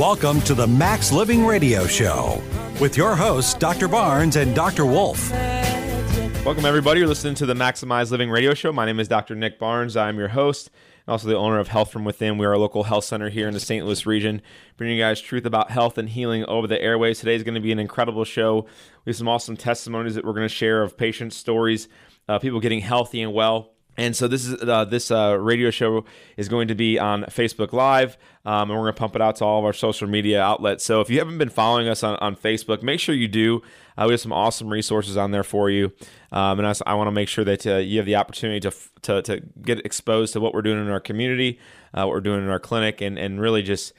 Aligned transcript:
Welcome 0.00 0.40
to 0.42 0.54
the 0.54 0.66
Max 0.66 1.12
Living 1.12 1.44
Radio 1.44 1.86
Show 1.86 2.42
with 2.80 2.96
your 2.96 3.14
hosts, 3.14 3.52
Dr. 3.52 3.86
Barnes 3.86 4.36
and 4.36 4.54
Dr. 4.54 4.86
Wolf. 4.86 5.30
Welcome, 5.30 6.64
everybody. 6.64 7.00
You're 7.00 7.06
listening 7.06 7.34
to 7.34 7.44
the 7.44 7.52
Maximize 7.52 8.10
Living 8.10 8.30
Radio 8.30 8.54
Show. 8.54 8.72
My 8.72 8.86
name 8.86 8.98
is 8.98 9.08
Dr. 9.08 9.34
Nick 9.34 9.58
Barnes. 9.58 9.98
I'm 9.98 10.16
your 10.16 10.28
host 10.28 10.70
and 11.06 11.12
also 11.12 11.28
the 11.28 11.36
owner 11.36 11.58
of 11.58 11.68
Health 11.68 11.92
From 11.92 12.06
Within. 12.06 12.38
We 12.38 12.46
are 12.46 12.52
a 12.54 12.58
local 12.58 12.84
health 12.84 13.04
center 13.04 13.28
here 13.28 13.46
in 13.46 13.52
the 13.52 13.60
St. 13.60 13.84
Louis 13.84 14.06
region, 14.06 14.40
bringing 14.78 14.96
you 14.96 15.02
guys 15.02 15.20
truth 15.20 15.44
about 15.44 15.70
health 15.70 15.98
and 15.98 16.08
healing 16.08 16.46
over 16.46 16.66
the 16.66 16.80
airways. 16.80 17.18
Today 17.18 17.34
is 17.34 17.42
going 17.42 17.56
to 17.56 17.60
be 17.60 17.70
an 17.70 17.78
incredible 17.78 18.24
show. 18.24 18.64
We 19.04 19.10
have 19.10 19.16
some 19.18 19.28
awesome 19.28 19.58
testimonies 19.58 20.14
that 20.14 20.24
we're 20.24 20.32
going 20.32 20.48
to 20.48 20.54
share 20.54 20.82
of 20.82 20.96
patient 20.96 21.34
stories, 21.34 21.88
uh, 22.26 22.38
people 22.38 22.60
getting 22.60 22.80
healthy 22.80 23.20
and 23.20 23.34
well. 23.34 23.74
And 24.00 24.16
so 24.16 24.28
this 24.28 24.46
is 24.46 24.62
uh, 24.62 24.86
this 24.86 25.10
uh, 25.10 25.36
radio 25.38 25.70
show 25.70 26.06
is 26.38 26.48
going 26.48 26.68
to 26.68 26.74
be 26.74 26.98
on 26.98 27.24
Facebook 27.24 27.74
Live, 27.74 28.16
um, 28.46 28.70
and 28.70 28.70
we're 28.70 28.86
going 28.86 28.94
to 28.94 28.98
pump 28.98 29.14
it 29.14 29.20
out 29.20 29.36
to 29.36 29.44
all 29.44 29.58
of 29.58 29.66
our 29.66 29.74
social 29.74 30.08
media 30.08 30.40
outlets. 30.40 30.84
So 30.84 31.02
if 31.02 31.10
you 31.10 31.18
haven't 31.18 31.36
been 31.36 31.50
following 31.50 31.86
us 31.86 32.02
on, 32.02 32.16
on 32.16 32.34
Facebook, 32.34 32.82
make 32.82 32.98
sure 32.98 33.14
you 33.14 33.28
do. 33.28 33.60
Uh, 33.98 34.04
we 34.06 34.14
have 34.14 34.20
some 34.20 34.32
awesome 34.32 34.68
resources 34.68 35.18
on 35.18 35.32
there 35.32 35.42
for 35.44 35.68
you, 35.68 35.92
um, 36.32 36.58
and 36.58 36.66
I, 36.66 36.72
I 36.86 36.94
want 36.94 37.08
to 37.08 37.12
make 37.12 37.28
sure 37.28 37.44
that 37.44 37.66
uh, 37.66 37.76
you 37.76 37.98
have 37.98 38.06
the 38.06 38.16
opportunity 38.16 38.60
to, 38.60 38.72
to 39.02 39.20
to 39.20 39.40
get 39.60 39.84
exposed 39.84 40.32
to 40.32 40.40
what 40.40 40.54
we're 40.54 40.62
doing 40.62 40.80
in 40.80 40.88
our 40.88 41.00
community, 41.00 41.58
uh, 41.92 42.04
what 42.04 42.14
we're 42.14 42.20
doing 42.22 42.42
in 42.42 42.48
our 42.48 42.58
clinic, 42.58 43.02
and 43.02 43.18
and 43.18 43.38
really 43.38 43.62
just 43.62 43.92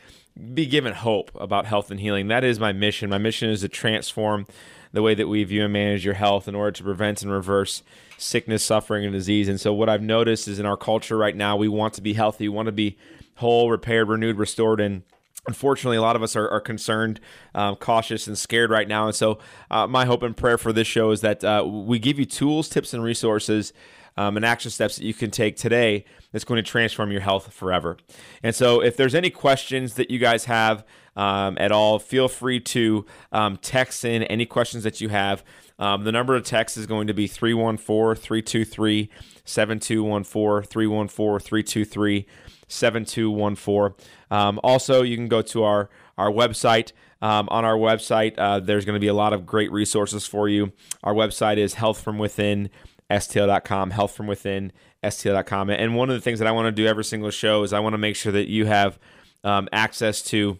be 0.55 0.65
given 0.65 0.93
hope 0.93 1.29
about 1.35 1.67
health 1.67 1.91
and 1.91 1.99
healing. 1.99 2.27
That 2.27 2.43
is 2.43 2.59
my 2.59 2.73
mission. 2.73 3.07
My 3.11 3.19
mission 3.19 3.51
is 3.51 3.61
to 3.61 3.69
transform 3.69 4.47
the 4.93 5.01
way 5.01 5.15
that 5.15 5.27
we 5.27 5.43
view 5.43 5.63
and 5.63 5.73
manage 5.73 6.05
your 6.05 6.15
health 6.15 6.47
in 6.47 6.55
order 6.55 6.71
to 6.71 6.83
prevent 6.83 7.21
and 7.21 7.31
reverse 7.31 7.83
sickness, 8.17 8.63
suffering, 8.63 9.05
and 9.05 9.13
disease. 9.13 9.47
And 9.47 9.59
so, 9.59 9.73
what 9.73 9.89
I've 9.89 10.01
noticed 10.01 10.47
is 10.47 10.59
in 10.59 10.65
our 10.65 10.77
culture 10.77 11.17
right 11.17 11.35
now, 11.35 11.55
we 11.55 11.67
want 11.67 11.93
to 11.95 12.01
be 12.01 12.13
healthy, 12.13 12.47
we 12.47 12.55
want 12.55 12.67
to 12.67 12.71
be 12.71 12.97
whole, 13.35 13.71
repaired, 13.71 14.09
renewed, 14.09 14.37
restored, 14.37 14.79
and 14.79 15.03
unfortunately 15.47 15.97
a 15.97 16.01
lot 16.01 16.15
of 16.15 16.21
us 16.21 16.35
are, 16.35 16.47
are 16.49 16.59
concerned 16.59 17.19
um, 17.55 17.75
cautious 17.75 18.27
and 18.27 18.37
scared 18.37 18.69
right 18.69 18.87
now 18.87 19.07
and 19.07 19.15
so 19.15 19.39
uh, 19.71 19.87
my 19.87 20.05
hope 20.05 20.21
and 20.21 20.37
prayer 20.37 20.57
for 20.57 20.71
this 20.71 20.87
show 20.87 21.09
is 21.09 21.21
that 21.21 21.43
uh, 21.43 21.63
we 21.65 21.97
give 21.97 22.19
you 22.19 22.25
tools 22.25 22.69
tips 22.69 22.93
and 22.93 23.03
resources 23.03 23.73
um, 24.17 24.35
and 24.35 24.45
action 24.45 24.69
steps 24.69 24.97
that 24.97 25.03
you 25.03 25.15
can 25.15 25.31
take 25.31 25.55
today 25.55 26.05
that's 26.31 26.45
going 26.45 26.63
to 26.63 26.69
transform 26.69 27.11
your 27.11 27.21
health 27.21 27.51
forever 27.51 27.97
and 28.43 28.53
so 28.53 28.81
if 28.81 28.95
there's 28.95 29.15
any 29.15 29.31
questions 29.31 29.95
that 29.95 30.11
you 30.11 30.19
guys 30.19 30.45
have 30.45 30.85
um, 31.15 31.57
at 31.59 31.71
all 31.71 31.99
feel 31.99 32.27
free 32.27 32.59
to 32.59 33.05
um, 33.31 33.57
text 33.57 34.05
in 34.05 34.23
any 34.23 34.45
questions 34.45 34.83
that 34.83 35.01
you 35.01 35.09
have 35.09 35.43
um, 35.81 36.03
the 36.03 36.11
number 36.11 36.35
of 36.35 36.43
texts 36.43 36.77
is 36.77 36.85
going 36.85 37.07
to 37.07 37.13
be 37.13 37.25
314 37.25 38.21
323 38.21 39.09
7214 39.43 40.69
314 40.69 41.39
323 41.39 42.27
7214. 42.67 44.05
Um, 44.29 44.59
also, 44.63 45.01
you 45.01 45.17
can 45.17 45.27
go 45.27 45.41
to 45.41 45.63
our, 45.63 45.89
our 46.19 46.29
website. 46.29 46.91
Um, 47.23 47.47
on 47.51 47.65
our 47.65 47.75
website, 47.75 48.33
uh, 48.37 48.59
there's 48.59 48.85
going 48.85 48.95
to 48.95 48.99
be 48.99 49.07
a 49.07 49.13
lot 49.13 49.33
of 49.33 49.45
great 49.45 49.71
resources 49.71 50.25
for 50.25 50.49
you. 50.49 50.71
Our 51.03 51.13
website 51.13 51.57
is 51.57 51.75
healthfromwithin.stl.com, 51.75 53.91
healthfromwithin.stl.com. 53.91 55.69
And 55.69 55.95
one 55.95 56.09
of 56.09 56.15
the 56.15 56.21
things 56.21 56.39
that 56.39 56.47
I 56.47 56.51
want 56.51 56.65
to 56.67 56.71
do 56.71 56.87
every 56.87 57.03
single 57.03 57.29
show 57.31 57.61
is 57.63 57.73
I 57.73 57.79
want 57.79 57.93
to 57.93 57.99
make 57.99 58.15
sure 58.15 58.31
that 58.31 58.49
you 58.49 58.65
have 58.65 58.97
um, 59.43 59.69
access 59.71 60.23
to 60.23 60.57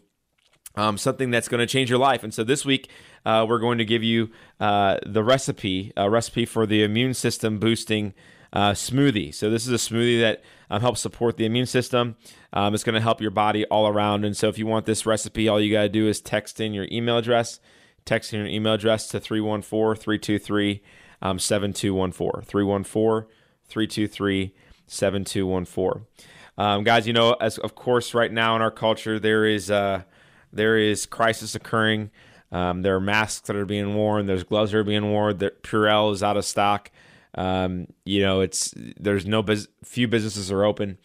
um, 0.75 0.97
something 0.97 1.31
that's 1.31 1.47
going 1.47 1.59
to 1.59 1.67
change 1.67 1.89
your 1.89 1.99
life. 1.99 2.23
And 2.23 2.33
so 2.33 2.43
this 2.43 2.65
week, 2.65 2.89
uh, 3.25 3.45
we're 3.47 3.59
going 3.59 3.77
to 3.77 3.85
give 3.85 4.03
you 4.03 4.29
uh, 4.59 4.97
the 5.05 5.23
recipe, 5.23 5.91
a 5.95 6.09
recipe 6.09 6.45
for 6.45 6.65
the 6.65 6.83
immune 6.83 7.13
system 7.13 7.59
boosting 7.59 8.13
uh, 8.53 8.71
smoothie. 8.71 9.33
So 9.33 9.49
this 9.49 9.67
is 9.67 9.73
a 9.73 9.93
smoothie 9.93 10.19
that 10.21 10.43
um, 10.69 10.81
helps 10.81 11.01
support 11.01 11.37
the 11.37 11.45
immune 11.45 11.65
system. 11.65 12.15
Um, 12.53 12.73
it's 12.73 12.83
going 12.83 12.95
to 12.95 13.01
help 13.01 13.21
your 13.21 13.31
body 13.31 13.65
all 13.65 13.87
around. 13.87 14.25
And 14.25 14.35
so 14.35 14.49
if 14.49 14.57
you 14.57 14.65
want 14.65 14.85
this 14.85 15.05
recipe, 15.05 15.47
all 15.47 15.59
you 15.59 15.71
got 15.71 15.83
to 15.83 15.89
do 15.89 16.07
is 16.07 16.21
text 16.21 16.59
in 16.59 16.73
your 16.73 16.87
email 16.91 17.17
address. 17.17 17.59
Text 18.03 18.33
in 18.33 18.39
your 18.39 18.49
email 18.49 18.73
address 18.73 19.07
to 19.09 19.19
314 19.19 20.01
323 20.01 20.81
7214. 21.37 22.41
314 22.41 23.29
323 23.67 24.55
7214. 24.87 26.05
Um, 26.57 26.83
guys, 26.83 27.07
you 27.07 27.13
know, 27.13 27.33
as 27.33 27.57
of 27.59 27.75
course, 27.75 28.13
right 28.13 28.31
now 28.31 28.55
in 28.55 28.61
our 28.61 28.71
culture, 28.71 29.19
there 29.19 29.45
is 29.45 29.71
uh, 29.71 30.03
there 30.53 30.77
is 30.77 31.05
crisis 31.05 31.55
occurring. 31.55 32.11
Um, 32.51 32.81
there 32.81 32.95
are 32.95 33.01
masks 33.01 33.47
that 33.47 33.55
are 33.55 33.65
being 33.65 33.95
worn. 33.95 34.25
There's 34.25 34.43
gloves 34.43 34.71
that 34.71 34.79
are 34.79 34.83
being 34.83 35.11
worn. 35.11 35.37
The 35.37 35.51
Purell 35.63 36.11
is 36.13 36.21
out 36.21 36.37
of 36.37 36.45
stock. 36.45 36.91
Um, 37.35 37.87
you 38.05 38.21
know, 38.21 38.41
it's 38.41 38.73
there's 38.75 39.25
no 39.25 39.41
bus- 39.41 39.67
few 39.83 40.07
businesses 40.07 40.51
are 40.51 40.65
open, 40.65 40.97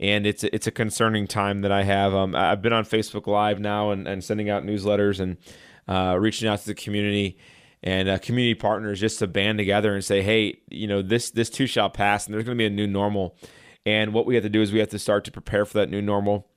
and 0.00 0.26
it's 0.26 0.44
it's 0.44 0.66
a 0.66 0.70
concerning 0.70 1.26
time 1.26 1.60
that 1.60 1.72
I 1.72 1.82
have. 1.82 2.14
Um, 2.14 2.34
I've 2.34 2.62
been 2.62 2.72
on 2.72 2.84
Facebook 2.84 3.26
Live 3.26 3.60
now 3.60 3.90
and, 3.90 4.08
and 4.08 4.24
sending 4.24 4.48
out 4.48 4.64
newsletters 4.64 5.20
and 5.20 5.36
uh, 5.86 6.16
reaching 6.18 6.48
out 6.48 6.60
to 6.60 6.66
the 6.66 6.74
community 6.74 7.36
and 7.82 8.08
uh, 8.08 8.18
community 8.18 8.54
partners 8.54 8.98
just 8.98 9.18
to 9.18 9.26
band 9.26 9.58
together 9.58 9.94
and 9.94 10.02
say, 10.02 10.22
hey, 10.22 10.58
you 10.70 10.86
know, 10.86 11.02
this 11.02 11.30
this 11.30 11.50
too 11.50 11.66
shall 11.66 11.90
pass, 11.90 12.26
and 12.26 12.34
there's 12.34 12.44
going 12.44 12.56
to 12.56 12.62
be 12.62 12.66
a 12.66 12.70
new 12.70 12.86
normal. 12.86 13.36
And 13.84 14.14
what 14.14 14.24
we 14.24 14.34
have 14.36 14.44
to 14.44 14.48
do 14.48 14.62
is 14.62 14.72
we 14.72 14.78
have 14.78 14.88
to 14.88 14.98
start 14.98 15.24
to 15.26 15.30
prepare 15.30 15.66
for 15.66 15.74
that 15.74 15.90
new 15.90 16.00
normal, 16.00 16.48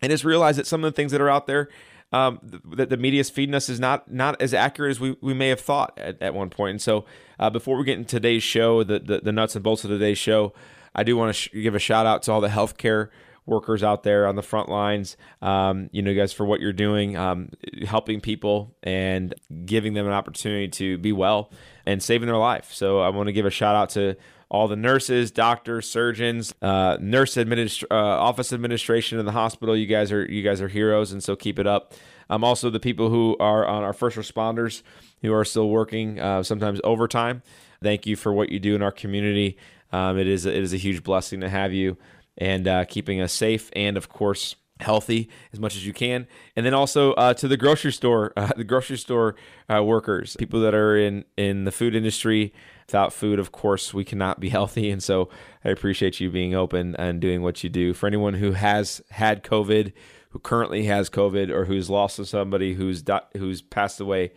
and 0.00 0.10
just 0.10 0.24
realize 0.24 0.56
that 0.56 0.66
some 0.66 0.84
of 0.84 0.92
the 0.92 0.96
things 0.96 1.12
that 1.12 1.20
are 1.20 1.30
out 1.30 1.46
there 1.46 1.68
um, 2.12 2.40
that 2.76 2.88
the 2.88 2.96
media 2.96 3.20
is 3.20 3.30
feeding 3.30 3.54
us 3.54 3.68
is 3.68 3.78
not 3.78 4.10
not 4.10 4.40
as 4.40 4.54
accurate 4.54 4.92
as 4.92 5.00
we, 5.00 5.16
we 5.20 5.34
may 5.34 5.48
have 5.48 5.60
thought 5.60 5.98
at, 5.98 6.20
at 6.22 6.34
one 6.34 6.50
point. 6.50 6.70
And 6.70 6.82
so, 6.82 7.04
uh, 7.38 7.50
before 7.50 7.76
we 7.76 7.84
get 7.84 7.98
into 7.98 8.10
today's 8.10 8.42
show, 8.42 8.82
the, 8.82 8.98
the, 8.98 9.20
the 9.20 9.32
nuts 9.32 9.54
and 9.54 9.62
bolts 9.62 9.84
of 9.84 9.90
today's 9.90 10.18
show, 10.18 10.54
I 10.94 11.02
do 11.02 11.16
want 11.16 11.30
to 11.30 11.32
sh- 11.34 11.50
give 11.52 11.74
a 11.74 11.78
shout 11.78 12.06
out 12.06 12.22
to 12.24 12.32
all 12.32 12.40
the 12.40 12.48
healthcare 12.48 13.10
workers 13.44 13.82
out 13.82 14.02
there 14.02 14.26
on 14.26 14.36
the 14.36 14.42
front 14.42 14.68
lines. 14.68 15.16
Um, 15.42 15.90
you 15.92 16.00
know, 16.00 16.14
guys, 16.14 16.32
for 16.32 16.46
what 16.46 16.60
you're 16.60 16.72
doing, 16.72 17.16
um, 17.16 17.50
helping 17.86 18.20
people 18.20 18.74
and 18.82 19.34
giving 19.66 19.92
them 19.92 20.06
an 20.06 20.12
opportunity 20.12 20.68
to 20.68 20.98
be 20.98 21.12
well 21.12 21.50
and 21.84 22.02
saving 22.02 22.26
their 22.26 22.38
life. 22.38 22.72
So, 22.72 23.00
I 23.00 23.10
want 23.10 23.26
to 23.26 23.32
give 23.32 23.44
a 23.44 23.50
shout 23.50 23.76
out 23.76 23.90
to 23.90 24.16
all 24.50 24.66
the 24.68 24.76
nurses, 24.76 25.30
doctors, 25.30 25.88
surgeons, 25.88 26.54
uh, 26.62 26.96
nurse 27.00 27.34
administ- 27.34 27.84
uh, 27.90 27.94
office 27.94 28.52
administration 28.52 29.18
in 29.18 29.26
the 29.26 29.32
hospital. 29.32 29.76
You 29.76 29.86
guys 29.86 30.10
are 30.12 30.24
you 30.24 30.42
guys 30.42 30.60
are 30.60 30.68
heroes, 30.68 31.12
and 31.12 31.22
so 31.22 31.36
keep 31.36 31.58
it 31.58 31.66
up. 31.66 31.92
Um, 32.30 32.44
also 32.44 32.70
the 32.70 32.80
people 32.80 33.10
who 33.10 33.36
are 33.40 33.66
on 33.66 33.82
our 33.82 33.92
first 33.92 34.16
responders 34.16 34.82
who 35.22 35.32
are 35.32 35.44
still 35.44 35.68
working, 35.68 36.18
uh, 36.20 36.42
sometimes 36.42 36.80
overtime. 36.84 37.42
Thank 37.82 38.06
you 38.06 38.16
for 38.16 38.32
what 38.32 38.50
you 38.50 38.58
do 38.58 38.74
in 38.74 38.82
our 38.82 38.92
community. 38.92 39.56
Um, 39.92 40.18
it 40.18 40.26
is 40.26 40.46
it 40.46 40.56
is 40.56 40.72
a 40.72 40.76
huge 40.78 41.02
blessing 41.02 41.40
to 41.40 41.48
have 41.48 41.72
you. 41.72 41.96
and 42.40 42.68
uh, 42.68 42.84
keeping 42.84 43.20
us 43.20 43.32
safe 43.32 43.68
and, 43.74 43.96
of 43.96 44.08
course, 44.08 44.54
healthy 44.80 45.28
as 45.52 45.58
much 45.58 45.74
as 45.74 45.84
you 45.84 45.92
can 45.92 46.24
and 46.54 46.64
then 46.64 46.72
also 46.72 47.12
uh, 47.14 47.34
to 47.34 47.48
the 47.48 47.56
grocery 47.56 47.90
store 47.90 48.32
uh, 48.36 48.52
the 48.56 48.62
grocery 48.62 48.96
store 48.96 49.34
uh, 49.68 49.82
workers 49.82 50.36
people 50.36 50.60
that 50.60 50.72
are 50.72 50.96
in 50.96 51.24
in 51.36 51.64
the 51.64 51.72
food 51.72 51.96
industry 51.96 52.52
without 52.88 53.12
food 53.12 53.38
of 53.38 53.52
course 53.52 53.92
we 53.92 54.04
cannot 54.04 54.40
be 54.40 54.48
healthy 54.58 54.90
and 54.90 55.02
so 55.02 55.28
i 55.64 55.68
appreciate 55.68 56.18
you 56.20 56.30
being 56.30 56.54
open 56.54 56.96
and 56.96 57.20
doing 57.20 57.42
what 57.42 57.62
you 57.62 57.70
do 57.70 57.92
for 57.92 58.06
anyone 58.06 58.34
who 58.34 58.52
has 58.52 59.00
had 59.10 59.44
covid 59.44 59.92
who 60.30 60.38
currently 60.38 60.84
has 60.84 61.08
covid 61.08 61.50
or 61.50 61.66
who's 61.66 61.88
lost 61.88 62.24
somebody 62.26 62.74
who's 62.74 63.04
who's 63.36 63.62
passed 63.62 64.00
away 64.00 64.32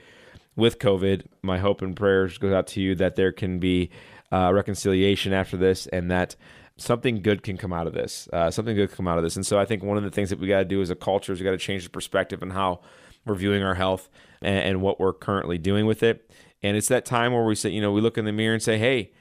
with 0.56 0.80
covid 0.80 1.26
my 1.42 1.58
hope 1.58 1.82
and 1.82 1.96
prayers 1.96 2.38
goes 2.38 2.54
out 2.54 2.68
to 2.68 2.82
you 2.82 2.94
that 2.94 3.16
there 3.16 3.32
can 3.32 3.60
be 3.60 3.90
uh, 4.32 4.52
reconciliation 4.54 5.34
after 5.34 5.58
this 5.58 5.88
and 5.88 6.10
that 6.12 6.36
something 6.78 7.22
good 7.22 7.44
can 7.44 7.58
come 7.58 7.72
out 7.72 7.88
of 7.88 7.94
this. 7.94 8.28
Uh, 8.34 8.50
something 8.50 8.76
good 8.76 8.90
can 8.90 8.98
come 8.98 9.08
out 9.08 9.18
of 9.18 9.24
this. 9.24 9.36
And 9.36 9.46
so 9.46 9.60
I 9.60 9.66
think 9.66 9.84
one 9.84 9.98
of 9.98 10.04
the 10.04 10.10
things 10.10 10.30
that 10.30 10.40
we 10.40 10.48
got 10.48 10.60
to 10.60 10.66
do 10.66 10.82
as 10.82 10.90
a 10.90 10.96
culture 10.96 11.32
is 11.32 11.40
we 11.40 11.46
got 11.46 11.52
to 11.52 11.58
change 11.58 11.84
the 11.84 11.90
perspective 11.90 12.42
on 12.42 12.50
how 12.50 12.82
we're 13.26 13.36
viewing 13.36 13.62
our 13.62 13.76
health 13.76 14.10
and, 14.42 14.58
and, 14.58 14.82
what 14.82 15.00
we're 15.00 15.14
currently 15.14 15.58
doing 15.58 15.86
with 15.86 16.02
it. 16.02 16.30
And 16.64 16.78
it's 16.78 16.88
that 16.90 17.06
time 17.06 17.34
where 17.34 17.44
we 17.44 17.56
say, 17.56 17.70
you 17.70 17.82
know, 17.82 17.92
we 17.92 18.02
look 18.02 18.18
in 18.18 18.26
the 18.26 18.32
mirror 18.32 18.54
and 18.54 18.62
say, 18.62 18.78
hey, 18.78 19.12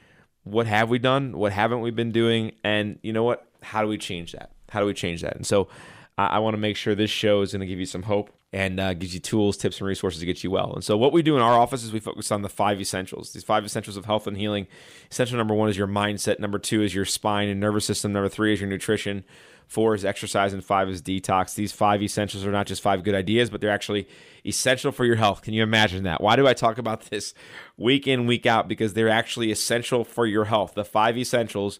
what 0.44 0.66
have 0.66 0.90
we 0.90 0.98
done? 0.98 1.36
What 1.36 1.52
haven't 1.52 1.80
we 1.80 1.90
been 1.90 2.12
doing? 2.12 2.52
And 2.64 2.98
you 3.02 3.12
know 3.12 3.22
what? 3.22 3.46
How 3.62 3.82
do 3.82 3.88
we 3.88 3.98
change 3.98 4.32
that? 4.32 4.52
How 4.70 4.80
do 4.80 4.86
we 4.86 4.94
change 4.94 5.22
that? 5.22 5.36
And 5.36 5.46
so 5.46 5.68
I, 6.16 6.26
I 6.26 6.38
want 6.38 6.54
to 6.54 6.58
make 6.58 6.76
sure 6.76 6.94
this 6.94 7.10
show 7.10 7.42
is 7.42 7.52
going 7.52 7.60
to 7.60 7.66
give 7.66 7.78
you 7.78 7.86
some 7.86 8.02
hope 8.02 8.30
and 8.52 8.80
uh, 8.80 8.94
gives 8.94 9.14
you 9.14 9.20
tools, 9.20 9.56
tips, 9.56 9.78
and 9.78 9.86
resources 9.86 10.20
to 10.20 10.26
get 10.26 10.42
you 10.42 10.50
well. 10.50 10.72
And 10.74 10.82
so, 10.82 10.96
what 10.96 11.12
we 11.12 11.22
do 11.22 11.36
in 11.36 11.42
our 11.42 11.58
office 11.58 11.84
is 11.84 11.92
we 11.92 12.00
focus 12.00 12.32
on 12.32 12.42
the 12.42 12.48
five 12.48 12.80
essentials. 12.80 13.32
These 13.32 13.44
five 13.44 13.64
essentials 13.64 13.96
of 13.96 14.06
health 14.06 14.26
and 14.26 14.36
healing. 14.36 14.66
Essential 15.10 15.38
number 15.38 15.54
one 15.54 15.68
is 15.68 15.76
your 15.76 15.86
mindset. 15.86 16.40
Number 16.40 16.58
two 16.58 16.82
is 16.82 16.94
your 16.94 17.04
spine 17.04 17.48
and 17.48 17.60
nervous 17.60 17.84
system. 17.84 18.12
Number 18.12 18.28
three 18.28 18.52
is 18.52 18.60
your 18.60 18.68
nutrition. 18.68 19.24
Four 19.70 19.94
is 19.94 20.04
exercise, 20.04 20.52
and 20.52 20.64
five 20.64 20.88
is 20.88 21.00
detox. 21.00 21.54
These 21.54 21.70
five 21.70 22.02
essentials 22.02 22.44
are 22.44 22.50
not 22.50 22.66
just 22.66 22.82
five 22.82 23.04
good 23.04 23.14
ideas, 23.14 23.50
but 23.50 23.60
they're 23.60 23.70
actually 23.70 24.08
essential 24.44 24.90
for 24.90 25.04
your 25.04 25.14
health. 25.14 25.42
Can 25.42 25.54
you 25.54 25.62
imagine 25.62 26.02
that? 26.02 26.20
Why 26.20 26.34
do 26.34 26.48
I 26.48 26.54
talk 26.54 26.76
about 26.76 27.02
this 27.10 27.34
week 27.76 28.08
in, 28.08 28.26
week 28.26 28.46
out? 28.46 28.66
Because 28.66 28.94
they're 28.94 29.08
actually 29.08 29.52
essential 29.52 30.02
for 30.04 30.26
your 30.26 30.46
health. 30.46 30.74
The 30.74 30.84
five 30.84 31.16
essentials 31.16 31.78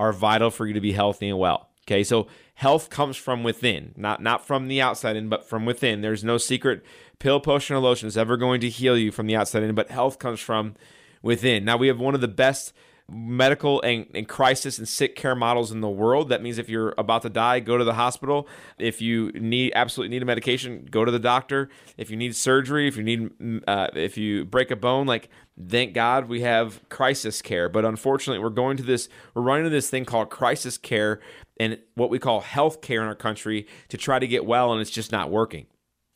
are 0.00 0.14
vital 0.14 0.50
for 0.50 0.66
you 0.66 0.72
to 0.72 0.80
be 0.80 0.92
healthy 0.92 1.28
and 1.28 1.38
well. 1.38 1.68
Okay, 1.86 2.02
so 2.04 2.26
health 2.54 2.88
comes 2.88 3.18
from 3.18 3.42
within, 3.42 3.92
not 3.98 4.22
not 4.22 4.46
from 4.46 4.68
the 4.68 4.80
outside 4.80 5.14
in, 5.14 5.28
but 5.28 5.46
from 5.46 5.66
within. 5.66 6.00
There's 6.00 6.24
no 6.24 6.38
secret 6.38 6.82
pill, 7.18 7.38
potion, 7.38 7.76
or 7.76 7.80
lotion 7.80 8.08
is 8.08 8.16
ever 8.16 8.38
going 8.38 8.62
to 8.62 8.70
heal 8.70 8.96
you 8.96 9.12
from 9.12 9.26
the 9.26 9.36
outside 9.36 9.62
in, 9.62 9.74
but 9.74 9.90
health 9.90 10.18
comes 10.18 10.40
from 10.40 10.74
within. 11.20 11.66
Now 11.66 11.76
we 11.76 11.88
have 11.88 12.00
one 12.00 12.14
of 12.14 12.22
the 12.22 12.28
best 12.28 12.72
medical 13.08 13.80
and, 13.82 14.06
and, 14.14 14.28
crisis 14.28 14.78
and 14.78 14.88
sick 14.88 15.14
care 15.14 15.36
models 15.36 15.70
in 15.70 15.80
the 15.80 15.88
world. 15.88 16.28
That 16.28 16.42
means 16.42 16.58
if 16.58 16.68
you're 16.68 16.92
about 16.98 17.22
to 17.22 17.30
die, 17.30 17.60
go 17.60 17.78
to 17.78 17.84
the 17.84 17.94
hospital. 17.94 18.48
If 18.78 19.00
you 19.00 19.30
need 19.32 19.72
absolutely 19.76 20.14
need 20.14 20.22
a 20.22 20.26
medication, 20.26 20.88
go 20.90 21.04
to 21.04 21.12
the 21.12 21.20
doctor. 21.20 21.68
If 21.96 22.10
you 22.10 22.16
need 22.16 22.34
surgery, 22.34 22.88
if 22.88 22.96
you 22.96 23.04
need 23.04 23.30
uh, 23.68 23.88
if 23.94 24.16
you 24.16 24.44
break 24.44 24.70
a 24.70 24.76
bone, 24.76 25.06
like 25.06 25.28
thank 25.68 25.94
God 25.94 26.28
we 26.28 26.40
have 26.40 26.80
crisis 26.88 27.42
care. 27.42 27.68
But 27.68 27.84
unfortunately, 27.84 28.42
we're 28.42 28.50
going 28.50 28.76
to 28.78 28.82
this 28.82 29.08
we're 29.34 29.42
running 29.42 29.64
to 29.64 29.70
this 29.70 29.88
thing 29.88 30.04
called 30.04 30.30
crisis 30.30 30.76
care 30.76 31.20
and 31.58 31.78
what 31.94 32.10
we 32.10 32.18
call 32.18 32.40
health 32.40 32.80
care 32.80 33.02
in 33.02 33.06
our 33.06 33.14
country 33.14 33.66
to 33.88 33.96
try 33.96 34.18
to 34.18 34.26
get 34.26 34.44
well, 34.44 34.72
and 34.72 34.80
it's 34.80 34.90
just 34.90 35.12
not 35.12 35.30
working. 35.30 35.66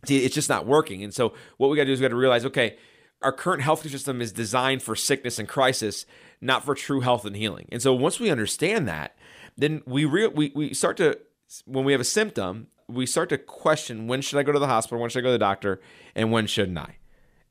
See, 0.06 0.24
it's 0.24 0.34
just 0.34 0.48
not 0.48 0.66
working. 0.66 1.04
And 1.04 1.14
so 1.14 1.34
what 1.56 1.70
we 1.70 1.76
got 1.76 1.82
to 1.82 1.86
do 1.86 1.92
is 1.92 2.00
we 2.00 2.04
got 2.04 2.08
to 2.08 2.16
realize, 2.16 2.44
okay, 2.46 2.76
our 3.22 3.32
current 3.32 3.62
healthcare 3.62 3.90
system 3.90 4.20
is 4.20 4.32
designed 4.32 4.82
for 4.82 4.96
sickness 4.96 5.38
and 5.38 5.46
crisis, 5.46 6.06
not 6.40 6.64
for 6.64 6.74
true 6.74 7.00
health 7.00 7.24
and 7.24 7.36
healing. 7.36 7.68
And 7.70 7.82
so 7.82 7.94
once 7.94 8.18
we 8.18 8.30
understand 8.30 8.88
that, 8.88 9.16
then 9.56 9.82
we 9.86 10.04
re- 10.04 10.28
we 10.28 10.52
we 10.54 10.74
start 10.74 10.96
to 10.98 11.18
when 11.66 11.84
we 11.84 11.92
have 11.92 12.00
a 12.00 12.04
symptom, 12.04 12.68
we 12.88 13.06
start 13.06 13.28
to 13.30 13.38
question 13.38 14.06
when 14.06 14.20
should 14.20 14.38
I 14.38 14.42
go 14.42 14.52
to 14.52 14.58
the 14.58 14.66
hospital, 14.66 15.00
when 15.00 15.10
should 15.10 15.20
I 15.20 15.22
go 15.22 15.28
to 15.28 15.32
the 15.32 15.38
doctor, 15.38 15.80
and 16.14 16.32
when 16.32 16.46
shouldn't 16.46 16.78
I? 16.78 16.96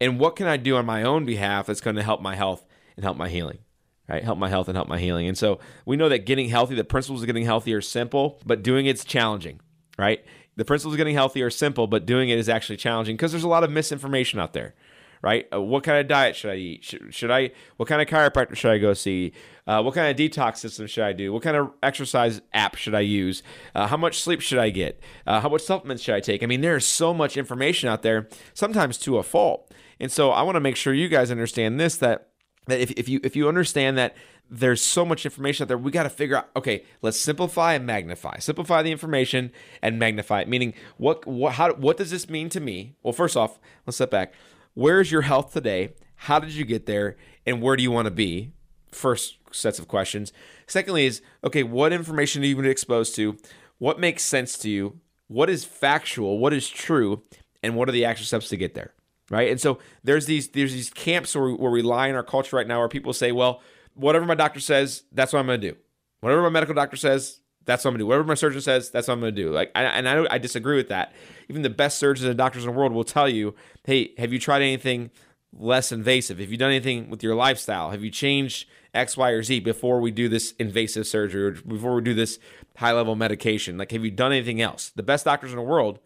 And 0.02 0.20
what 0.20 0.36
can 0.36 0.48
I 0.48 0.58
do 0.58 0.78
on 0.78 0.86
my 0.86 1.04
own 1.04 1.26
behalf 1.26 1.68
that's 1.68 1.82
going 1.82 1.98
to 1.98 2.04
help 2.04 2.22
my 2.22 2.36
health 2.36 2.66
and 2.96 3.04
help 3.04 3.18
my 3.18 3.30
healing? 3.30 3.60
Right, 4.08 4.24
help 4.24 4.40
my 4.40 4.50
health 4.50 4.68
and 4.68 4.76
help 4.76 4.88
my 4.88 4.98
healing. 4.98 5.28
And 5.28 5.38
so 5.38 5.60
we 5.86 5.96
know 5.96 6.10
that 6.10 6.26
getting 6.26 6.50
healthy, 6.50 6.74
the 6.74 6.84
principles 6.84 7.22
of 7.22 7.28
getting 7.28 7.46
healthy 7.46 7.76
are 7.76 7.82
simple, 7.82 8.42
but 8.44 8.64
doing 8.64 8.88
it's 8.88 9.06
challenging, 9.06 9.60
right? 10.00 10.26
The 10.56 10.66
principles 10.66 10.96
of 10.96 10.98
getting 10.98 11.14
healthy 11.14 11.44
are 11.44 11.52
simple, 11.52 11.86
but 11.86 12.08
doing 12.08 12.30
it 12.30 12.40
is 12.40 12.50
actually 12.50 12.78
challenging 12.78 13.18
because 13.18 13.32
there's 13.32 13.44
a 13.44 13.48
lot 13.48 13.64
of 13.64 13.70
misinformation 13.70 14.40
out 14.40 14.54
there 14.54 14.74
right? 15.22 15.48
Uh, 15.54 15.62
what 15.62 15.84
kind 15.84 16.00
of 16.00 16.08
diet 16.08 16.36
should 16.36 16.52
I 16.52 16.56
eat? 16.56 16.84
Should, 16.84 17.14
should, 17.14 17.32
I? 17.32 17.52
What 17.78 17.88
kind 17.90 18.02
of 18.02 18.08
chiropractor 18.08 18.56
should 18.56 18.72
I 18.72 18.78
go 18.78 18.94
see? 18.94 19.34
Uh, 19.68 19.82
what 19.82 19.94
kind 19.94 20.10
of 20.10 20.18
detox 20.18 20.58
system 20.58 20.88
should 20.88 21.04
I 21.04 21.14
do? 21.14 21.34
What 21.34 21.44
kind 21.44 21.58
of 21.58 21.72
exercise 21.84 22.42
app 22.54 22.76
should 22.76 22.96
I 22.96 23.02
use? 23.02 23.44
Uh, 23.76 23.88
how 23.88 23.98
much 23.98 24.22
sleep 24.22 24.42
should 24.42 24.60
I 24.60 24.70
get? 24.70 25.02
Uh, 25.28 25.42
how 25.42 25.50
much 25.50 25.62
supplements 25.62 26.04
should 26.04 26.16
I 26.16 26.20
take? 26.20 26.44
I 26.44 26.46
mean, 26.46 26.62
there's 26.62 26.86
so 26.86 27.14
much 27.14 27.38
information 27.38 27.90
out 27.90 28.02
there, 28.02 28.28
sometimes 28.54 28.98
to 29.00 29.18
a 29.18 29.24
fault. 29.24 29.72
And 30.00 30.12
so 30.12 30.32
I 30.32 30.44
want 30.44 30.56
to 30.56 30.62
make 30.62 30.76
sure 30.76 30.94
you 30.94 31.10
guys 31.10 31.32
understand 31.32 31.80
this 31.80 31.98
that 31.98 32.30
that 32.70 32.80
if, 32.80 32.92
if 32.92 33.10
you 33.10 33.20
if 33.24 33.36
you 33.36 33.48
understand 33.48 33.98
that 33.98 34.16
there's 34.50 34.82
so 34.82 35.06
much 35.06 35.26
information 35.26 35.64
out 35.64 35.68
there 35.68 35.78
we 35.78 35.92
got 35.92 36.04
to 36.04 36.10
figure 36.10 36.38
out 36.38 36.50
okay 36.56 36.84
let's 37.02 37.20
simplify 37.20 37.74
and 37.74 37.86
magnify 37.86 38.38
simplify 38.38 38.82
the 38.82 38.92
information 38.92 39.52
and 39.82 40.00
magnify 40.00 40.42
it 40.42 40.48
meaning 40.48 40.74
what 40.98 41.26
what 41.28 41.54
how 41.54 41.74
what 41.74 41.98
does 41.98 42.12
this 42.12 42.30
mean 42.30 42.50
to 42.50 42.60
me 42.60 42.96
well 43.04 43.14
first 43.14 43.36
off 43.36 43.60
let's 43.86 43.98
step 43.98 44.10
back 44.10 44.34
Where's 44.80 45.12
your 45.12 45.24
health 45.24 45.52
today? 45.52 45.90
How 46.16 46.40
did 46.40 46.52
you 46.52 46.64
get 46.64 46.86
there? 46.86 47.18
And 47.46 47.62
where 47.62 47.76
do 47.76 47.84
you 47.84 47.92
want 47.92 48.06
to 48.06 48.12
be? 48.12 48.54
First 48.94 49.36
sets 49.52 49.78
of 49.78 49.90
questions. 49.90 50.32
Secondly, 50.68 51.06
is 51.06 51.22
okay, 51.44 51.64
what 51.64 51.92
information 51.92 52.44
are 52.44 52.46
you 52.46 52.56
been 52.56 52.66
exposed 52.66 53.14
to? 53.16 53.36
What 53.78 54.00
makes 54.00 54.24
sense 54.24 54.58
to 54.60 54.70
you? 54.70 55.02
What 55.28 55.50
is 55.50 55.66
factual? 55.66 56.40
What 56.40 56.54
is 56.54 56.70
true? 56.70 57.24
And 57.62 57.76
what 57.76 57.90
are 57.90 57.92
the 57.92 58.06
action 58.06 58.26
steps 58.26 58.48
to 58.50 58.56
get 58.56 58.74
there? 58.74 58.94
Right. 59.30 59.52
And 59.52 59.60
so 59.60 59.80
there's 60.02 60.28
these 60.28 60.48
there's 60.48 60.72
these 60.72 60.90
camps 60.90 61.36
where, 61.36 61.50
where 61.50 61.72
we 61.72 61.82
lie 61.82 62.08
in 62.08 62.16
our 62.16 62.24
culture 62.24 62.56
right 62.56 62.66
now 62.66 62.80
where 62.80 62.88
people 62.88 63.12
say, 63.12 63.34
well, 63.34 63.62
whatever 63.96 64.26
my 64.26 64.34
doctor 64.34 64.62
says, 64.62 65.04
that's 65.12 65.34
what 65.34 65.40
I'm 65.40 65.48
going 65.48 65.60
to 65.60 65.72
do. 65.72 65.78
Whatever 66.22 66.42
my 66.44 66.50
medical 66.52 66.74
doctor 66.74 66.96
says, 66.96 67.42
that's 67.70 67.86
what 67.86 67.90
I'm 67.90 67.94
gonna 67.94 68.04
do. 68.04 68.08
Whatever 68.08 68.28
my 68.28 68.34
surgeon 68.34 68.62
says, 68.62 68.90
that's 68.90 69.08
what 69.08 69.14
I'm 69.14 69.20
gonna 69.20 69.32
do. 69.32 69.52
Like, 69.52 69.72
I, 69.76 69.84
and 69.84 70.10
I, 70.10 70.26
I 70.32 70.38
disagree 70.38 70.76
with 70.76 70.90
that. 70.90 71.14
Even 71.50 71.62
the 71.62 71.70
best 71.70 72.00
surgeons 72.00 72.28
and 72.28 72.38
doctors 72.38 72.64
in 72.64 72.72
the 72.72 72.78
world 72.78 72.92
will 72.92 73.04
tell 73.04 73.30
you, 73.30 73.56
hey, 73.84 74.14
have 74.18 74.34
you 74.34 74.40
tried 74.40 74.62
anything 74.62 75.12
less 75.54 75.92
invasive? 75.92 76.40
Have 76.40 76.52
you 76.52 76.58
done 76.58 76.72
anything 76.72 77.10
with 77.10 77.24
your 77.24 77.36
lifestyle? 77.36 77.92
Have 77.92 78.04
you 78.04 78.10
changed 78.10 78.68
X, 78.94 79.16
Y, 79.16 79.30
or 79.30 79.44
Z 79.44 79.60
before 79.60 80.00
we 80.00 80.12
do 80.12 80.28
this 80.28 80.54
invasive 80.54 81.06
surgery 81.06 81.44
or 81.44 81.52
before 81.52 81.96
we 81.96 82.02
do 82.02 82.14
this 82.14 82.40
high 82.78 82.92
level 82.92 83.16
medication? 83.16 83.78
Like, 83.78 83.92
have 83.92 84.04
you 84.04 84.12
done 84.12 84.32
anything 84.32 84.62
else? 84.62 84.90
The 84.90 85.04
best 85.04 85.26
doctors 85.26 85.52
in 85.52 85.58
the 85.58 85.64
world, 85.64 86.00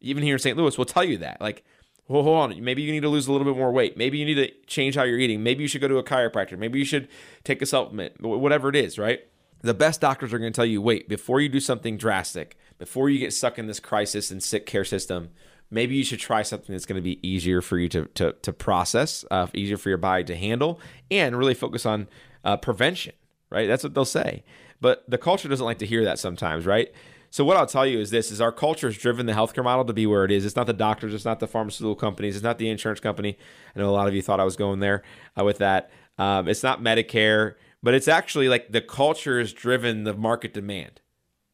even 0.00 0.22
here 0.22 0.36
in 0.36 0.38
St. 0.38 0.56
Louis, 0.56 0.76
will 0.76 0.84
tell 0.86 1.04
you 1.04 1.18
that. 1.18 1.40
Like, 1.40 1.64
well, 2.08 2.22
hold 2.22 2.38
on. 2.38 2.64
Maybe 2.64 2.82
you 2.82 2.92
need 2.92 3.02
to 3.02 3.08
lose 3.08 3.26
a 3.28 3.32
little 3.32 3.46
bit 3.46 3.56
more 3.56 3.70
weight. 3.70 3.96
Maybe 3.96 4.18
you 4.18 4.24
need 4.24 4.34
to 4.34 4.50
change 4.66 4.96
how 4.96 5.04
you're 5.04 5.18
eating. 5.18 5.42
Maybe 5.42 5.62
you 5.62 5.68
should 5.68 5.80
go 5.80 5.88
to 5.88 5.98
a 5.98 6.02
chiropractor. 6.02 6.58
Maybe 6.58 6.78
you 6.78 6.84
should 6.84 7.08
take 7.44 7.62
a 7.62 7.66
supplement, 7.66 8.20
whatever 8.20 8.68
it 8.68 8.76
is, 8.76 8.98
right? 8.98 9.20
The 9.62 9.74
best 9.74 10.00
doctors 10.00 10.32
are 10.32 10.38
going 10.38 10.52
to 10.52 10.56
tell 10.56 10.66
you 10.66 10.80
wait, 10.80 11.08
before 11.08 11.40
you 11.40 11.48
do 11.48 11.60
something 11.60 11.96
drastic, 11.96 12.56
before 12.78 13.10
you 13.10 13.18
get 13.18 13.32
stuck 13.32 13.58
in 13.58 13.66
this 13.66 13.80
crisis 13.80 14.30
and 14.30 14.42
sick 14.42 14.66
care 14.66 14.84
system, 14.84 15.30
maybe 15.70 15.94
you 15.94 16.04
should 16.04 16.18
try 16.18 16.42
something 16.42 16.74
that's 16.74 16.86
going 16.86 16.96
to 16.96 17.02
be 17.02 17.26
easier 17.26 17.60
for 17.60 17.78
you 17.78 17.88
to, 17.88 18.06
to, 18.06 18.32
to 18.42 18.52
process, 18.52 19.24
uh, 19.30 19.46
easier 19.54 19.76
for 19.76 19.88
your 19.88 19.98
body 19.98 20.24
to 20.24 20.36
handle, 20.36 20.80
and 21.10 21.36
really 21.36 21.54
focus 21.54 21.86
on 21.86 22.08
uh, 22.44 22.56
prevention, 22.56 23.14
right? 23.50 23.68
That's 23.68 23.84
what 23.84 23.94
they'll 23.94 24.04
say. 24.04 24.44
But 24.80 25.04
the 25.08 25.18
culture 25.18 25.48
doesn't 25.48 25.64
like 25.64 25.78
to 25.78 25.86
hear 25.86 26.04
that 26.04 26.18
sometimes, 26.18 26.66
right? 26.66 26.90
So 27.32 27.44
what 27.44 27.56
I'll 27.56 27.66
tell 27.66 27.86
you 27.86 28.00
is 28.00 28.10
this: 28.10 28.32
is 28.32 28.40
our 28.40 28.50
culture 28.50 28.88
has 28.88 28.98
driven 28.98 29.26
the 29.26 29.32
healthcare 29.32 29.62
model 29.62 29.84
to 29.84 29.92
be 29.92 30.06
where 30.06 30.24
it 30.24 30.32
is. 30.32 30.44
It's 30.44 30.56
not 30.56 30.66
the 30.66 30.72
doctors, 30.72 31.14
it's 31.14 31.24
not 31.24 31.38
the 31.38 31.46
pharmaceutical 31.46 31.94
companies, 31.94 32.34
it's 32.34 32.42
not 32.42 32.58
the 32.58 32.68
insurance 32.68 32.98
company. 32.98 33.38
I 33.76 33.78
know 33.78 33.88
a 33.88 33.92
lot 33.92 34.08
of 34.08 34.14
you 34.14 34.22
thought 34.22 34.40
I 34.40 34.44
was 34.44 34.56
going 34.56 34.80
there 34.80 35.02
uh, 35.38 35.44
with 35.44 35.58
that. 35.58 35.90
Um, 36.18 36.48
it's 36.48 36.62
not 36.62 36.82
Medicare 36.82 37.54
but 37.82 37.94
it's 37.94 38.08
actually 38.08 38.48
like 38.48 38.72
the 38.72 38.80
culture 38.80 39.38
has 39.38 39.52
driven 39.52 40.04
the 40.04 40.14
market 40.14 40.52
demand. 40.52 41.00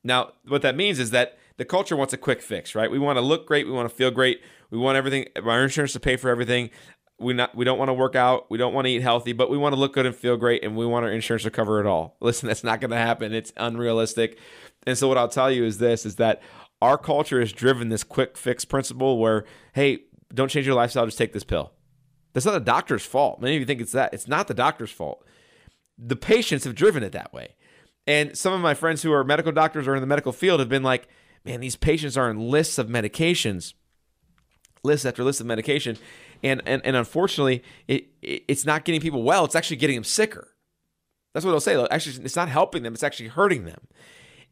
Now, 0.03 0.33
what 0.47 0.63
that 0.63 0.77
means 0.77 0.99
is 0.99 1.11
that 1.11 1.39
the 1.57 1.65
culture 1.65 1.97
wants 1.97 2.13
a 2.13 2.17
quick 2.17 2.43
fix, 2.43 2.75
right? 2.75 2.91
We 2.91 2.99
want 2.99 3.17
to 3.17 3.23
look 3.23 3.47
great, 3.47 3.67
we 3.67 3.73
want 3.73 3.89
to 3.89 3.95
feel 3.95 4.11
great, 4.11 4.41
we 4.71 4.79
want 4.79 4.97
everything, 4.97 5.27
our 5.43 5.63
insurance 5.63 5.93
to 5.95 6.01
pay 6.01 6.17
for 6.17 6.31
everything. 6.31 6.71
We 7.19 7.33
not 7.33 7.55
we 7.55 7.65
don't 7.65 7.79
want 7.79 7.89
to 7.89 7.95
work 7.95 8.15
out, 8.15 8.51
we 8.51 8.59
don't 8.59 8.75
want 8.75 8.87
to 8.87 8.91
eat 8.91 9.01
healthy, 9.01 9.33
but 9.33 9.49
we 9.49 9.57
want 9.57 9.75
to 9.75 9.81
look 9.81 9.95
good 9.95 10.05
and 10.05 10.15
feel 10.15 10.37
great, 10.37 10.63
and 10.63 10.77
we 10.77 10.85
want 10.85 11.07
our 11.07 11.11
insurance 11.11 11.45
to 11.45 11.51
cover 11.51 11.81
it 11.81 11.87
all. 11.87 12.17
Listen, 12.21 12.47
that's 12.47 12.63
not 12.63 12.81
going 12.81 12.91
to 12.91 12.97
happen. 12.97 13.33
It's 13.33 13.55
unrealistic. 13.57 14.39
And 14.87 14.99
so, 14.99 15.09
what 15.09 15.17
I'll 15.17 15.29
tell 15.29 15.51
you 15.51 15.65
is 15.65 15.79
this: 15.79 16.05
is 16.05 16.17
that 16.17 16.43
our 16.83 16.99
culture 16.99 17.41
has 17.41 17.55
driven 17.55 17.89
this 17.89 18.05
quick 18.05 18.37
fix 18.37 18.67
principle, 18.67 19.19
where 19.19 19.47
hey, 19.73 20.01
don't 20.35 20.51
change 20.51 20.67
your 20.67 20.75
lifestyle, 20.75 21.07
just 21.07 21.17
take 21.17 21.33
this 21.33 21.45
pill. 21.45 21.73
That's 22.35 22.45
not 22.45 22.53
the 22.53 22.61
doctor's 22.61 23.07
fault. 23.07 23.41
Many 23.41 23.57
of 23.57 23.61
you 23.61 23.67
think 23.67 23.81
it's 23.81 23.93
that. 23.93 24.13
It's 24.13 24.29
not 24.29 24.47
the 24.47 24.53
doctor's 24.53 24.91
fault 24.91 25.25
the 25.99 26.17
patients 26.17 26.65
have 26.65 26.75
driven 26.75 27.03
it 27.03 27.13
that 27.13 27.33
way. 27.33 27.55
And 28.07 28.37
some 28.37 28.53
of 28.53 28.61
my 28.61 28.75
friends 28.75 29.03
who 29.03 29.13
are 29.13 29.25
medical 29.25 29.53
doctors 29.53 29.89
or 29.89 29.95
in 29.95 30.01
the 30.01 30.07
medical 30.07 30.33
field 30.33 30.61
have 30.61 30.69
been 30.69 30.83
like, 30.83 31.09
man, 31.45 31.61
these 31.61 31.77
patients 31.77 32.17
are 32.17 32.31
in 32.31 32.39
lists 32.39 32.79
of 32.79 32.89
medications, 32.89 33.75
list 34.83 35.05
after 35.05 35.25
list 35.25 35.41
of 35.41 35.47
medication. 35.47 35.97
And, 36.43 36.63
and, 36.67 36.85
and 36.85 36.97
unfortunately, 36.97 37.63
it, 37.89 38.09
it, 38.23 38.45
it's 38.47 38.65
not 38.65 38.85
getting 38.85 39.01
people 39.01 39.23
well. 39.23 39.45
It's 39.45 39.57
actually 39.57 39.77
getting 39.77 39.97
them 39.97 40.05
sicker. 40.05 40.49
That's 41.33 41.45
what 41.45 41.53
they'll 41.53 41.61
say. 41.61 41.77
Actually, 41.91 42.25
it's 42.25 42.37
not 42.37 42.49
helping 42.49 42.83
them. 42.83 42.95
It's 42.95 43.03
actually 43.03 43.29
hurting 43.29 43.65
them. 43.65 43.89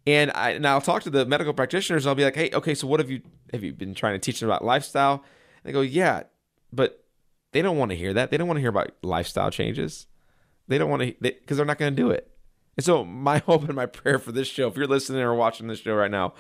And 0.07 0.31
I 0.35 0.51
and 0.51 0.67
I'll 0.67 0.83
talk 0.83 1.03
to 1.05 1.11
the 1.11 1.25
medical 1.25 1.55
practitioners. 1.55 2.05
And 2.05 2.11
I'll 2.11 2.15
be 2.15 2.25
like, 2.25 2.35
hey, 2.35 2.51
okay, 2.53 2.75
so 2.75 2.87
what 2.87 3.01
have 3.01 3.11
you 3.11 3.23
have 3.53 3.63
you 3.63 3.73
been 3.73 3.95
trying 3.95 4.15
to 4.15 4.19
teach 4.19 4.41
them 4.41 4.51
about 4.51 4.65
lifestyle? 4.65 5.25
And 5.63 5.65
they 5.65 5.73
go, 5.73 5.81
yeah, 5.81 6.25
but 6.73 7.05
they 7.53 7.63
don't 7.63 7.79
want 7.79 7.91
to 7.93 7.97
hear 7.97 8.13
that. 8.13 8.31
They 8.31 8.37
don't 8.37 8.49
want 8.49 8.59
to 8.59 8.61
hear 8.61 8.71
about 8.71 8.91
lifestyle 9.03 9.51
changes. 9.51 10.07
They 10.69 10.79
don't 10.79 10.91
want 10.91 11.03
to 11.03 11.15
because 11.21 11.57
they, 11.57 11.63
are 11.63 11.67
not 11.67 11.79
going 11.79 11.95
to 11.95 12.03
do 12.03 12.11
it. 12.11 12.31
And 12.77 12.85
so 12.85 13.05
my 13.05 13.39
hope 13.47 13.65
and 13.65 13.75
my 13.75 13.87
prayer 13.87 14.19
for 14.19 14.33
this 14.33 14.49
show, 14.49 14.69
if 14.69 14.77
you're 14.77 14.87
listening 14.87 15.23
or 15.23 15.35
watching 15.35 15.67
this 15.67 15.81
show 15.81 15.95
right 15.95 16.11
now, 16.11 16.35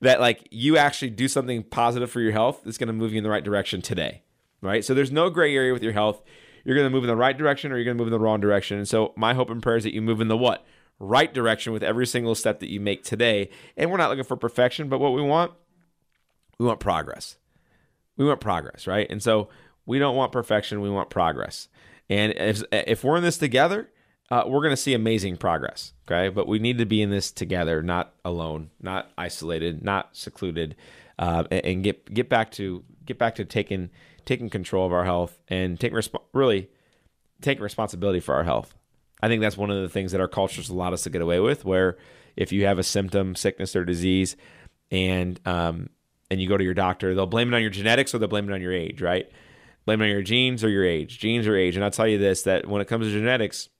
that 0.00 0.20
like 0.20 0.46
you 0.50 0.76
actually 0.76 1.10
do 1.10 1.28
something 1.28 1.62
positive 1.62 2.10
for 2.10 2.20
your 2.20 2.32
health 2.32 2.62
that's 2.64 2.78
going 2.78 2.88
to 2.88 2.92
move 2.92 3.12
you 3.12 3.18
in 3.18 3.24
the 3.24 3.30
right 3.30 3.44
direction 3.44 3.82
today. 3.82 4.22
Right. 4.62 4.84
So 4.84 4.94
there's 4.94 5.12
no 5.12 5.30
gray 5.30 5.54
area 5.54 5.72
with 5.72 5.82
your 5.82 5.92
health. 5.92 6.22
You're 6.64 6.74
going 6.74 6.86
to 6.86 6.90
move 6.90 7.04
in 7.04 7.08
the 7.08 7.16
right 7.16 7.36
direction 7.36 7.70
or 7.70 7.76
you're 7.76 7.84
going 7.84 7.96
to 7.96 8.02
move 8.02 8.08
in 8.08 8.18
the 8.18 8.24
wrong 8.24 8.40
direction. 8.40 8.78
And 8.78 8.88
so 8.88 9.12
my 9.16 9.34
hope 9.34 9.50
and 9.50 9.62
prayer 9.62 9.76
is 9.76 9.84
that 9.84 9.94
you 9.94 10.02
move 10.02 10.20
in 10.20 10.28
the 10.28 10.36
what? 10.36 10.66
Right 10.98 11.32
direction 11.32 11.72
with 11.72 11.82
every 11.82 12.06
single 12.06 12.34
step 12.34 12.60
that 12.60 12.70
you 12.70 12.80
make 12.80 13.04
today. 13.04 13.50
And 13.76 13.90
we're 13.90 13.98
not 13.98 14.08
looking 14.08 14.24
for 14.24 14.36
perfection, 14.36 14.88
but 14.88 14.98
what 14.98 15.12
we 15.12 15.22
want, 15.22 15.52
we 16.58 16.66
want 16.66 16.80
progress. 16.80 17.36
We 18.16 18.24
want 18.24 18.40
progress, 18.40 18.86
right? 18.86 19.06
And 19.10 19.22
so 19.22 19.48
we 19.84 19.98
don't 19.98 20.16
want 20.16 20.32
perfection, 20.32 20.80
we 20.80 20.90
want 20.90 21.10
progress. 21.10 21.68
And 22.08 22.32
if, 22.36 22.62
if 22.72 23.04
we're 23.04 23.16
in 23.16 23.22
this 23.22 23.38
together, 23.38 23.90
uh, 24.30 24.44
we're 24.46 24.60
going 24.60 24.72
to 24.72 24.76
see 24.76 24.94
amazing 24.94 25.36
progress. 25.36 25.92
Okay. 26.06 26.28
But 26.28 26.46
we 26.46 26.58
need 26.58 26.78
to 26.78 26.86
be 26.86 27.02
in 27.02 27.10
this 27.10 27.30
together, 27.30 27.82
not 27.82 28.14
alone, 28.24 28.70
not 28.80 29.10
isolated, 29.16 29.84
not 29.84 30.16
secluded, 30.16 30.76
uh, 31.18 31.44
and, 31.50 31.82
get, 31.82 32.12
get 32.12 32.28
back 32.28 32.50
to, 32.52 32.84
get 33.04 33.18
back 33.18 33.34
to 33.36 33.44
taking, 33.44 33.90
taking 34.24 34.50
control 34.50 34.86
of 34.86 34.92
our 34.92 35.04
health 35.04 35.40
and 35.48 35.78
take 35.80 35.92
resp- 35.92 36.20
really 36.32 36.68
taking 37.40 37.62
responsibility 37.62 38.20
for 38.20 38.34
our 38.34 38.44
health. 38.44 38.74
I 39.22 39.28
think 39.28 39.40
that's 39.40 39.56
one 39.56 39.70
of 39.70 39.80
the 39.80 39.88
things 39.88 40.12
that 40.12 40.20
our 40.20 40.28
culture's 40.28 40.68
allowed 40.68 40.92
us 40.92 41.02
to 41.04 41.10
get 41.10 41.22
away 41.22 41.40
with, 41.40 41.64
where 41.64 41.96
if 42.36 42.52
you 42.52 42.66
have 42.66 42.78
a 42.78 42.82
symptom, 42.82 43.34
sickness, 43.34 43.74
or 43.74 43.84
disease, 43.84 44.36
and 44.90 45.40
um, 45.46 45.88
and 46.30 46.40
you 46.40 46.48
go 46.48 46.56
to 46.56 46.64
your 46.64 46.74
doctor, 46.74 47.14
they'll 47.14 47.26
blame 47.26 47.52
it 47.52 47.56
on 47.56 47.62
your 47.62 47.70
genetics 47.70 48.14
or 48.14 48.18
they'll 48.18 48.28
blame 48.28 48.48
it 48.48 48.52
on 48.52 48.60
your 48.60 48.72
age, 48.72 49.00
right? 49.00 49.30
Blame 49.86 50.02
on 50.02 50.08
your 50.08 50.22
genes 50.22 50.62
or 50.62 50.68
your 50.68 50.84
age, 50.84 51.18
genes 51.18 51.46
or 51.46 51.56
age. 51.56 51.76
And 51.76 51.84
I'll 51.84 51.90
tell 51.90 52.08
you 52.08 52.18
this: 52.18 52.42
that 52.42 52.66
when 52.66 52.82
it 52.82 52.88
comes 52.88 53.06
to 53.06 53.12
genetics, 53.12 53.70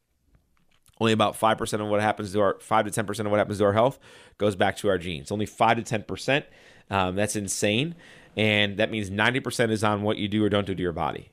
only 1.01 1.13
about 1.13 1.39
5% 1.39 1.81
of 1.81 1.89
what 1.89 2.01
happens 2.01 2.33
to 2.33 2.41
our 2.41 2.57
5 2.61 2.91
to 2.91 3.05
10% 3.05 3.21
of 3.21 3.31
what 3.31 3.39
happens 3.39 3.59
to 3.59 3.65
our 3.65 3.75
health 3.75 3.99
goes 4.39 4.57
back 4.57 4.77
to 4.79 4.89
our 4.89 4.97
genes. 4.97 5.31
Only 5.31 5.47
5 5.47 5.85
to 5.85 5.99
10% 5.99 6.45
um, 6.91 7.17
that's 7.17 7.37
insane. 7.37 7.95
And 8.37 8.77
that 8.79 8.91
means 8.91 9.11
90% 9.11 9.71
is 9.71 9.83
on 9.83 10.03
what 10.03 10.19
you 10.19 10.29
do 10.29 10.45
or 10.45 10.49
don't 10.49 10.67
do 10.67 10.75
to 10.75 10.83
your 10.83 10.93
body. 10.93 11.33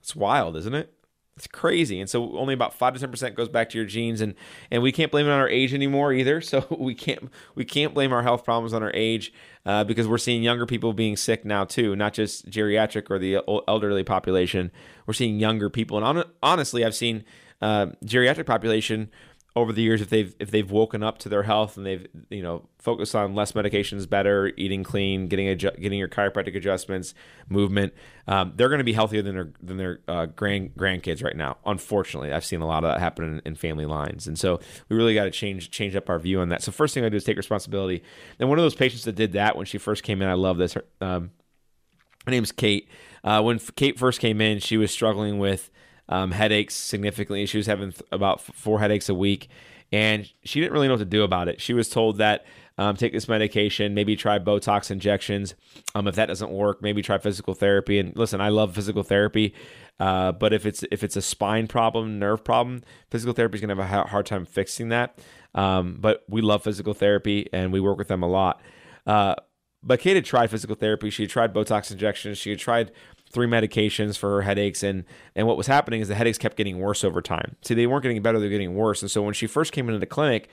It's 0.00 0.14
wild 0.14 0.56
isn't 0.56 0.74
it 0.74 0.92
it's 1.38 1.46
crazy. 1.46 2.00
And 2.00 2.10
so 2.10 2.36
only 2.36 2.52
about 2.52 2.74
5 2.74 2.98
to 2.98 3.06
10% 3.06 3.34
goes 3.36 3.48
back 3.48 3.70
to 3.70 3.78
your 3.78 3.86
genes. 3.86 4.20
And 4.20 4.34
and 4.72 4.82
we 4.82 4.90
can't 4.90 5.12
blame 5.12 5.26
it 5.26 5.30
on 5.30 5.38
our 5.38 5.48
age 5.48 5.72
anymore 5.72 6.12
either. 6.12 6.40
So 6.48 6.66
we 6.70 6.94
can't 6.94 7.30
we 7.54 7.64
can't 7.66 7.92
blame 7.92 8.10
our 8.10 8.22
health 8.22 8.42
problems 8.42 8.72
on 8.72 8.82
our 8.82 8.90
age 8.94 9.34
uh, 9.66 9.84
because 9.84 10.08
we're 10.08 10.16
seeing 10.16 10.42
younger 10.42 10.64
people 10.64 10.94
being 10.94 11.14
sick 11.14 11.44
now 11.44 11.64
too 11.64 11.94
not 11.94 12.14
just 12.14 12.48
geriatric 12.48 13.10
or 13.10 13.18
the 13.18 13.40
elderly 13.68 14.02
population. 14.02 14.70
We're 15.06 15.12
seeing 15.14 15.38
younger 15.38 15.68
people. 15.68 15.98
And 15.98 16.06
on, 16.06 16.24
honestly 16.42 16.84
i've 16.86 16.94
seen 16.94 17.24
uh, 17.60 17.86
geriatric 18.04 18.46
population 18.46 19.10
over 19.58 19.72
the 19.72 19.82
years 19.82 20.00
if 20.00 20.08
they've 20.08 20.34
if 20.38 20.50
they've 20.50 20.70
woken 20.70 21.02
up 21.02 21.18
to 21.18 21.28
their 21.28 21.44
health 21.44 21.76
and 21.76 21.84
they've 21.84 22.06
you 22.30 22.42
know 22.42 22.68
focused 22.78 23.14
on 23.14 23.34
less 23.34 23.52
medications 23.52 24.08
better 24.08 24.52
eating 24.56 24.82
clean 24.82 25.28
getting 25.28 25.46
adju- 25.46 25.80
getting 25.80 25.98
your 25.98 26.08
chiropractic 26.08 26.56
adjustments 26.56 27.14
movement 27.48 27.92
um, 28.26 28.52
they're 28.56 28.68
going 28.68 28.78
to 28.78 28.84
be 28.84 28.92
healthier 28.92 29.22
than 29.22 29.34
their 29.34 29.52
than 29.62 29.76
their 29.76 30.00
uh, 30.08 30.26
grand 30.26 30.74
grandkids 30.74 31.22
right 31.22 31.36
now 31.36 31.56
unfortunately. 31.66 32.32
I've 32.32 32.44
seen 32.44 32.60
a 32.60 32.66
lot 32.66 32.84
of 32.84 32.90
that 32.90 33.00
happen 33.00 33.24
in, 33.24 33.42
in 33.44 33.54
family 33.54 33.86
lines. 33.86 34.26
And 34.26 34.38
so 34.38 34.60
we 34.88 34.96
really 34.96 35.14
got 35.14 35.24
to 35.24 35.30
change 35.30 35.70
change 35.70 35.94
up 35.96 36.08
our 36.08 36.18
view 36.18 36.40
on 36.40 36.48
that. 36.48 36.62
So 36.62 36.72
first 36.72 36.94
thing 36.94 37.04
i 37.04 37.08
do 37.08 37.16
is 37.16 37.24
take 37.24 37.36
responsibility. 37.36 38.02
And 38.38 38.48
one 38.48 38.58
of 38.58 38.64
those 38.64 38.74
patients 38.74 39.04
that 39.04 39.14
did 39.14 39.32
that 39.32 39.56
when 39.56 39.66
she 39.66 39.78
first 39.78 40.02
came 40.02 40.22
in 40.22 40.28
i 40.28 40.34
love 40.34 40.56
this 40.58 40.74
her, 40.74 40.84
um, 41.00 41.30
her 42.24 42.30
name's 42.30 42.52
kate. 42.52 42.88
Uh, 43.24 43.42
when 43.42 43.58
kate 43.58 43.98
first 43.98 44.20
came 44.20 44.40
in 44.40 44.58
she 44.58 44.76
was 44.76 44.90
struggling 44.90 45.38
with 45.38 45.70
um, 46.08 46.32
headaches 46.32 46.74
significantly. 46.74 47.46
She 47.46 47.56
was 47.58 47.66
having 47.66 47.92
th- 47.92 48.02
about 48.12 48.40
four 48.40 48.80
headaches 48.80 49.08
a 49.08 49.14
week, 49.14 49.48
and 49.92 50.30
she 50.44 50.60
didn't 50.60 50.72
really 50.72 50.88
know 50.88 50.94
what 50.94 51.00
to 51.00 51.04
do 51.04 51.22
about 51.22 51.48
it. 51.48 51.60
She 51.60 51.74
was 51.74 51.88
told 51.88 52.18
that 52.18 52.44
um, 52.78 52.96
take 52.96 53.12
this 53.12 53.28
medication, 53.28 53.92
maybe 53.92 54.14
try 54.14 54.38
Botox 54.38 54.90
injections. 54.90 55.54
Um, 55.94 56.06
if 56.06 56.14
that 56.14 56.26
doesn't 56.26 56.50
work, 56.50 56.80
maybe 56.80 57.02
try 57.02 57.18
physical 57.18 57.54
therapy. 57.54 57.98
And 57.98 58.16
listen, 58.16 58.40
I 58.40 58.50
love 58.50 58.74
physical 58.74 59.02
therapy, 59.02 59.54
uh, 59.98 60.32
but 60.32 60.52
if 60.52 60.64
it's 60.64 60.84
if 60.92 61.02
it's 61.02 61.16
a 61.16 61.22
spine 61.22 61.66
problem, 61.66 62.18
nerve 62.18 62.44
problem, 62.44 62.82
physical 63.10 63.34
therapy 63.34 63.56
is 63.56 63.60
going 63.60 63.76
to 63.76 63.84
have 63.84 64.04
a 64.06 64.08
hard 64.08 64.26
time 64.26 64.44
fixing 64.44 64.90
that. 64.90 65.18
Um, 65.54 65.96
but 66.00 66.24
we 66.28 66.40
love 66.40 66.62
physical 66.62 66.94
therapy, 66.94 67.48
and 67.52 67.72
we 67.72 67.80
work 67.80 67.98
with 67.98 68.08
them 68.08 68.22
a 68.22 68.28
lot. 68.28 68.60
Uh, 69.06 69.34
but 69.82 70.00
Kate 70.00 70.16
had 70.16 70.24
tried 70.24 70.50
physical 70.50 70.76
therapy. 70.76 71.10
She 71.10 71.24
had 71.24 71.30
tried 71.30 71.54
Botox 71.54 71.90
injections. 71.90 72.38
She 72.38 72.50
had 72.50 72.58
tried 72.58 72.92
three 73.30 73.46
medications 73.46 74.16
for 74.16 74.30
her 74.30 74.42
headaches 74.42 74.82
and 74.82 75.04
and 75.34 75.46
what 75.46 75.56
was 75.56 75.66
happening 75.66 76.00
is 76.00 76.08
the 76.08 76.14
headaches 76.14 76.38
kept 76.38 76.56
getting 76.56 76.78
worse 76.78 77.04
over 77.04 77.20
time. 77.20 77.56
See 77.62 77.74
they 77.74 77.86
weren't 77.86 78.02
getting 78.02 78.22
better 78.22 78.38
they're 78.38 78.48
getting 78.48 78.74
worse 78.74 79.02
and 79.02 79.10
so 79.10 79.22
when 79.22 79.34
she 79.34 79.46
first 79.46 79.72
came 79.72 79.88
into 79.88 79.98
the 79.98 80.06
clinic 80.06 80.48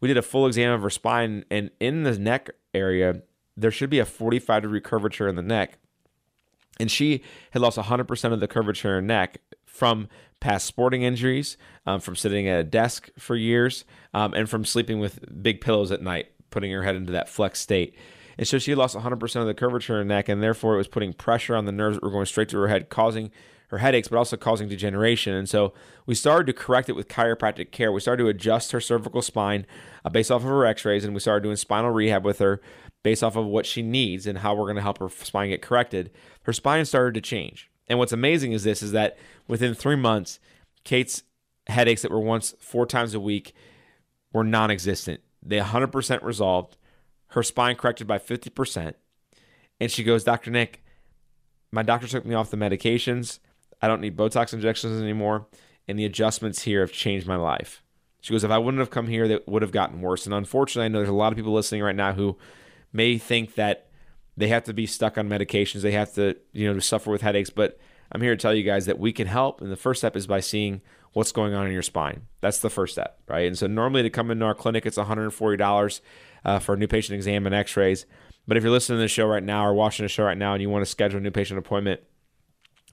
we 0.00 0.08
did 0.08 0.16
a 0.16 0.22
full 0.22 0.46
exam 0.46 0.72
of 0.72 0.82
her 0.82 0.90
spine 0.90 1.44
and 1.50 1.70
in 1.80 2.02
the 2.02 2.18
neck 2.18 2.50
area 2.74 3.22
there 3.56 3.70
should 3.70 3.90
be 3.90 3.98
a 3.98 4.04
45 4.04 4.62
degree 4.62 4.80
curvature 4.80 5.28
in 5.28 5.36
the 5.36 5.42
neck 5.42 5.78
and 6.78 6.90
she 6.90 7.22
had 7.52 7.62
lost 7.62 7.78
100% 7.78 8.32
of 8.32 8.40
the 8.40 8.48
curvature 8.48 8.88
in 8.88 8.94
her 8.94 9.02
neck 9.02 9.38
from 9.64 10.08
past 10.40 10.66
sporting 10.66 11.02
injuries 11.02 11.56
um, 11.86 12.00
from 12.00 12.16
sitting 12.16 12.46
at 12.48 12.60
a 12.60 12.64
desk 12.64 13.08
for 13.18 13.36
years 13.36 13.84
um, 14.12 14.34
and 14.34 14.50
from 14.50 14.64
sleeping 14.64 14.98
with 14.98 15.42
big 15.42 15.60
pillows 15.60 15.90
at 15.90 16.02
night 16.02 16.28
putting 16.50 16.70
her 16.70 16.82
head 16.82 16.96
into 16.96 17.12
that 17.12 17.28
flex 17.28 17.60
state 17.60 17.94
and 18.38 18.46
so 18.46 18.58
she 18.58 18.74
lost 18.74 18.96
100% 18.96 19.40
of 19.40 19.46
the 19.46 19.54
curvature 19.54 19.94
in 19.94 19.98
her 19.98 20.04
neck, 20.04 20.28
and 20.28 20.42
therefore 20.42 20.74
it 20.74 20.78
was 20.78 20.88
putting 20.88 21.12
pressure 21.12 21.56
on 21.56 21.64
the 21.64 21.72
nerves 21.72 21.96
that 21.96 22.02
were 22.02 22.10
going 22.10 22.26
straight 22.26 22.48
to 22.50 22.58
her 22.58 22.68
head, 22.68 22.88
causing 22.88 23.30
her 23.68 23.78
headaches, 23.78 24.08
but 24.08 24.18
also 24.18 24.36
causing 24.36 24.68
degeneration. 24.68 25.34
And 25.34 25.48
so 25.48 25.72
we 26.04 26.14
started 26.14 26.46
to 26.46 26.52
correct 26.52 26.88
it 26.88 26.92
with 26.92 27.08
chiropractic 27.08 27.72
care. 27.72 27.90
We 27.90 28.00
started 28.00 28.22
to 28.22 28.28
adjust 28.28 28.72
her 28.72 28.80
cervical 28.80 29.22
spine 29.22 29.66
uh, 30.04 30.10
based 30.10 30.30
off 30.30 30.42
of 30.42 30.48
her 30.48 30.66
x 30.66 30.84
rays, 30.84 31.04
and 31.04 31.14
we 31.14 31.20
started 31.20 31.42
doing 31.42 31.56
spinal 31.56 31.90
rehab 31.90 32.24
with 32.24 32.38
her 32.38 32.60
based 33.02 33.24
off 33.24 33.36
of 33.36 33.46
what 33.46 33.66
she 33.66 33.82
needs 33.82 34.26
and 34.26 34.38
how 34.38 34.54
we're 34.54 34.64
going 34.64 34.76
to 34.76 34.82
help 34.82 34.98
her 34.98 35.08
spine 35.08 35.50
get 35.50 35.62
corrected. 35.62 36.10
Her 36.42 36.52
spine 36.52 36.84
started 36.84 37.14
to 37.14 37.20
change. 37.20 37.70
And 37.88 37.98
what's 37.98 38.12
amazing 38.12 38.52
is 38.52 38.64
this 38.64 38.82
is 38.82 38.92
that 38.92 39.16
within 39.46 39.74
three 39.74 39.96
months, 39.96 40.40
Kate's 40.84 41.22
headaches 41.68 42.02
that 42.02 42.10
were 42.10 42.20
once 42.20 42.54
four 42.58 42.86
times 42.86 43.14
a 43.14 43.20
week 43.20 43.54
were 44.32 44.44
non 44.44 44.70
existent. 44.70 45.20
They 45.42 45.58
100% 45.58 46.22
resolved 46.22 46.76
her 47.28 47.42
spine 47.42 47.76
corrected 47.76 48.06
by 48.06 48.18
50%. 48.18 48.94
And 49.80 49.90
she 49.90 50.04
goes, 50.04 50.24
Dr. 50.24 50.50
Nick, 50.50 50.82
my 51.70 51.82
doctor 51.82 52.06
took 52.06 52.24
me 52.24 52.34
off 52.34 52.50
the 52.50 52.56
medications. 52.56 53.38
I 53.82 53.88
don't 53.88 54.00
need 54.00 54.16
Botox 54.16 54.52
injections 54.52 55.00
anymore. 55.00 55.46
And 55.88 55.98
the 55.98 56.04
adjustments 56.04 56.62
here 56.62 56.80
have 56.80 56.92
changed 56.92 57.26
my 57.26 57.36
life. 57.36 57.82
She 58.20 58.32
goes, 58.32 58.42
if 58.42 58.50
I 58.50 58.58
wouldn't 58.58 58.80
have 58.80 58.90
come 58.90 59.06
here, 59.06 59.28
that 59.28 59.46
would 59.46 59.62
have 59.62 59.72
gotten 59.72 60.00
worse. 60.00 60.26
And 60.26 60.34
unfortunately, 60.34 60.86
I 60.86 60.88
know 60.88 60.98
there's 60.98 61.08
a 61.08 61.14
lot 61.14 61.32
of 61.32 61.36
people 61.36 61.52
listening 61.52 61.82
right 61.82 61.94
now 61.94 62.12
who 62.12 62.36
may 62.92 63.18
think 63.18 63.54
that 63.54 63.88
they 64.36 64.48
have 64.48 64.64
to 64.64 64.74
be 64.74 64.86
stuck 64.86 65.16
on 65.16 65.28
medications. 65.28 65.82
They 65.82 65.92
have 65.92 66.12
to, 66.14 66.36
you 66.52 66.66
know, 66.66 66.74
to 66.74 66.80
suffer 66.80 67.10
with 67.10 67.22
headaches. 67.22 67.50
But 67.50 67.78
I'm 68.10 68.20
here 68.20 68.34
to 68.34 68.40
tell 68.40 68.54
you 68.54 68.62
guys 68.62 68.86
that 68.86 68.98
we 68.98 69.12
can 69.12 69.26
help. 69.26 69.60
And 69.60 69.70
the 69.70 69.76
first 69.76 70.00
step 70.00 70.16
is 70.16 70.26
by 70.26 70.40
seeing 70.40 70.80
what's 71.12 71.32
going 71.32 71.54
on 71.54 71.66
in 71.66 71.72
your 71.72 71.82
spine. 71.82 72.22
That's 72.40 72.58
the 72.58 72.70
first 72.70 72.94
step, 72.94 73.20
right? 73.28 73.46
And 73.46 73.56
so 73.56 73.66
normally 73.66 74.02
to 74.02 74.10
come 74.10 74.30
into 74.30 74.44
our 74.44 74.54
clinic, 74.54 74.86
it's 74.86 74.98
$140 74.98 76.00
uh, 76.46 76.60
for 76.60 76.74
a 76.74 76.76
new 76.78 76.86
patient 76.86 77.16
exam 77.16 77.44
and 77.44 77.54
x 77.54 77.76
rays. 77.76 78.06
But 78.46 78.56
if 78.56 78.62
you're 78.62 78.72
listening 78.72 78.98
to 78.98 79.02
the 79.02 79.08
show 79.08 79.26
right 79.26 79.42
now 79.42 79.66
or 79.66 79.74
watching 79.74 80.04
the 80.04 80.08
show 80.08 80.24
right 80.24 80.38
now 80.38 80.54
and 80.54 80.62
you 80.62 80.70
want 80.70 80.84
to 80.84 80.90
schedule 80.90 81.18
a 81.18 81.20
new 81.20 81.32
patient 81.32 81.58
appointment, 81.58 82.00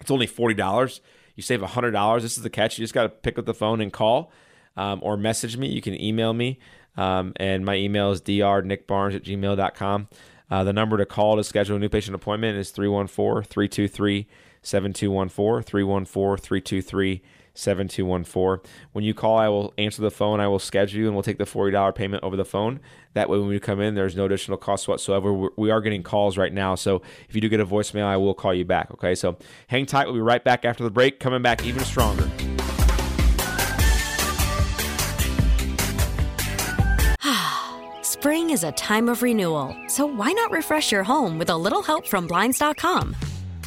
it's 0.01 0.09
only 0.09 0.27
$40. 0.27 0.99
You 1.35 1.43
save 1.43 1.61
$100. 1.61 2.21
This 2.21 2.35
is 2.35 2.43
the 2.43 2.49
catch. 2.49 2.77
You 2.77 2.83
just 2.83 2.95
got 2.95 3.03
to 3.03 3.09
pick 3.09 3.37
up 3.37 3.45
the 3.45 3.53
phone 3.53 3.79
and 3.79 3.93
call 3.93 4.31
um, 4.75 4.99
or 5.03 5.15
message 5.15 5.55
me. 5.55 5.69
You 5.69 5.81
can 5.81 5.99
email 6.01 6.33
me. 6.33 6.59
Um, 6.97 7.33
and 7.37 7.63
my 7.63 7.75
email 7.75 8.11
is 8.11 8.21
drnickbarnes 8.21 9.15
at 9.15 9.23
gmail.com. 9.23 10.07
Uh, 10.49 10.63
the 10.63 10.73
number 10.73 10.97
to 10.97 11.05
call 11.05 11.35
to 11.35 11.43
schedule 11.43 11.75
a 11.75 11.79
new 11.79 11.89
patient 11.89 12.15
appointment 12.15 12.57
is 12.57 12.71
314 12.71 13.47
323 13.47 14.27
7214. 14.63 15.63
314 15.63 16.43
323 16.43 17.21
7214. 17.55 18.69
When 18.93 19.03
you 19.03 19.13
call, 19.13 19.37
I 19.37 19.47
will 19.47 19.73
answer 19.77 20.01
the 20.01 20.11
phone. 20.11 20.39
I 20.39 20.47
will 20.47 20.59
schedule 20.59 20.99
you 20.99 21.05
and 21.05 21.15
we'll 21.15 21.23
take 21.23 21.37
the 21.37 21.43
$40 21.43 21.93
payment 21.93 22.23
over 22.23 22.35
the 22.35 22.45
phone. 22.45 22.79
That 23.13 23.29
way, 23.29 23.37
when 23.37 23.47
we 23.47 23.59
come 23.59 23.79
in, 23.79 23.93
there's 23.95 24.15
no 24.15 24.25
additional 24.25 24.57
cost 24.57 24.87
whatsoever. 24.87 25.31
We're, 25.31 25.49
we 25.55 25.69
are 25.69 25.81
getting 25.81 26.01
calls 26.01 26.37
right 26.37 26.51
now. 26.51 26.75
So 26.75 27.01
if 27.29 27.35
you 27.35 27.41
do 27.41 27.49
get 27.49 27.59
a 27.59 27.65
voicemail, 27.65 28.05
I 28.05 28.17
will 28.17 28.33
call 28.33 28.53
you 28.53 28.65
back. 28.65 28.89
Okay. 28.91 29.13
So 29.15 29.37
hang 29.67 29.85
tight. 29.85 30.05
We'll 30.05 30.15
be 30.15 30.21
right 30.21 30.43
back 30.43 30.65
after 30.65 30.83
the 30.83 30.89
break, 30.89 31.19
coming 31.19 31.41
back 31.43 31.63
even 31.63 31.83
stronger. 31.83 32.27
Spring 38.01 38.49
is 38.49 38.63
a 38.63 38.71
time 38.71 39.07
of 39.09 39.21
renewal. 39.21 39.75
So 39.87 40.07
why 40.07 40.31
not 40.31 40.49
refresh 40.49 40.91
your 40.91 41.03
home 41.03 41.37
with 41.37 41.49
a 41.49 41.57
little 41.57 41.83
help 41.83 42.07
from 42.07 42.25
Blinds.com? 42.25 43.15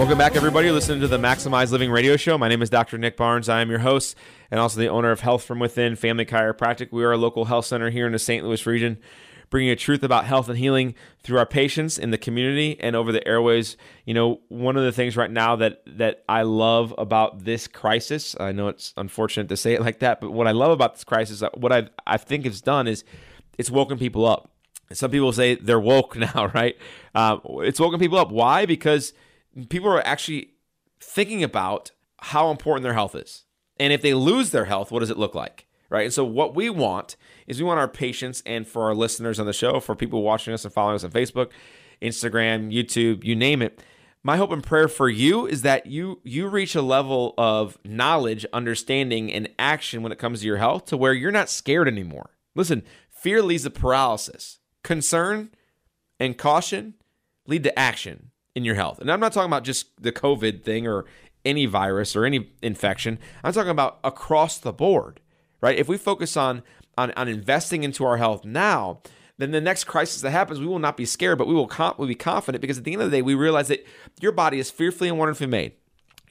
Welcome 0.00 0.16
back, 0.16 0.34
everybody. 0.34 0.64
You're 0.64 0.74
listening 0.74 1.02
to 1.02 1.08
the 1.08 1.18
Maximize 1.18 1.72
Living 1.72 1.90
Radio 1.90 2.16
Show. 2.16 2.38
My 2.38 2.48
name 2.48 2.62
is 2.62 2.70
Dr. 2.70 2.96
Nick 2.96 3.18
Barnes. 3.18 3.50
I 3.50 3.60
am 3.60 3.68
your 3.68 3.80
host 3.80 4.16
and 4.50 4.58
also 4.58 4.80
the 4.80 4.88
owner 4.88 5.10
of 5.10 5.20
Health 5.20 5.44
From 5.44 5.58
Within 5.58 5.94
Family 5.94 6.24
Chiropractic. 6.24 6.88
We 6.90 7.04
are 7.04 7.12
a 7.12 7.18
local 7.18 7.44
health 7.44 7.66
center 7.66 7.90
here 7.90 8.06
in 8.06 8.12
the 8.12 8.18
St. 8.18 8.42
Louis 8.42 8.64
region, 8.64 8.96
bringing 9.50 9.68
a 9.68 9.76
truth 9.76 10.02
about 10.02 10.24
health 10.24 10.48
and 10.48 10.56
healing 10.56 10.94
through 11.22 11.36
our 11.36 11.44
patients 11.44 11.98
in 11.98 12.12
the 12.12 12.16
community 12.16 12.80
and 12.80 12.96
over 12.96 13.12
the 13.12 13.28
airways. 13.28 13.76
You 14.06 14.14
know, 14.14 14.40
one 14.48 14.78
of 14.78 14.84
the 14.84 14.90
things 14.90 15.18
right 15.18 15.30
now 15.30 15.54
that 15.56 15.82
that 15.86 16.24
I 16.26 16.44
love 16.44 16.94
about 16.96 17.44
this 17.44 17.68
crisis, 17.68 18.34
I 18.40 18.52
know 18.52 18.68
it's 18.68 18.94
unfortunate 18.96 19.50
to 19.50 19.56
say 19.58 19.74
it 19.74 19.82
like 19.82 19.98
that, 19.98 20.22
but 20.22 20.30
what 20.30 20.46
I 20.46 20.52
love 20.52 20.70
about 20.70 20.94
this 20.94 21.04
crisis, 21.04 21.42
what 21.52 21.72
I 21.72 21.90
I 22.06 22.16
think 22.16 22.46
it's 22.46 22.62
done 22.62 22.88
is 22.88 23.04
it's 23.58 23.70
woken 23.70 23.98
people 23.98 24.24
up. 24.24 24.50
Some 24.94 25.10
people 25.10 25.30
say 25.34 25.56
they're 25.56 25.78
woke 25.78 26.16
now, 26.34 26.50
right? 26.54 26.78
Uh, 27.14 27.36
it's 27.58 27.78
woken 27.78 28.00
people 28.00 28.16
up. 28.16 28.32
Why? 28.32 28.64
Because 28.64 29.12
people 29.68 29.88
are 29.88 30.06
actually 30.06 30.54
thinking 31.00 31.42
about 31.42 31.90
how 32.20 32.50
important 32.50 32.84
their 32.84 32.94
health 32.94 33.14
is. 33.14 33.44
And 33.78 33.92
if 33.92 34.02
they 34.02 34.14
lose 34.14 34.50
their 34.50 34.66
health, 34.66 34.90
what 34.90 35.00
does 35.00 35.10
it 35.10 35.18
look 35.18 35.34
like? 35.34 35.66
Right. 35.88 36.04
And 36.04 36.12
so, 36.12 36.24
what 36.24 36.54
we 36.54 36.70
want 36.70 37.16
is 37.48 37.58
we 37.58 37.66
want 37.66 37.80
our 37.80 37.88
patients 37.88 38.44
and 38.46 38.66
for 38.66 38.84
our 38.84 38.94
listeners 38.94 39.40
on 39.40 39.46
the 39.46 39.52
show, 39.52 39.80
for 39.80 39.96
people 39.96 40.22
watching 40.22 40.54
us 40.54 40.64
and 40.64 40.72
following 40.72 40.94
us 40.94 41.02
on 41.02 41.10
Facebook, 41.10 41.50
Instagram, 42.00 42.72
YouTube, 42.72 43.24
you 43.24 43.34
name 43.34 43.60
it. 43.60 43.82
My 44.22 44.36
hope 44.36 44.52
and 44.52 44.62
prayer 44.62 44.86
for 44.86 45.08
you 45.08 45.46
is 45.46 45.62
that 45.62 45.86
you 45.86 46.20
you 46.22 46.46
reach 46.46 46.76
a 46.76 46.82
level 46.82 47.34
of 47.38 47.76
knowledge, 47.84 48.46
understanding, 48.52 49.32
and 49.32 49.48
action 49.58 50.02
when 50.02 50.12
it 50.12 50.18
comes 50.18 50.40
to 50.40 50.46
your 50.46 50.58
health 50.58 50.84
to 50.86 50.96
where 50.96 51.14
you're 51.14 51.32
not 51.32 51.50
scared 51.50 51.88
anymore. 51.88 52.30
Listen, 52.54 52.84
fear 53.08 53.42
leads 53.42 53.64
to 53.64 53.70
paralysis. 53.70 54.58
Concern 54.84 55.50
and 56.20 56.38
caution 56.38 56.94
lead 57.46 57.64
to 57.64 57.76
action 57.78 58.29
in 58.54 58.64
your 58.64 58.74
health. 58.74 58.98
And 58.98 59.10
I'm 59.10 59.20
not 59.20 59.32
talking 59.32 59.50
about 59.50 59.64
just 59.64 60.02
the 60.02 60.12
COVID 60.12 60.64
thing 60.64 60.86
or 60.86 61.04
any 61.44 61.66
virus 61.66 62.16
or 62.16 62.24
any 62.24 62.50
infection. 62.62 63.18
I'm 63.42 63.52
talking 63.52 63.70
about 63.70 63.98
across 64.04 64.58
the 64.58 64.72
board, 64.72 65.20
right? 65.60 65.78
If 65.78 65.88
we 65.88 65.96
focus 65.96 66.36
on 66.36 66.62
on, 66.98 67.12
on 67.12 67.28
investing 67.28 67.82
into 67.82 68.04
our 68.04 68.18
health 68.18 68.44
now, 68.44 69.00
then 69.38 69.52
the 69.52 69.60
next 69.60 69.84
crisis 69.84 70.20
that 70.20 70.32
happens, 70.32 70.60
we 70.60 70.66
will 70.66 70.78
not 70.78 70.98
be 70.98 71.06
scared, 71.06 71.38
but 71.38 71.46
we 71.46 71.54
will 71.54 71.66
com- 71.66 71.94
we'll 71.96 72.08
be 72.08 72.14
confident 72.14 72.60
because 72.60 72.76
at 72.76 72.84
the 72.84 72.92
end 72.92 73.00
of 73.00 73.10
the 73.10 73.16
day, 73.16 73.22
we 73.22 73.34
realize 73.34 73.68
that 73.68 73.86
your 74.20 74.32
body 74.32 74.58
is 74.58 74.70
fearfully 74.70 75.08
and 75.08 75.18
wonderfully 75.18 75.46
made. 75.46 75.72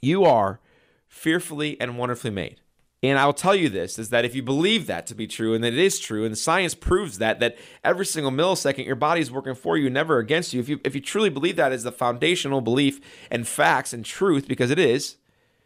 You 0.02 0.26
are 0.26 0.60
fearfully 1.08 1.80
and 1.82 1.98
wonderfully 1.98 2.30
made. 2.30 2.62
And 3.02 3.18
I'll 3.18 3.32
tell 3.32 3.56
you 3.56 3.70
this 3.70 3.98
is 3.98 4.10
that 4.10 4.26
if 4.26 4.36
you 4.36 4.44
believe 4.44 4.86
that 4.88 5.08
to 5.08 5.16
be 5.16 5.26
true 5.26 5.54
and 5.54 5.64
that 5.64 5.72
it 5.72 5.80
is 5.80 6.00
true, 6.00 6.26
and 6.26 6.38
science 6.38 6.76
proves 6.76 7.18
that, 7.20 7.40
that 7.40 7.58
every 7.82 8.06
single 8.06 8.32
millisecond 8.32 8.86
your 8.86 8.96
body 8.98 9.22
is 9.22 9.32
working 9.32 9.56
for 9.56 9.78
you, 9.78 9.90
never 9.90 10.18
against 10.18 10.54
you. 10.54 10.60
If 10.60 10.68
you 10.68 10.82
if 10.84 10.96
you 10.96 11.02
truly 11.02 11.30
believe 11.30 11.56
that 11.56 11.72
as 11.72 11.84
the 11.84 11.94
foundational 11.94 12.60
belief 12.60 13.00
and 13.32 13.48
facts 13.48 13.94
and 13.94 14.04
truth, 14.04 14.50
because 14.50 14.70
it 14.70 14.80
is, 14.80 15.16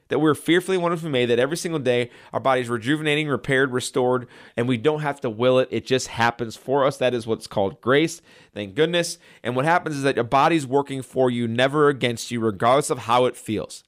that 0.09 0.19
we're 0.19 0.35
fearfully 0.35 0.77
wonderfully 0.77 1.09
made, 1.09 1.25
that 1.25 1.39
every 1.39 1.57
single 1.57 1.79
day 1.79 2.11
our 2.33 2.39
body's 2.39 2.69
rejuvenating, 2.69 3.27
repaired, 3.27 3.71
restored, 3.71 4.27
and 4.55 4.67
we 4.67 4.77
don't 4.77 5.01
have 5.01 5.19
to 5.21 5.29
will 5.29 5.57
it. 5.57 5.69
It 5.71 5.87
just 5.87 6.09
happens 6.09 6.55
for 6.55 6.85
us. 6.85 6.97
That 6.97 7.15
is 7.15 7.25
what's 7.25 7.47
called 7.47 7.81
grace. 7.81 8.21
Thank 8.53 8.75
goodness. 8.75 9.17
And 9.41 9.55
what 9.55 9.65
happens 9.65 9.95
is 9.95 10.03
that 10.03 10.15
your 10.15 10.23
body's 10.23 10.67
working 10.67 11.01
for 11.01 11.31
you, 11.31 11.47
never 11.47 11.89
against 11.89 12.29
you, 12.29 12.41
regardless 12.41 12.91
of 12.91 12.99
how 12.99 13.25
it 13.25 13.35
feels 13.35 13.83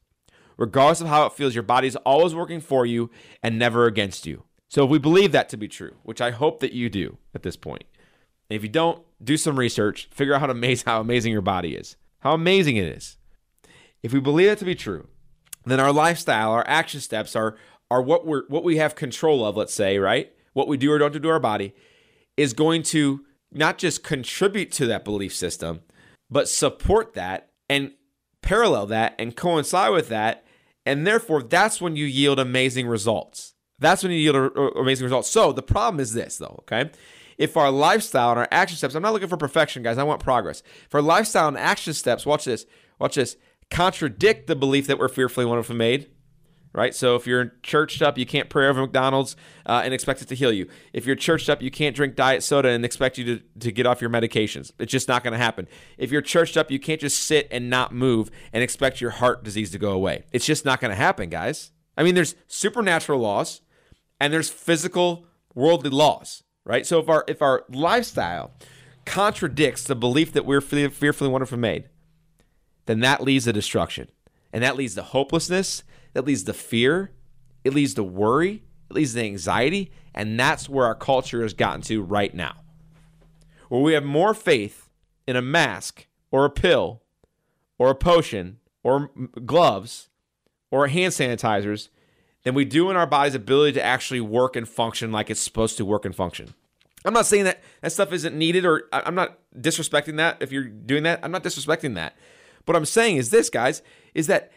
regardless 0.57 1.01
of 1.01 1.07
how 1.07 1.25
it 1.25 1.33
feels, 1.33 1.53
your 1.53 1.63
body's 1.63 1.95
always 1.97 2.35
working 2.35 2.61
for 2.61 2.85
you 2.85 3.09
and 3.43 3.57
never 3.57 3.85
against 3.85 4.25
you. 4.25 4.43
So 4.69 4.83
if 4.83 4.89
we 4.89 4.99
believe 4.99 5.31
that 5.31 5.49
to 5.49 5.57
be 5.57 5.67
true, 5.67 5.95
which 6.03 6.21
I 6.21 6.31
hope 6.31 6.59
that 6.59 6.73
you 6.73 6.89
do 6.89 7.17
at 7.33 7.43
this 7.43 7.55
point, 7.55 7.83
and 8.49 8.55
if 8.55 8.63
you 8.63 8.69
don't, 8.69 9.01
do 9.23 9.37
some 9.37 9.57
research, 9.57 10.09
figure 10.11 10.33
out 10.33 10.41
how, 10.41 10.49
amazing, 10.49 10.85
how 10.85 10.99
amazing 10.99 11.31
your 11.31 11.41
body 11.41 11.75
is, 11.75 11.95
how 12.19 12.33
amazing 12.33 12.75
it 12.77 12.87
is. 12.87 13.17
If 14.03 14.13
we 14.13 14.19
believe 14.19 14.47
that 14.47 14.59
to 14.59 14.65
be 14.65 14.75
true, 14.75 15.07
then 15.65 15.79
our 15.79 15.91
lifestyle, 15.91 16.51
our 16.51 16.65
action 16.67 16.99
steps 16.99 17.35
are 17.35 17.55
are 17.91 18.01
what 18.01 18.25
we're 18.25 18.43
what 18.47 18.63
we 18.63 18.77
have 18.77 18.95
control 18.95 19.45
of, 19.45 19.57
let's 19.57 19.73
say, 19.73 19.97
right? 19.97 20.31
What 20.53 20.67
we 20.67 20.77
do 20.77 20.91
or 20.91 20.97
don't 20.97 21.13
do 21.13 21.19
to 21.19 21.29
our 21.29 21.39
body 21.39 21.73
is 22.37 22.53
going 22.53 22.83
to 22.83 23.25
not 23.51 23.77
just 23.77 24.03
contribute 24.03 24.71
to 24.73 24.85
that 24.87 25.05
belief 25.05 25.33
system, 25.33 25.81
but 26.29 26.49
support 26.49 27.13
that 27.13 27.49
and 27.69 27.93
parallel 28.41 28.85
that 28.87 29.15
and 29.17 29.35
coincide 29.35 29.91
with 29.91 30.09
that 30.09 30.44
and 30.85 31.05
therefore, 31.05 31.43
that's 31.43 31.81
when 31.81 31.95
you 31.95 32.05
yield 32.05 32.39
amazing 32.39 32.87
results. 32.87 33.53
That's 33.79 34.03
when 34.03 34.11
you 34.11 34.19
yield 34.19 34.55
amazing 34.77 35.05
results. 35.05 35.29
So 35.29 35.51
the 35.51 35.61
problem 35.61 35.99
is 35.99 36.13
this, 36.13 36.37
though, 36.37 36.63
okay? 36.63 36.91
If 37.37 37.57
our 37.57 37.69
lifestyle 37.69 38.29
and 38.31 38.39
our 38.39 38.47
action 38.51 38.77
steps, 38.77 38.95
I'm 38.95 39.01
not 39.01 39.11
looking 39.11 39.27
for 39.27 39.37
perfection, 39.37 39.83
guys. 39.83 39.97
I 39.97 40.03
want 40.03 40.23
progress. 40.23 40.63
If 40.85 40.95
our 40.95 41.01
lifestyle 41.01 41.49
and 41.49 41.57
action 41.57 41.93
steps, 41.93 42.25
watch 42.25 42.45
this, 42.45 42.65
watch 42.99 43.15
this, 43.15 43.35
contradict 43.69 44.47
the 44.47 44.55
belief 44.55 44.87
that 44.87 44.99
we're 44.99 45.09
fearfully 45.09 45.43
and 45.43 45.49
wonderfully 45.49 45.77
made, 45.77 46.09
right? 46.75 46.93
So 46.93 47.15
if 47.15 47.25
you're 47.25 47.53
churched 47.63 48.01
up, 48.01 48.17
you 48.17 48.25
can't 48.25 48.49
pray 48.49 48.67
over 48.67 48.81
McDonald's 48.81 49.37
uh, 49.65 49.81
and 49.85 49.93
expect 49.93 50.21
it 50.21 50.27
to 50.27 50.35
heal 50.35 50.51
you. 50.51 50.67
If 50.91 51.05
you're 51.05 51.15
churched 51.15 51.49
up, 51.49 51.61
you 51.61 51.71
can't 51.71 51.95
drink 51.95 52.15
diet 52.15 52.43
soda 52.43 52.69
and 52.69 52.83
expect 52.83 53.17
you 53.17 53.37
to, 53.37 53.43
to 53.59 53.71
get 53.71 53.85
off 53.85 54.01
your 54.01 54.09
medications. 54.09 54.73
It's 54.77 54.91
just 54.91 55.07
not 55.07 55.23
going 55.23 55.31
to 55.31 55.37
happen. 55.37 55.69
If 55.97 56.11
you're 56.11 56.21
churched 56.21 56.57
up, 56.57 56.69
you 56.69 56.79
can't 56.79 56.99
just 56.99 57.23
sit 57.23 57.47
and 57.49 57.69
not 57.69 57.93
move 57.93 58.29
and 58.51 58.61
expect 58.61 58.99
your 58.99 59.11
heart 59.11 59.43
disease 59.43 59.71
to 59.71 59.79
go 59.79 59.93
away. 59.93 60.25
It's 60.33 60.45
just 60.45 60.65
not 60.65 60.81
going 60.81 60.91
to 60.91 60.95
happen, 60.95 61.29
guys. 61.29 61.71
I 61.97 62.03
mean, 62.03 62.13
there's 62.13 62.35
supernatural 62.47 63.19
laws 63.19 63.61
and 64.19 64.33
there's 64.33 64.49
physical 64.49 65.27
worldly 65.53 65.91
laws, 65.91 66.43
right? 66.65 66.85
So 66.85 66.99
if 66.99 67.07
our 67.07 67.23
if 67.27 67.41
our 67.41 67.63
lifestyle 67.69 68.51
contradicts 69.05 69.83
the 69.83 69.95
belief 69.95 70.33
that 70.33 70.45
we're 70.45 70.59
fearfully 70.59 71.29
wonderfully 71.29 71.59
made, 71.59 71.89
then 72.85 72.99
that 72.99 73.21
leads 73.21 73.45
to 73.45 73.53
destruction. 73.53 74.09
And 74.51 74.63
that 74.63 74.75
leads 74.75 74.95
to 74.95 75.03
hopelessness 75.03 75.83
that 76.15 76.25
leads 76.25 76.43
to 76.43 76.53
fear, 76.53 77.11
it 77.65 77.73
leads 77.73 77.93
to 77.93 78.03
worry, 78.03 78.63
it 78.89 78.93
leads 78.93 79.13
to 79.13 79.21
anxiety, 79.21 79.91
and 80.13 80.39
that's 80.39 80.69
where 80.69 80.85
our 80.85 80.95
culture 80.95 81.41
has 81.41 81.53
gotten 81.53 81.81
to 81.81 82.01
right 82.01 82.33
now. 82.33 82.55
Where 83.67 83.81
we 83.81 83.93
have 83.93 84.05
more 84.05 84.33
faith 84.33 84.89
in 85.27 85.35
a 85.35 85.41
mask 85.41 86.07
or 86.31 86.45
a 86.45 86.49
pill 86.49 87.01
or 87.77 87.89
a 87.89 87.95
potion 87.95 88.59
or 88.81 89.11
gloves 89.45 90.07
or 90.71 90.87
hand 90.87 91.11
sanitizers 91.11 91.89
than 92.43 92.53
we 92.55 92.63
do 92.63 92.89
in 92.89 92.95
our 92.95 93.07
body's 93.07 93.35
ability 93.35 93.73
to 93.73 93.83
actually 93.83 94.21
work 94.21 94.55
and 94.55 94.69
function 94.69 95.11
like 95.11 95.29
it's 95.29 95.41
supposed 95.41 95.75
to 95.77 95.83
work 95.83 96.05
and 96.05 96.15
function. 96.15 96.53
I'm 97.03 97.13
not 97.13 97.25
saying 97.25 97.43
that 97.43 97.61
that 97.81 97.91
stuff 97.91 98.13
isn't 98.13 98.37
needed 98.37 98.65
or 98.65 98.83
I'm 98.93 99.15
not 99.15 99.37
disrespecting 99.59 100.15
that 100.15 100.37
if 100.39 100.53
you're 100.53 100.63
doing 100.63 101.03
that. 101.03 101.19
I'm 101.23 101.31
not 101.31 101.43
disrespecting 101.43 101.95
that. 101.95 102.15
What 102.63 102.77
I'm 102.77 102.85
saying 102.85 103.17
is 103.17 103.31
this, 103.31 103.49
guys, 103.49 103.81
is 104.13 104.27
that 104.27 104.51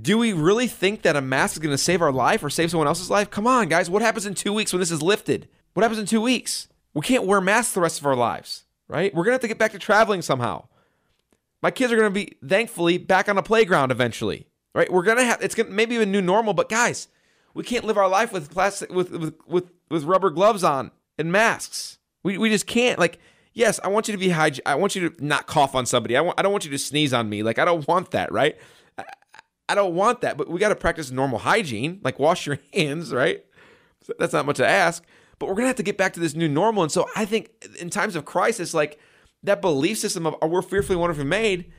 Do 0.00 0.18
we 0.18 0.32
really 0.32 0.66
think 0.66 1.02
that 1.02 1.16
a 1.16 1.20
mask 1.20 1.54
is 1.54 1.58
going 1.58 1.74
to 1.74 1.78
save 1.78 2.00
our 2.00 2.12
life 2.12 2.42
or 2.42 2.50
save 2.50 2.70
someone 2.70 2.86
else's 2.86 3.10
life? 3.10 3.30
Come 3.30 3.46
on, 3.46 3.68
guys. 3.68 3.90
What 3.90 4.02
happens 4.02 4.26
in 4.26 4.34
two 4.34 4.52
weeks 4.52 4.72
when 4.72 4.80
this 4.80 4.90
is 4.90 5.02
lifted? 5.02 5.48
What 5.74 5.82
happens 5.82 5.98
in 5.98 6.06
two 6.06 6.20
weeks? 6.20 6.68
We 6.94 7.02
can't 7.02 7.24
wear 7.24 7.40
masks 7.40 7.74
the 7.74 7.80
rest 7.80 8.00
of 8.00 8.06
our 8.06 8.16
lives, 8.16 8.64
right? 8.88 9.14
We're 9.14 9.24
going 9.24 9.32
to 9.32 9.34
have 9.34 9.40
to 9.42 9.48
get 9.48 9.58
back 9.58 9.72
to 9.72 9.78
traveling 9.78 10.22
somehow. 10.22 10.68
My 11.62 11.70
kids 11.70 11.92
are 11.92 11.96
going 11.96 12.12
to 12.12 12.14
be, 12.14 12.36
thankfully, 12.46 12.98
back 12.98 13.28
on 13.28 13.36
a 13.36 13.42
playground 13.42 13.92
eventually, 13.92 14.46
right? 14.74 14.90
We're 14.90 15.02
going 15.02 15.18
to 15.18 15.24
have, 15.24 15.42
it's 15.42 15.54
going 15.54 15.68
to 15.68 15.72
maybe 15.72 15.96
a 15.96 16.06
new 16.06 16.22
normal, 16.22 16.54
but 16.54 16.68
guys, 16.68 17.08
we 17.52 17.64
can't 17.64 17.84
live 17.84 17.98
our 17.98 18.08
life 18.08 18.32
with 18.32 18.50
plastic, 18.50 18.90
with, 18.92 19.10
with, 19.10 19.34
with, 19.46 19.70
with 19.90 20.04
rubber 20.04 20.30
gloves 20.30 20.64
on 20.64 20.90
and 21.18 21.30
masks. 21.30 21.98
We, 22.22 22.38
we 22.38 22.48
just 22.48 22.66
can't. 22.66 22.98
Like, 22.98 23.18
yes, 23.52 23.78
I 23.84 23.88
want 23.88 24.08
you 24.08 24.12
to 24.12 24.18
be 24.18 24.30
hygiene. 24.30 24.62
I 24.66 24.76
want 24.76 24.96
you 24.96 25.10
to 25.10 25.24
not 25.24 25.46
cough 25.46 25.74
on 25.74 25.84
somebody. 25.86 26.16
I, 26.16 26.20
want, 26.20 26.38
I 26.38 26.42
don't 26.42 26.52
want 26.52 26.64
you 26.64 26.70
to 26.70 26.78
sneeze 26.78 27.12
on 27.12 27.28
me. 27.28 27.42
Like, 27.42 27.58
I 27.58 27.64
don't 27.64 27.86
want 27.86 28.12
that, 28.12 28.32
right? 28.32 28.56
I, 29.70 29.74
don't 29.74 29.94
want 29.94 30.20
that, 30.22 30.36
but 30.36 30.48
we 30.48 30.58
got 30.58 30.70
to 30.70 30.76
practice 30.76 31.10
normal 31.10 31.38
hygiene, 31.38 32.00
like 32.02 32.18
wash 32.18 32.46
your 32.46 32.58
hands, 32.74 33.12
right? 33.12 33.44
That's 34.18 34.32
not 34.32 34.46
much 34.46 34.56
to 34.56 34.66
ask, 34.66 35.04
but 35.38 35.46
we're 35.46 35.54
going 35.54 35.64
to 35.64 35.68
have 35.68 35.76
to 35.76 35.82
get 35.82 35.96
back 35.96 36.12
to 36.14 36.20
this 36.20 36.34
new 36.34 36.48
normal. 36.48 36.82
And 36.82 36.92
so 36.92 37.08
I 37.14 37.24
think 37.24 37.50
in 37.78 37.90
times 37.90 38.16
of 38.16 38.24
crisis, 38.24 38.74
like 38.74 38.98
that 39.42 39.60
belief 39.60 39.98
system 39.98 40.26
of 40.26 40.36
oh, 40.42 40.46
we're 40.46 40.62
fearfully 40.62 40.94
and 40.94 41.00
wonderfully 41.00 41.26
made, 41.26 41.72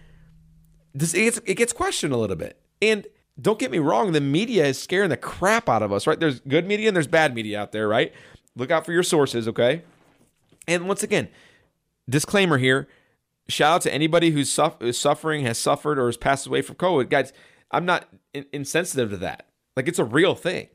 this, 0.94 1.14
it, 1.14 1.24
gets, 1.24 1.42
it 1.46 1.56
gets 1.56 1.74
questioned 1.74 2.14
a 2.14 2.18
little 2.18 2.36
bit. 2.36 2.62
And 2.82 3.06
don't 3.40 3.60
get 3.60 3.72
me 3.72 3.80
wrong, 3.80 4.12
the 4.12 4.22
media 4.22 4.66
is 4.66 4.82
scaring 4.82 5.10
the 5.10 5.18
crap 5.18 5.70
out 5.70 5.82
of 5.82 5.92
us, 5.92 6.06
right? 6.06 6.20
There's 6.20 6.40
good 6.42 6.68
media 6.68 6.88
and 6.88 6.96
there's 6.96 7.08
bad 7.08 7.34
media 7.34 7.60
out 7.60 7.72
there, 7.72 7.88
right? 7.88 8.14
Look 8.56 8.72
out 8.72 8.86
for 8.86 8.92
your 8.92 9.04
sources, 9.04 9.48
okay? 9.48 9.84
And 10.68 10.88
once 10.88 11.04
again, 11.04 11.30
disclaimer 12.10 12.58
here 12.58 12.88
shout 13.52 13.76
out 13.76 13.82
to 13.82 13.94
anybody 13.94 14.32
who's 14.32 14.58
is 14.80 15.00
suffering, 15.00 15.46
has 15.46 15.58
suffered, 15.58 16.00
or 16.00 16.08
has 16.08 16.18
passed 16.18 16.48
away 16.48 16.62
from 16.62 16.76
COVID. 16.76 17.10
Guys, 17.10 17.34
I'm 17.72 17.86
not 17.86 18.08
in- 18.34 18.46
insensitive 18.52 19.10
to 19.12 19.18
that. 19.18 19.48
Like, 19.76 19.88
it's 19.88 20.00
a 20.00 20.06
real 20.06 20.36
thing. 20.36 20.70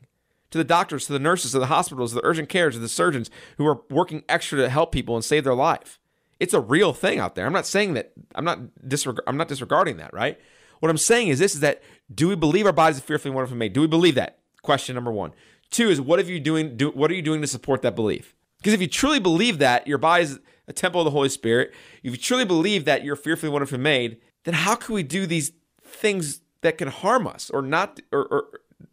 To 0.51 0.57
the 0.57 0.63
doctors, 0.63 1.05
to 1.07 1.13
the 1.13 1.19
nurses, 1.19 1.51
to 1.51 1.59
the 1.59 1.65
hospitals, 1.67 2.11
to 2.11 2.15
the 2.15 2.25
urgent 2.25 2.49
cares, 2.49 2.75
to 2.75 2.79
the 2.79 2.87
surgeons 2.87 3.29
who 3.57 3.67
are 3.67 3.81
working 3.89 4.23
extra 4.29 4.57
to 4.59 4.69
help 4.69 4.91
people 4.91 5.15
and 5.15 5.23
save 5.23 5.43
their 5.43 5.53
life. 5.53 5.99
It's 6.39 6.53
a 6.53 6.61
real 6.61 6.93
thing 6.93 7.19
out 7.19 7.35
there. 7.35 7.45
I'm 7.45 7.53
not 7.53 7.65
saying 7.65 7.95
that, 7.95 8.13
I'm 8.33 8.45
not, 8.45 8.59
disreg- 8.85 9.19
I'm 9.27 9.37
not 9.37 9.49
disregarding 9.49 9.97
that, 9.97 10.13
right? 10.13 10.39
What 10.79 10.89
I'm 10.89 10.97
saying 10.97 11.29
is 11.29 11.39
this 11.39 11.55
is 11.55 11.61
that 11.61 11.81
do 12.13 12.27
we 12.27 12.35
believe 12.35 12.65
our 12.65 12.71
bodies 12.71 12.99
are 12.99 13.03
fearfully 13.03 13.29
and 13.29 13.35
wonderfully 13.35 13.57
made? 13.57 13.73
Do 13.73 13.81
we 13.81 13.87
believe 13.87 14.15
that? 14.15 14.39
Question 14.61 14.95
number 14.95 15.11
one. 15.11 15.33
Two 15.69 15.89
is 15.89 15.99
what 15.99 16.19
are 16.19 16.23
you 16.23 16.39
doing? 16.39 16.77
Do, 16.77 16.91
what 16.91 17.11
are 17.11 17.15
you 17.15 17.21
doing 17.21 17.41
to 17.41 17.47
support 17.47 17.81
that 17.81 17.95
belief? 17.95 18.35
Because 18.57 18.73
if 18.73 18.81
you 18.81 18.87
truly 18.87 19.19
believe 19.19 19.59
that 19.59 19.87
your 19.87 19.97
body 19.97 20.23
is 20.23 20.39
a 20.67 20.73
temple 20.73 21.01
of 21.01 21.05
the 21.05 21.11
Holy 21.11 21.29
Spirit, 21.29 21.73
if 22.03 22.11
you 22.11 22.17
truly 22.17 22.45
believe 22.45 22.85
that 22.85 23.03
you're 23.03 23.15
fearfully 23.15 23.47
and 23.47 23.53
wonderfully 23.53 23.79
made, 23.79 24.17
then 24.43 24.53
how 24.53 24.75
can 24.75 24.95
we 24.95 25.03
do 25.03 25.25
these 25.25 25.51
things 25.83 26.41
that 26.61 26.77
can 26.77 26.87
harm 26.87 27.27
us 27.27 27.49
or 27.49 27.61
not 27.61 27.99
or 28.11 28.25
or, 28.25 28.45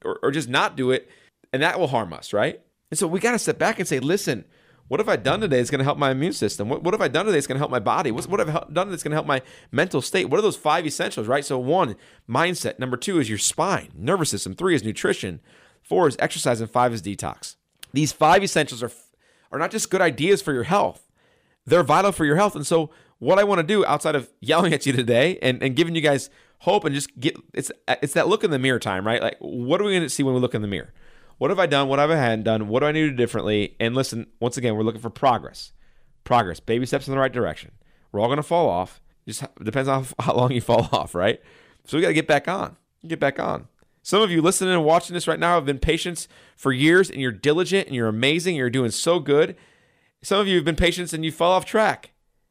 or, 0.05 0.19
or 0.23 0.31
just 0.31 0.49
not 0.49 0.77
do 0.77 0.91
it 0.91 1.09
and 1.55 1.63
that 1.63 1.79
will 1.79 1.87
harm 1.87 2.13
us, 2.13 2.33
right? 2.33 2.61
And 2.91 2.99
so 2.99 3.07
we 3.07 3.21
got 3.21 3.31
to 3.31 3.39
step 3.39 3.59
back 3.59 3.79
and 3.79 3.87
say, 3.87 4.01
listen, 4.01 4.45
what 4.89 4.99
have 4.99 5.09
I 5.09 5.15
done 5.15 5.41
today 5.41 5.59
that's 5.59 5.71
going 5.71 5.79
to 5.79 5.85
help 5.85 5.99
my 5.99 6.11
immune 6.11 6.33
system? 6.33 6.69
What, 6.69 6.83
what 6.83 6.93
have 6.93 7.01
I 7.01 7.07
done 7.07 7.27
today 7.27 7.37
that's 7.37 7.47
going 7.47 7.55
to 7.55 7.61
help 7.61 7.71
my 7.71 7.79
body? 7.79 8.11
What's, 8.11 8.27
what 8.27 8.41
have 8.41 8.49
I 8.49 8.65
done 8.73 8.91
that's 8.91 9.05
going 9.05 9.13
to 9.13 9.17
help 9.17 9.27
my 9.27 9.41
mental 9.71 10.03
state? 10.03 10.25
What 10.25 10.39
are 10.39 10.43
those 10.43 10.57
five 10.57 10.85
essentials, 10.85 11.29
right? 11.29 11.45
So, 11.45 11.57
one, 11.57 11.95
mindset. 12.29 12.81
Number 12.81 12.97
two 12.97 13.21
is 13.21 13.29
your 13.29 13.39
spine, 13.39 13.93
nervous 13.97 14.31
system. 14.31 14.55
Three 14.55 14.75
is 14.75 14.83
nutrition. 14.83 15.41
Four 15.81 16.09
is 16.09 16.17
exercise. 16.19 16.61
And 16.61 16.69
five 16.69 16.93
is 16.93 17.01
detox. 17.01 17.55
These 17.93 18.11
five 18.11 18.43
essentials 18.43 18.83
are, 18.83 18.91
are 19.53 19.59
not 19.61 19.71
just 19.71 19.91
good 19.91 20.01
ideas 20.01 20.43
for 20.43 20.53
your 20.53 20.65
health, 20.65 21.09
they're 21.65 21.85
vital 21.85 22.11
for 22.11 22.25
your 22.25 22.37
health. 22.37 22.57
And 22.57 22.67
so, 22.67 22.91
what 23.21 23.39
I 23.39 23.45
want 23.45 23.61
to 23.61 23.67
do 23.67 23.87
outside 23.87 24.17
of 24.17 24.29
yelling 24.41 24.73
at 24.73 24.87
you 24.87 24.93
today 24.93 25.39
and, 25.41 25.63
and 25.63 25.77
giving 25.77 25.95
you 25.95 26.01
guys 26.01 26.31
hope 26.61 26.85
and 26.85 26.95
just 26.95 27.19
get 27.19 27.37
it's 27.53 27.71
it's 28.03 28.15
that 28.15 28.29
look 28.29 28.45
in 28.45 28.51
the 28.51 28.59
mirror 28.59 28.79
time, 28.79 29.07
right? 29.07 29.23
Like, 29.23 29.37
what 29.41 29.81
are 29.81 29.85
we 29.85 29.93
going 29.93 30.03
to 30.03 30.09
see 30.09 30.23
when 30.23 30.35
we 30.35 30.41
look 30.41 30.55
in 30.55 30.63
the 30.63 30.69
mirror? 30.69 30.93
What 31.39 31.51
have 31.51 31.59
I 31.59 31.67
done? 31.67 31.89
What 31.89 31.99
have 31.99 32.11
I 32.11 32.17
hadn't 32.17 32.45
done? 32.45 32.69
What 32.69 32.81
do 32.81 32.87
I 32.87 32.93
need 32.93 33.03
to 33.03 33.11
do 33.11 33.17
differently? 33.17 33.77
And 33.81 33.95
listen, 33.95 34.27
once 34.41 34.57
again, 34.57 34.77
we're 34.77 34.83
looking 34.83 35.01
for 35.01 35.11
progress. 35.11 35.73
Progress, 36.23 36.61
baby 36.61 36.87
steps 36.87 37.07
in 37.07 37.13
the 37.13 37.21
right 37.21 37.33
direction. 37.33 37.73
We're 38.13 38.21
all 38.21 38.29
going 38.29 38.37
to 38.37 38.43
fall 38.43 38.69
off. 38.69 39.01
Just 39.27 39.45
depends 39.63 39.89
on 39.89 40.07
how 40.19 40.35
long 40.35 40.53
you 40.53 40.61
fall 40.61 40.89
off, 40.93 41.15
right? 41.15 41.41
So 41.85 41.97
we 41.97 42.03
got 42.03 42.09
to 42.09 42.15
get 42.15 42.27
back 42.27 42.49
on. 42.49 42.77
Get 43.07 43.21
back 43.21 43.39
on. 43.39 43.69
Some 44.03 44.23
of 44.23 44.31
you 44.31 44.43
listening 44.43 44.75
and 44.75 44.85
watching 44.85 45.15
this 45.15 45.27
right 45.27 45.41
now 45.41 45.55
have 45.55 45.65
been 45.65 45.79
patients 45.79 46.29
for 46.57 46.73
years 46.73 47.11
and 47.11 47.21
you're 47.21 47.33
diligent 47.33 47.87
and 47.87 47.97
you're 47.97 48.09
amazing. 48.09 48.55
You're 48.55 48.71
doing 48.71 48.91
so 48.91 49.19
good. 49.19 49.57
Some 50.23 50.41
of 50.41 50.47
you 50.47 50.57
have 50.57 50.65
been 50.65 50.77
patients 50.77 51.13
and 51.13 51.25
you 51.25 51.33
fall 51.33 51.53
off 51.53 51.65
track. 51.65 52.11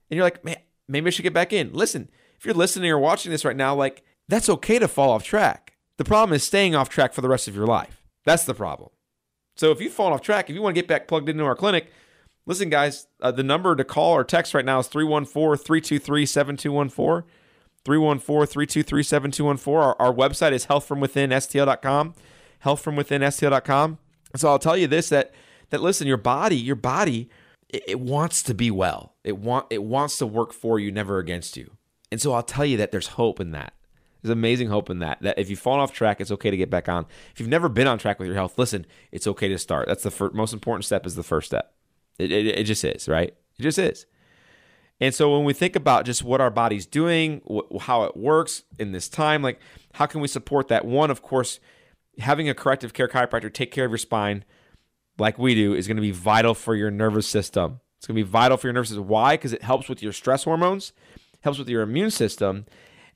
And 0.09 0.17
you're 0.17 0.25
like, 0.25 0.43
man, 0.43 0.57
maybe 0.87 1.07
I 1.07 1.09
should 1.11 1.23
get 1.23 1.33
back 1.33 1.53
in. 1.53 1.71
Listen, 1.71 2.09
if 2.43 2.47
you're 2.47 2.55
listening 2.55 2.91
or 2.91 2.99
watching 2.99 3.31
this 3.31 3.45
right 3.45 3.55
now, 3.55 3.73
like, 3.73 4.03
that's 4.27 4.49
okay 4.49 4.77
to 4.77 4.89
fall 4.89 5.11
off 5.11 5.23
track. 5.23 5.77
The 5.97 6.03
problem 6.03 6.35
is 6.35 6.43
staying 6.43 6.75
off 6.75 6.89
track 6.89 7.13
for 7.13 7.21
the 7.21 7.29
rest 7.29 7.47
of 7.47 7.55
your 7.55 7.65
life. 7.65 8.03
That's 8.25 8.43
the 8.43 8.53
problem. 8.53 8.89
So 9.55 9.71
if 9.71 9.79
you've 9.79 9.93
fallen 9.93 10.11
off 10.11 10.19
track, 10.19 10.49
if 10.49 10.53
you 10.53 10.61
want 10.61 10.75
to 10.75 10.81
get 10.81 10.85
back 10.85 11.07
plugged 11.07 11.29
into 11.29 11.45
our 11.45 11.55
clinic, 11.55 11.89
listen, 12.45 12.69
guys, 12.69 13.07
uh, 13.21 13.31
the 13.31 13.43
number 13.43 13.77
to 13.77 13.85
call 13.85 14.11
or 14.11 14.25
text 14.25 14.53
right 14.53 14.65
now 14.65 14.79
is 14.79 14.87
314 14.87 15.63
323 15.63 16.25
7214. 16.25 17.31
314 17.85 18.45
323 18.45 19.03
7214. 19.03 19.95
Our 20.05 20.13
website 20.13 20.51
is 20.51 20.65
healthfromwithinstl.com. 20.65 22.13
Healthfromwithinstl.com. 22.65 23.97
So 24.35 24.49
I'll 24.49 24.59
tell 24.59 24.75
you 24.75 24.87
this 24.87 25.07
that 25.07 25.31
that 25.69 25.81
listen, 25.81 26.07
your 26.07 26.17
body, 26.17 26.57
your 26.57 26.75
body, 26.75 27.29
it, 27.69 27.83
it 27.87 27.99
wants 28.01 28.43
to 28.43 28.53
be 28.53 28.69
well. 28.69 29.15
It 29.23 29.37
want 29.37 29.67
it 29.69 29.83
wants 29.83 30.17
to 30.17 30.27
work 30.27 30.51
for 30.51 30.77
you, 30.77 30.91
never 30.91 31.19
against 31.19 31.55
you. 31.55 31.77
And 32.13 32.21
so 32.21 32.31
I'll 32.33 32.43
tell 32.43 32.63
you 32.63 32.77
that 32.77 32.91
there's 32.91 33.07
hope 33.07 33.39
in 33.39 33.53
that. 33.53 33.73
There's 34.21 34.31
amazing 34.31 34.67
hope 34.67 34.91
in 34.91 34.99
that. 34.99 35.19
That 35.23 35.39
if 35.39 35.49
you've 35.49 35.57
fallen 35.57 35.79
off 35.79 35.91
track, 35.91 36.21
it's 36.21 36.29
okay 36.29 36.51
to 36.51 36.55
get 36.55 36.69
back 36.69 36.87
on. 36.87 37.07
If 37.33 37.39
you've 37.39 37.49
never 37.49 37.69
been 37.69 37.87
on 37.87 37.97
track 37.97 38.19
with 38.19 38.27
your 38.27 38.35
health, 38.35 38.59
listen, 38.59 38.85
it's 39.11 39.25
okay 39.25 39.47
to 39.47 39.57
start. 39.57 39.87
That's 39.87 40.03
the 40.03 40.11
first, 40.11 40.35
most 40.35 40.53
important 40.53 40.85
step. 40.85 41.07
Is 41.07 41.15
the 41.15 41.23
first 41.23 41.47
step. 41.47 41.73
It, 42.19 42.31
it, 42.31 42.45
it 42.45 42.63
just 42.65 42.83
is, 42.83 43.07
right? 43.07 43.35
It 43.57 43.63
just 43.63 43.79
is. 43.79 44.05
And 45.01 45.15
so 45.15 45.35
when 45.35 45.43
we 45.43 45.53
think 45.53 45.75
about 45.75 46.05
just 46.05 46.23
what 46.23 46.39
our 46.39 46.51
body's 46.51 46.85
doing, 46.85 47.41
wh- 47.51 47.81
how 47.81 48.03
it 48.03 48.15
works 48.15 48.61
in 48.77 48.91
this 48.91 49.09
time, 49.09 49.41
like 49.41 49.59
how 49.93 50.05
can 50.05 50.21
we 50.21 50.27
support 50.27 50.67
that? 50.67 50.85
One, 50.85 51.09
of 51.09 51.23
course, 51.23 51.59
having 52.19 52.47
a 52.47 52.53
corrective 52.53 52.93
care 52.93 53.07
chiropractor 53.07 53.51
take 53.51 53.71
care 53.71 53.85
of 53.85 53.91
your 53.91 53.97
spine, 53.97 54.45
like 55.17 55.39
we 55.39 55.55
do, 55.55 55.73
is 55.73 55.87
going 55.87 55.97
to 55.97 56.01
be 56.01 56.11
vital 56.11 56.53
for 56.53 56.75
your 56.75 56.91
nervous 56.91 57.25
system. 57.25 57.79
It's 57.97 58.05
going 58.05 58.17
to 58.17 58.23
be 58.23 58.29
vital 58.29 58.57
for 58.57 58.67
your 58.67 58.73
nervous 58.73 58.89
system. 58.89 59.07
Why? 59.07 59.35
Because 59.35 59.51
it 59.51 59.63
helps 59.63 59.89
with 59.89 60.03
your 60.03 60.13
stress 60.13 60.43
hormones, 60.43 60.93
helps 61.43 61.59
with 61.59 61.69
your 61.69 61.81
immune 61.81 62.11
system, 62.11 62.65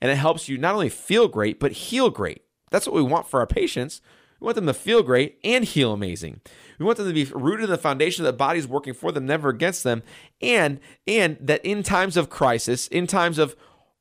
and 0.00 0.10
it 0.10 0.16
helps 0.16 0.48
you 0.48 0.58
not 0.58 0.74
only 0.74 0.88
feel 0.88 1.28
great, 1.28 1.58
but 1.58 1.72
heal 1.72 2.10
great. 2.10 2.42
That's 2.70 2.86
what 2.86 2.94
we 2.94 3.02
want 3.02 3.28
for 3.28 3.40
our 3.40 3.46
patients. 3.46 4.00
We 4.40 4.44
want 4.44 4.54
them 4.54 4.66
to 4.66 4.74
feel 4.74 5.02
great 5.02 5.38
and 5.42 5.64
heal 5.64 5.92
amazing. 5.92 6.40
We 6.78 6.84
want 6.84 6.98
them 6.98 7.08
to 7.08 7.12
be 7.12 7.24
rooted 7.24 7.64
in 7.64 7.70
the 7.70 7.78
foundation 7.78 8.24
that 8.24 8.32
the 8.32 8.36
body 8.36 8.58
is 8.58 8.68
working 8.68 8.94
for 8.94 9.10
them, 9.10 9.26
never 9.26 9.48
against 9.48 9.82
them, 9.82 10.02
and 10.40 10.78
and 11.06 11.36
that 11.40 11.64
in 11.64 11.82
times 11.82 12.16
of 12.16 12.30
crisis, 12.30 12.86
in 12.88 13.06
times 13.06 13.38
of 13.38 13.56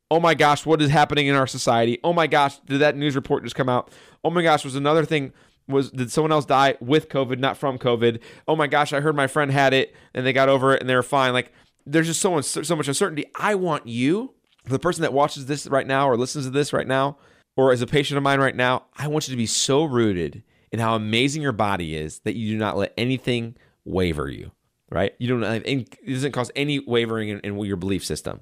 oh 0.10 0.20
my 0.20 0.34
gosh, 0.34 0.66
what 0.66 0.82
is 0.82 0.90
happening 0.90 1.28
in 1.28 1.36
our 1.36 1.48
society? 1.48 2.00
Oh 2.04 2.14
my 2.14 2.28
gosh, 2.28 2.60
did 2.60 2.80
that 2.80 2.96
news 2.96 3.16
report 3.16 3.44
just 3.44 3.56
come 3.56 3.68
out? 3.68 3.92
Oh 4.24 4.30
my 4.30 4.42
gosh, 4.42 4.64
was 4.64 4.76
another 4.76 5.06
thing 5.06 5.34
was 5.68 5.92
did 5.92 6.12
someone 6.12 6.32
else 6.32 6.46
die 6.46 6.76
with 6.80 7.10
COVID, 7.10 7.40
not 7.40 7.58
from 7.58 7.78
COVID? 7.78 8.20
Oh 8.48 8.56
my 8.56 8.68
gosh, 8.68 8.94
I 8.94 9.02
heard 9.02 9.16
my 9.16 9.28
friend 9.28 9.52
had 9.52 9.74
it 9.74 9.96
and 10.14 10.26
they 10.26 10.34
got 10.34 10.50
over 10.50 10.74
it 10.74 10.82
and 10.82 10.90
they 10.90 10.96
were 10.96 11.04
fine. 11.04 11.34
Like 11.34 11.52
there's 11.88 12.08
just 12.08 12.22
so 12.22 12.32
much 12.32 12.46
so 12.46 12.76
much 12.76 12.88
uncertainty. 12.88 13.26
I 13.36 13.56
want 13.56 13.88
you 13.88 14.34
the 14.66 14.80
person 14.80 15.02
that 15.02 15.14
watches 15.14 15.46
this 15.46 15.68
right 15.68 15.88
now 15.88 16.10
or 16.10 16.18
listens 16.18 16.46
to 16.46 16.52
this 16.52 16.74
right 16.74 16.88
now, 16.88 17.18
or 17.56 17.72
as 17.72 17.82
a 17.82 17.88
patient 17.88 18.18
of 18.18 18.24
mine 18.24 18.40
right 18.40 18.56
now, 18.56 18.86
I 18.98 19.08
want 19.08 19.28
you 19.28 19.32
to 19.32 19.38
be 19.38 19.46
so 19.46 19.84
rooted 19.84 20.44
in 20.72 20.80
how 20.80 20.96
amazing 20.96 21.42
your 21.42 21.54
body 21.54 21.96
is 21.96 22.20
that 22.20 22.36
you 22.36 22.52
do 22.52 22.58
not 22.58 22.78
let 22.78 22.94
anything 22.98 23.56
waver 23.86 24.30
you, 24.30 24.52
right? 24.90 25.14
You 25.18 25.30
don't, 25.30 25.44
uh, 25.44 25.60
it 25.64 26.06
doesn't 26.06 26.34
cause 26.34 26.52
any 26.56 26.80
wavering 26.80 27.30
in, 27.30 27.40
in 27.40 27.58
your 27.60 27.78
belief 27.78 28.06
system. 28.06 28.42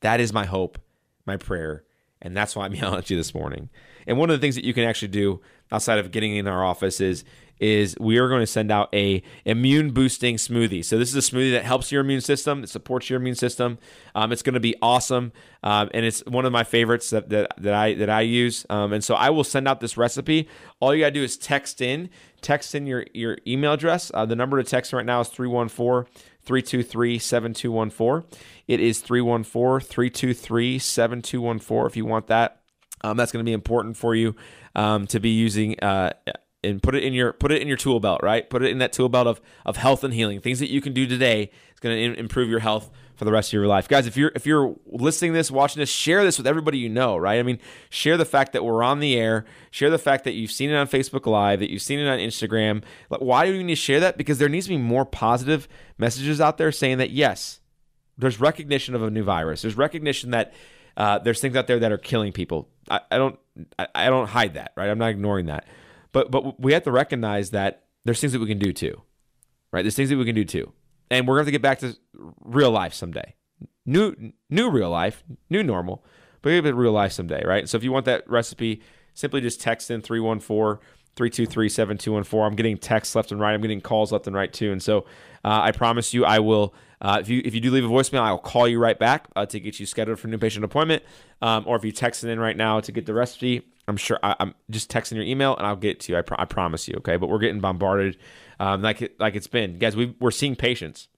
That 0.00 0.20
is 0.20 0.32
my 0.32 0.44
hope, 0.44 0.78
my 1.26 1.36
prayer, 1.38 1.84
and 2.24 2.36
that's 2.36 2.56
why 2.56 2.64
I'm 2.64 2.74
yelling 2.74 2.98
at 2.98 3.10
you 3.10 3.16
this 3.16 3.34
morning. 3.34 3.68
And 4.06 4.18
one 4.18 4.30
of 4.30 4.38
the 4.38 4.40
things 4.40 4.56
that 4.56 4.64
you 4.64 4.74
can 4.74 4.84
actually 4.84 5.08
do 5.08 5.40
outside 5.70 5.98
of 5.98 6.10
getting 6.10 6.36
in 6.36 6.46
our 6.48 6.64
office 6.64 7.00
is 7.00 7.24
is 7.60 7.96
we 8.00 8.18
are 8.18 8.28
going 8.28 8.40
to 8.40 8.48
send 8.48 8.72
out 8.72 8.88
a 8.92 9.22
immune 9.44 9.92
boosting 9.92 10.34
smoothie. 10.34 10.84
So 10.84 10.98
this 10.98 11.14
is 11.14 11.16
a 11.16 11.32
smoothie 11.32 11.52
that 11.52 11.64
helps 11.64 11.92
your 11.92 12.00
immune 12.00 12.20
system, 12.20 12.64
it 12.64 12.68
supports 12.68 13.08
your 13.08 13.20
immune 13.20 13.36
system. 13.36 13.78
Um, 14.14 14.32
it's 14.32 14.42
going 14.42 14.54
to 14.54 14.60
be 14.60 14.74
awesome, 14.82 15.32
um, 15.62 15.88
and 15.94 16.04
it's 16.04 16.20
one 16.26 16.44
of 16.44 16.52
my 16.52 16.64
favorites 16.64 17.10
that, 17.10 17.28
that, 17.28 17.54
that 17.58 17.72
I 17.72 17.94
that 17.94 18.10
I 18.10 18.22
use. 18.22 18.66
Um, 18.70 18.92
and 18.92 19.04
so 19.04 19.14
I 19.14 19.30
will 19.30 19.44
send 19.44 19.68
out 19.68 19.80
this 19.80 19.96
recipe. 19.96 20.48
All 20.80 20.94
you 20.94 21.04
got 21.04 21.08
to 21.08 21.12
do 21.12 21.22
is 21.22 21.36
text 21.36 21.80
in, 21.80 22.10
text 22.40 22.74
in 22.74 22.86
your 22.86 23.06
your 23.14 23.38
email 23.46 23.72
address. 23.72 24.10
Uh, 24.12 24.26
the 24.26 24.36
number 24.36 24.60
to 24.60 24.68
text 24.68 24.92
right 24.92 25.06
now 25.06 25.20
is 25.20 25.28
314 25.28 26.12
323 26.44 27.18
7214. 27.18 28.40
It 28.66 28.80
is 28.80 29.00
314 29.00 29.86
323 29.86 30.78
7214 30.78 31.86
if 31.86 31.96
you 31.96 32.04
want 32.04 32.26
that. 32.28 32.60
Um, 33.02 33.16
that's 33.16 33.32
going 33.32 33.44
to 33.44 33.48
be 33.48 33.52
important 33.52 33.96
for 33.96 34.14
you 34.14 34.34
um, 34.74 35.06
to 35.08 35.20
be 35.20 35.30
using 35.30 35.78
uh, 35.80 36.12
and 36.62 36.82
put 36.82 36.94
it 36.94 37.04
in 37.04 37.12
your 37.12 37.32
put 37.32 37.52
it 37.52 37.60
in 37.60 37.68
your 37.68 37.76
tool 37.76 38.00
belt, 38.00 38.22
right? 38.22 38.48
Put 38.48 38.62
it 38.62 38.70
in 38.70 38.78
that 38.78 38.92
tool 38.92 39.08
belt 39.08 39.26
of 39.26 39.40
of 39.66 39.76
health 39.76 40.04
and 40.04 40.14
healing, 40.14 40.40
things 40.40 40.60
that 40.60 40.70
you 40.70 40.80
can 40.80 40.94
do 40.94 41.06
today. 41.06 41.50
It's 41.70 41.80
going 41.80 42.14
to 42.14 42.18
improve 42.18 42.48
your 42.48 42.60
health 42.60 42.90
for 43.14 43.24
the 43.24 43.32
rest 43.32 43.50
of 43.50 43.52
your 43.54 43.66
life, 43.66 43.88
guys. 43.88 44.06
If 44.06 44.16
you're 44.16 44.32
if 44.34 44.46
you're 44.46 44.74
listening 44.86 45.32
this, 45.32 45.50
watching 45.50 45.80
this, 45.80 45.90
share 45.90 46.24
this 46.24 46.38
with 46.38 46.46
everybody 46.46 46.78
you 46.78 46.88
know, 46.88 47.16
right? 47.16 47.38
I 47.38 47.42
mean, 47.42 47.58
share 47.90 48.16
the 48.16 48.24
fact 48.24 48.52
that 48.52 48.64
we're 48.64 48.82
on 48.82 49.00
the 49.00 49.16
air. 49.16 49.44
Share 49.70 49.90
the 49.90 49.98
fact 49.98 50.24
that 50.24 50.32
you've 50.32 50.50
seen 50.50 50.70
it 50.70 50.76
on 50.76 50.88
Facebook 50.88 51.26
Live, 51.26 51.60
that 51.60 51.70
you've 51.70 51.82
seen 51.82 51.98
it 51.98 52.08
on 52.08 52.18
Instagram. 52.18 52.82
Why 53.08 53.46
do 53.46 53.52
we 53.52 53.62
need 53.62 53.74
to 53.74 53.80
share 53.80 54.00
that? 54.00 54.16
Because 54.16 54.38
there 54.38 54.48
needs 54.48 54.66
to 54.66 54.70
be 54.70 54.78
more 54.78 55.04
positive 55.04 55.68
messages 55.98 56.40
out 56.40 56.58
there 56.58 56.72
saying 56.72 56.98
that 56.98 57.10
yes, 57.10 57.60
there's 58.18 58.40
recognition 58.40 58.94
of 58.94 59.02
a 59.02 59.10
new 59.10 59.24
virus. 59.24 59.62
There's 59.62 59.76
recognition 59.76 60.30
that 60.30 60.52
uh, 60.96 61.18
there's 61.18 61.40
things 61.40 61.56
out 61.56 61.66
there 61.66 61.78
that 61.78 61.92
are 61.92 61.98
killing 61.98 62.32
people. 62.32 62.68
I, 62.88 63.00
I 63.10 63.18
don't 63.18 63.38
I, 63.78 63.88
I 63.94 64.06
don't 64.06 64.28
hide 64.28 64.54
that, 64.54 64.72
right? 64.76 64.88
I'm 64.88 64.98
not 64.98 65.10
ignoring 65.10 65.46
that. 65.46 65.66
But 66.12 66.30
but 66.30 66.60
we 66.60 66.72
have 66.72 66.84
to 66.84 66.92
recognize 66.92 67.50
that 67.50 67.84
there's 68.04 68.20
things 68.20 68.32
that 68.32 68.40
we 68.40 68.46
can 68.46 68.58
do 68.58 68.72
too, 68.72 69.02
right? 69.72 69.82
There's 69.82 69.96
things 69.96 70.10
that 70.10 70.16
we 70.16 70.24
can 70.24 70.34
do 70.34 70.44
too, 70.44 70.72
and 71.10 71.26
we're 71.26 71.36
going 71.36 71.46
to 71.46 71.46
have 71.46 71.46
to 71.46 71.52
get 71.52 71.62
back 71.62 71.78
to 71.80 71.96
real 72.40 72.70
life 72.70 72.94
someday. 72.94 73.34
New 73.86 74.32
new 74.48 74.70
real 74.70 74.90
life, 74.90 75.22
new 75.50 75.62
normal, 75.62 76.04
but 76.40 76.50
we 76.50 76.70
real 76.70 76.92
life 76.92 77.12
someday, 77.12 77.44
right? 77.44 77.68
So 77.68 77.76
if 77.76 77.84
you 77.84 77.92
want 77.92 78.06
that 78.06 78.28
recipe, 78.28 78.82
simply 79.12 79.40
just 79.40 79.60
text 79.60 79.90
in 79.90 80.00
314 80.00 80.80
323 81.16 81.68
7214. 81.68 82.44
I'm 82.44 82.56
getting 82.56 82.76
texts 82.76 83.14
left 83.14 83.30
and 83.30 83.40
right. 83.40 83.52
I'm 83.52 83.60
getting 83.60 83.80
calls 83.80 84.10
left 84.10 84.26
and 84.26 84.34
right 84.34 84.52
too. 84.52 84.72
And 84.72 84.82
so 84.82 85.00
uh, 85.44 85.60
I 85.62 85.72
promise 85.72 86.12
you, 86.14 86.24
I 86.24 86.38
will. 86.38 86.74
Uh, 87.00 87.18
if 87.20 87.28
you 87.28 87.42
if 87.44 87.54
you 87.54 87.60
do 87.60 87.70
leave 87.70 87.84
a 87.84 87.88
voicemail, 87.88 88.20
I 88.20 88.30
will 88.30 88.38
call 88.38 88.66
you 88.66 88.78
right 88.78 88.98
back 88.98 89.28
uh, 89.36 89.44
to 89.46 89.60
get 89.60 89.78
you 89.78 89.86
scheduled 89.86 90.18
for 90.18 90.28
a 90.28 90.30
new 90.30 90.38
patient 90.38 90.64
appointment. 90.64 91.02
Um, 91.42 91.64
or 91.66 91.76
if 91.76 91.84
you 91.84 91.92
text 91.92 92.24
it 92.24 92.30
in 92.30 92.40
right 92.40 92.56
now 92.56 92.80
to 92.80 92.92
get 92.92 93.04
the 93.04 93.14
recipe, 93.14 93.62
I'm 93.86 93.96
sure 93.96 94.18
I, 94.22 94.36
am 94.40 94.54
just 94.70 94.90
texting 94.90 95.16
your 95.16 95.24
email 95.24 95.56
and 95.56 95.66
I'll 95.66 95.76
get 95.76 96.00
to 96.00 96.12
you. 96.12 96.18
I, 96.18 96.22
I 96.38 96.44
promise 96.44 96.88
you. 96.88 96.94
Okay, 96.98 97.16
but 97.16 97.28
we're 97.28 97.38
getting 97.38 97.60
bombarded 97.60 98.16
um, 98.60 98.82
like 98.82 99.02
it, 99.02 99.18
like 99.20 99.34
it's 99.34 99.46
been, 99.46 99.78
guys. 99.78 99.96
We 99.96 100.14
we're 100.20 100.30
seeing 100.30 100.56
patients. 100.56 101.08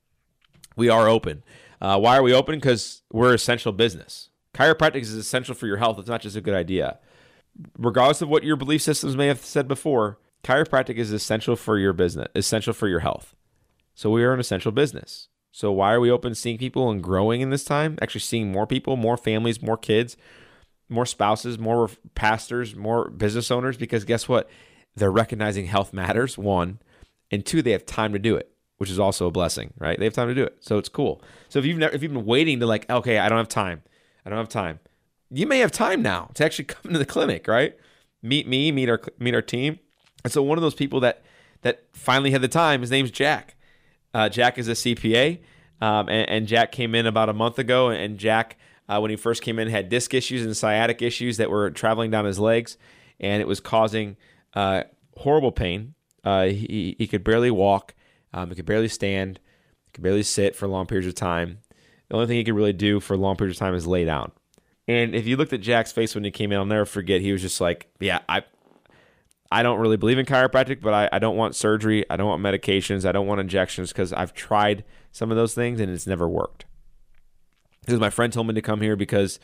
We 0.75 0.89
are 0.89 1.09
open. 1.09 1.43
Uh, 1.81 1.99
why 1.99 2.17
are 2.17 2.23
we 2.23 2.33
open? 2.33 2.57
Because 2.57 3.03
we're 3.13 3.35
essential 3.35 3.73
business. 3.73 4.31
Chiropractic 4.55 5.03
is 5.03 5.15
essential 5.15 5.55
for 5.55 5.67
your 5.67 5.77
health. 5.77 5.99
It's 5.99 6.09
not 6.09 6.23
just 6.23 6.37
a 6.37 6.41
good 6.41 6.55
idea. 6.55 6.99
Regardless 7.79 8.23
of 8.23 8.29
what 8.29 8.45
your 8.45 8.57
belief 8.57 8.83
systems 8.83 9.17
may 9.17 9.27
have 9.27 9.45
said 9.45 9.69
before, 9.69 10.19
chiropractic 10.43 10.97
is 10.97 11.13
essential 11.13 11.57
for 11.57 11.79
your 11.79 11.93
business, 11.93 12.29
essential 12.35 12.73
for 12.73 12.89
your 12.89 13.01
health. 13.01 13.35
So 13.95 14.11
we 14.11 14.25
are 14.25 14.33
an 14.33 14.41
essential 14.41 14.73
business. 14.73 15.29
So 15.53 15.73
why 15.73 15.93
are 15.93 16.01
we 16.01 16.11
open 16.11 16.35
seeing 16.35 16.59
people 16.59 16.91
and 16.91 17.03
growing 17.03 17.41
in 17.41 17.51
this 17.51 17.65
time? 17.65 17.99
Actually 18.03 18.21
seeing 18.23 18.53
more 18.53 18.67
people, 18.67 18.97
more 18.97 19.17
families, 19.17 19.63
more 19.63 19.79
kids 19.79 20.17
more 20.89 21.07
spouses, 21.07 21.59
more 21.59 21.91
pastors, 22.15 22.75
more 22.75 23.11
business 23.11 23.51
owners 23.51 23.77
because 23.77 24.05
guess 24.05 24.29
what? 24.29 24.49
They're 24.95 25.11
recognizing 25.11 25.67
health 25.67 25.93
matters, 25.93 26.39
one, 26.39 26.79
and 27.31 27.45
two, 27.45 27.63
they 27.63 27.73
have 27.73 27.85
time 27.85 28.13
to 28.13 28.19
do 28.19 28.37
it, 28.37 28.51
which 28.79 28.91
is 28.91 28.99
also 28.99 29.27
a 29.27 29.31
blessing, 29.31 29.73
right? 29.79 29.99
They 29.99 30.05
have 30.05 30.15
time 30.15 30.29
to 30.29 30.35
do 30.35 30.45
it. 30.45 30.57
So 30.61 30.79
it's 30.79 30.89
cool. 30.89 31.23
So 31.49 31.59
if 31.59 31.65
you've 31.65 31.79
never, 31.79 31.95
if 31.95 32.03
you've 32.03 32.13
been 32.13 32.25
waiting 32.25 32.61
to 32.61 32.67
like, 32.67 32.89
okay, 32.89 33.19
I 33.19 33.29
don't 33.29 33.39
have 33.39 33.49
time. 33.49 33.83
I 34.25 34.31
don't 34.31 34.39
have 34.39 34.49
time. 34.49 34.81
You 35.31 35.47
may 35.47 35.59
have 35.59 35.73
time 35.73 36.03
now 36.03 36.31
to 36.35 36.45
actually 36.45 36.65
come 36.67 36.93
to 36.93 36.99
the 36.99 37.07
clinic, 37.07 37.47
right? 37.49 37.77
Meet 38.23 38.49
me, 38.49 38.73
meet 38.73 38.89
our 38.89 39.01
meet 39.19 39.35
our 39.35 39.43
team. 39.43 39.79
And 40.25 40.33
so 40.33 40.43
one 40.43 40.59
of 40.59 40.63
those 40.63 40.75
people 40.75 41.01
that 41.01 41.23
that 41.63 41.85
finally 41.93 42.31
had 42.31 42.43
the 42.43 42.49
time, 42.49 42.81
his 42.81 42.91
name's 42.91 43.11
Jack. 43.11 43.55
Uh, 44.15 44.29
Jack 44.29 44.57
is 44.57 44.67
a 44.69 44.73
CPA, 44.73 45.41
um, 45.81 46.09
and, 46.09 46.29
and 46.29 46.47
Jack 46.47 46.73
came 46.73 46.95
in 46.95 47.07
about 47.07 47.29
a 47.29 47.35
month 47.35 47.59
ago, 47.59 47.91
and 47.91 48.19
Jack 48.19 48.57
uh, 48.89 48.99
when 48.99 49.11
he 49.11 49.17
first 49.17 49.43
came 49.43 49.59
in 49.59 49.69
had 49.69 49.89
disc 49.89 50.15
issues 50.15 50.45
and 50.45 50.57
sciatic 50.57 51.03
issues 51.03 51.37
that 51.37 51.51
were 51.51 51.71
traveling 51.71 52.11
down 52.11 52.25
his 52.25 52.39
legs, 52.39 52.77
and 53.21 53.41
it 53.41 53.49
was 53.49 53.61
causing 53.61 54.17
uh, 54.55 54.85
horrible 55.17 55.53
pain. 55.53 55.95
Uh, 56.25 56.47
he, 56.47 56.97
he 56.99 57.07
could 57.07 57.23
barely 57.25 57.51
walk, 57.51 57.95
um, 58.33 58.49
he 58.49 58.55
could 58.55 58.67
barely 58.67 58.89
stand, 58.89 59.39
he 59.87 59.93
could 59.93 60.03
barely 60.03 60.23
sit 60.23 60.57
for 60.57 60.67
long 60.67 60.87
periods 60.87 61.07
of 61.07 61.15
time. 61.15 61.59
The 62.09 62.15
only 62.15 62.27
thing 62.27 62.37
he 62.37 62.45
could 62.45 62.55
really 62.55 62.73
do 62.73 63.01
for 63.01 63.17
long 63.17 63.37
periods 63.37 63.57
of 63.57 63.61
time 63.61 63.75
is 63.75 63.87
lay 63.87 64.05
down. 64.05 64.33
And 64.89 65.15
if 65.15 65.27
you 65.27 65.37
looked 65.37 65.53
at 65.53 65.61
Jack's 65.61 65.91
face 65.91 66.15
when 66.15 66.25
he 66.25 66.31
came 66.31 66.53
in, 66.53 66.59
I'll 66.59 66.65
never 66.65 66.85
forget. 66.85 67.21
He 67.21 67.33
was 67.33 67.43
just 67.43 67.61
like, 67.61 67.89
"Yeah, 67.99 68.21
I, 68.29 68.45
I 69.51 69.63
don't 69.63 69.81
really 69.81 69.97
believe 69.97 70.19
in 70.19 70.27
chiropractic, 70.27 70.81
but 70.81 70.95
I, 70.95 71.09
I 71.13 71.19
don't 71.19 71.37
want 71.37 71.57
surgery. 71.57 72.09
I 72.09 72.17
don't 72.17 72.29
want 72.29 72.43
medications. 72.43 73.05
I 73.05 73.11
don't 73.13 73.27
want 73.27 73.41
injections 73.41 73.93
because 73.93 74.13
I've 74.13 74.33
tried 74.33 74.85
some 75.11 75.33
of 75.33 75.37
those 75.37 75.55
things 75.55 75.81
and 75.81 75.91
it's 75.91 76.07
never 76.07 76.29
worked." 76.29 76.67
Because 77.87 78.01
my 78.01 78.11
friend 78.11 78.33
told 78.33 78.49
me 78.49 78.55
to 78.55 78.63
come 78.63 78.81
here 78.81 78.97
because 78.97 79.39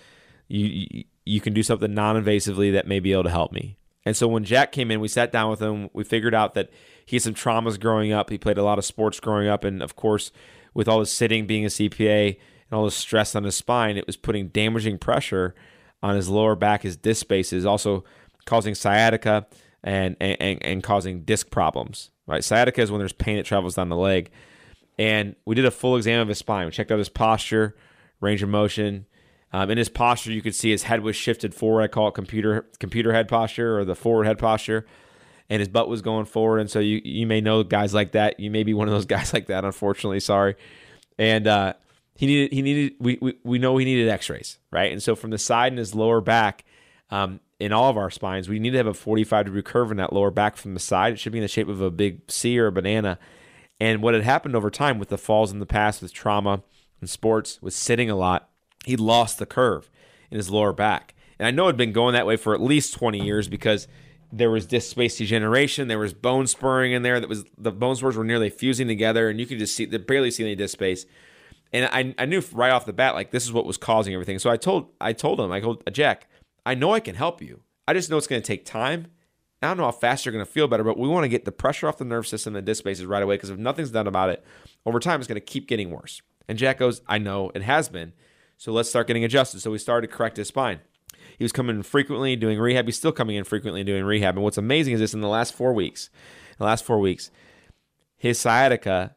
you, 0.48 1.05
you 1.24 1.40
can 1.40 1.55
do 1.55 1.62
something 1.62 1.94
non-invasively 1.94 2.72
that 2.72 2.87
may 2.87 3.00
be 3.00 3.12
able 3.12 3.22
to 3.22 3.31
help 3.31 3.52
me. 3.52 3.76
And 4.05 4.16
so 4.16 4.26
when 4.26 4.44
Jack 4.44 4.72
came 4.72 4.90
in, 4.90 5.00
we 5.00 5.09
sat 5.09 5.31
down 5.31 5.48
with 5.48 5.62
him. 5.62 5.88
We 5.92 6.02
figured 6.02 6.35
out 6.35 6.55
that 6.55 6.70
he 7.07 7.16
had 7.16 7.22
some 7.22 7.35
traumas 7.35 7.78
growing 7.78 8.12
up. 8.12 8.31
He 8.31 8.38
played 8.38 8.59
a 8.59 8.64
lot 8.64 8.78
of 8.78 8.85
sports 8.85 9.20
growing 9.20 9.46
up, 9.46 9.62
and 9.62 9.81
of 9.81 9.94
course, 9.94 10.33
with 10.74 10.88
all 10.88 10.98
the 10.98 11.07
sitting, 11.07 11.46
being 11.46 11.64
a 11.64 11.68
CPA, 11.68 12.37
and 12.37 12.78
all 12.78 12.85
the 12.85 12.90
stress 12.90 13.37
on 13.37 13.44
his 13.44 13.55
spine, 13.55 13.96
it 13.96 14.07
was 14.07 14.16
putting 14.16 14.48
damaging 14.48 14.98
pressure 14.98 15.55
on 16.02 16.16
his 16.16 16.28
lower 16.28 16.57
back, 16.57 16.83
his 16.83 16.96
disc 16.96 17.20
spaces, 17.20 17.64
also 17.64 18.02
causing 18.44 18.74
sciatica 18.74 19.46
and 19.85 20.16
and, 20.20 20.62
and 20.62 20.83
causing 20.83 21.22
disc 21.22 21.50
problems. 21.50 22.11
Right, 22.26 22.42
sciatica 22.42 22.83
is 22.83 22.90
when 22.90 22.98
there's 22.98 23.12
pain 23.12 23.37
that 23.37 23.46
travels 23.46 23.76
down 23.76 23.88
the 23.88 23.96
leg. 23.96 24.31
And 24.98 25.37
we 25.44 25.55
did 25.55 25.64
a 25.64 25.70
full 25.70 25.96
exam 25.96 26.20
of 26.20 26.28
his 26.28 26.38
spine. 26.38 26.66
We 26.66 26.72
checked 26.72 26.90
out 26.90 26.98
his 26.98 27.09
posture 27.09 27.76
range 28.22 28.42
of 28.42 28.48
motion. 28.48 29.04
Um, 29.52 29.70
in 29.70 29.76
his 29.76 29.90
posture, 29.90 30.32
you 30.32 30.40
could 30.40 30.54
see 30.54 30.70
his 30.70 30.85
head 30.85 31.02
was 31.02 31.14
shifted 31.14 31.54
forward. 31.54 31.82
I 31.82 31.88
call 31.88 32.08
it 32.08 32.14
computer 32.14 32.66
computer 32.80 33.12
head 33.12 33.28
posture 33.28 33.78
or 33.78 33.85
the 33.85 33.94
forward 33.94 34.26
head 34.26 34.38
posture, 34.38 34.87
and 35.50 35.61
his 35.61 35.68
butt 35.68 35.90
was 35.90 36.00
going 36.00 36.24
forward. 36.24 36.61
And 36.61 36.70
so 36.70 36.78
you 36.78 37.02
you 37.04 37.26
may 37.26 37.42
know 37.42 37.62
guys 37.62 37.92
like 37.92 38.12
that. 38.12 38.40
You 38.40 38.50
may 38.50 38.62
be 38.62 38.72
one 38.72 38.88
of 38.88 38.94
those 38.94 39.04
guys 39.16 39.35
like 39.35 39.48
that. 39.48 39.66
Unfortunately, 39.66 40.20
sorry. 40.20 40.54
And 41.18 41.46
uh, 41.46 41.74
he 42.16 42.24
needed 42.24 42.52
he 42.52 42.62
needed 42.62 42.94
we, 42.98 43.18
we 43.20 43.35
we 43.44 43.58
know 43.58 43.76
he 43.76 43.85
needed 43.85 44.08
X-rays, 44.08 44.58
right? 44.70 44.90
And 44.90 45.02
so 45.02 45.14
from 45.14 45.28
the 45.30 45.38
side 45.38 45.72
and 45.72 45.78
his 45.78 45.94
lower 45.94 46.22
back, 46.22 46.64
um, 47.11 47.40
in 47.61 47.72
all 47.72 47.90
of 47.90 47.98
our 47.98 48.11
spines, 48.11 48.48
we 48.48 48.58
need 48.58 48.70
to 48.70 48.78
have 48.78 48.87
a 48.87 48.94
45 48.94 49.46
degree 49.46 49.62
curve 49.62 49.90
in 49.90 49.98
that 49.98 50.14
lower 50.14 50.30
back 50.30 50.56
from 50.56 50.72
the 50.72 50.80
side. 50.80 51.12
It 51.12 51.18
should 51.18 51.32
be 51.32 51.38
in 51.38 51.44
the 51.44 51.48
shape 51.48 51.68
of 51.68 51.82
a 51.82 51.90
big 51.90 52.30
C 52.30 52.58
or 52.58 52.68
a 52.68 52.72
banana. 52.72 53.18
And 53.78 54.02
what 54.02 54.14
had 54.14 54.22
happened 54.22 54.56
over 54.56 54.70
time 54.70 54.98
with 54.98 55.11
the 55.11 55.18
falls 55.18 55.52
in 55.52 55.58
the 55.58 55.66
past, 55.66 56.00
with 56.00 56.12
trauma 56.12 56.62
in 57.02 57.08
sports 57.08 57.60
was 57.60 57.74
sitting 57.74 58.08
a 58.08 58.16
lot. 58.16 58.48
He 58.86 58.96
lost 58.96 59.38
the 59.38 59.46
curve 59.46 59.90
in 60.30 60.38
his 60.38 60.48
lower 60.48 60.72
back. 60.72 61.14
And 61.38 61.46
I 61.46 61.50
know 61.50 61.64
it 61.64 61.70
had 61.70 61.76
been 61.76 61.92
going 61.92 62.14
that 62.14 62.26
way 62.26 62.36
for 62.36 62.54
at 62.54 62.62
least 62.62 62.94
20 62.94 63.22
years 63.22 63.48
because 63.48 63.88
there 64.32 64.50
was 64.50 64.64
disc 64.64 64.90
space 64.90 65.18
degeneration, 65.18 65.88
there 65.88 65.98
was 65.98 66.14
bone 66.14 66.46
spurring 66.46 66.92
in 66.92 67.02
there 67.02 67.20
that 67.20 67.28
was 67.28 67.44
the 67.58 67.70
bone 67.70 67.96
spurs 67.96 68.16
were 68.16 68.24
nearly 68.24 68.48
fusing 68.48 68.88
together 68.88 69.28
and 69.28 69.38
you 69.38 69.44
could 69.44 69.58
just 69.58 69.76
see 69.76 69.84
barely 69.84 70.30
see 70.30 70.44
any 70.44 70.54
disc 70.54 70.72
space. 70.72 71.04
And 71.72 71.86
I, 71.86 72.14
I 72.22 72.26
knew 72.26 72.42
right 72.52 72.70
off 72.70 72.86
the 72.86 72.92
bat 72.92 73.14
like 73.14 73.30
this 73.30 73.44
is 73.44 73.52
what 73.52 73.66
was 73.66 73.76
causing 73.76 74.14
everything. 74.14 74.38
So 74.38 74.50
I 74.50 74.56
told 74.56 74.90
I 75.00 75.12
told 75.12 75.40
him, 75.40 75.52
I 75.52 75.60
told 75.60 75.82
Jack, 75.92 76.28
I 76.64 76.74
know 76.74 76.94
I 76.94 77.00
can 77.00 77.14
help 77.14 77.42
you. 77.42 77.62
I 77.86 77.92
just 77.92 78.08
know 78.08 78.16
it's 78.16 78.26
going 78.26 78.40
to 78.40 78.46
take 78.46 78.64
time. 78.64 79.08
I 79.62 79.68
don't 79.68 79.76
know 79.76 79.84
how 79.84 79.92
fast 79.92 80.24
you're 80.24 80.32
going 80.32 80.44
to 80.44 80.50
feel 80.50 80.66
better, 80.66 80.82
but 80.82 80.98
we 80.98 81.08
want 81.08 81.24
to 81.24 81.28
get 81.28 81.44
the 81.44 81.52
pressure 81.52 81.86
off 81.86 81.98
the 81.98 82.04
nerve 82.04 82.26
system 82.26 82.56
and 82.56 82.66
disc 82.66 82.78
spaces 82.78 83.06
right 83.06 83.22
away 83.22 83.36
because 83.36 83.50
if 83.50 83.58
nothing's 83.58 83.90
done 83.90 84.06
about 84.06 84.30
it, 84.30 84.44
over 84.84 84.98
time 84.98 85.20
it's 85.20 85.28
going 85.28 85.40
to 85.40 85.40
keep 85.40 85.68
getting 85.68 85.90
worse. 85.90 86.20
And 86.48 86.59
Jack 86.59 86.78
goes, 86.78 87.02
I 87.07 87.18
know 87.18 87.50
it 87.55 87.62
has 87.62 87.88
been. 87.88 88.12
So 88.57 88.72
let's 88.72 88.88
start 88.88 89.07
getting 89.07 89.24
adjusted. 89.24 89.61
So 89.61 89.70
we 89.70 89.78
started 89.78 90.09
to 90.09 90.16
correct 90.16 90.37
his 90.37 90.48
spine. 90.48 90.81
He 91.38 91.44
was 91.44 91.52
coming 91.52 91.76
in 91.76 91.83
frequently 91.83 92.37
doing 92.37 92.59
rehab. 92.59 92.87
He's 92.87 92.96
still 92.96 93.12
coming 93.12 93.37
in 93.37 93.44
frequently 93.44 93.81
and 93.81 93.87
doing 93.87 94.05
rehab. 94.05 94.37
And 94.37 94.44
what's 94.44 94.59
amazing 94.59 94.94
is 94.94 95.00
this 95.00 95.14
in 95.14 95.20
the 95.20 95.28
last 95.28 95.55
four 95.55 95.72
weeks, 95.72 96.11
the 96.59 96.64
last 96.64 96.85
four 96.85 97.00
weeks, 97.00 97.31
his 98.16 98.38
sciatica 98.38 99.16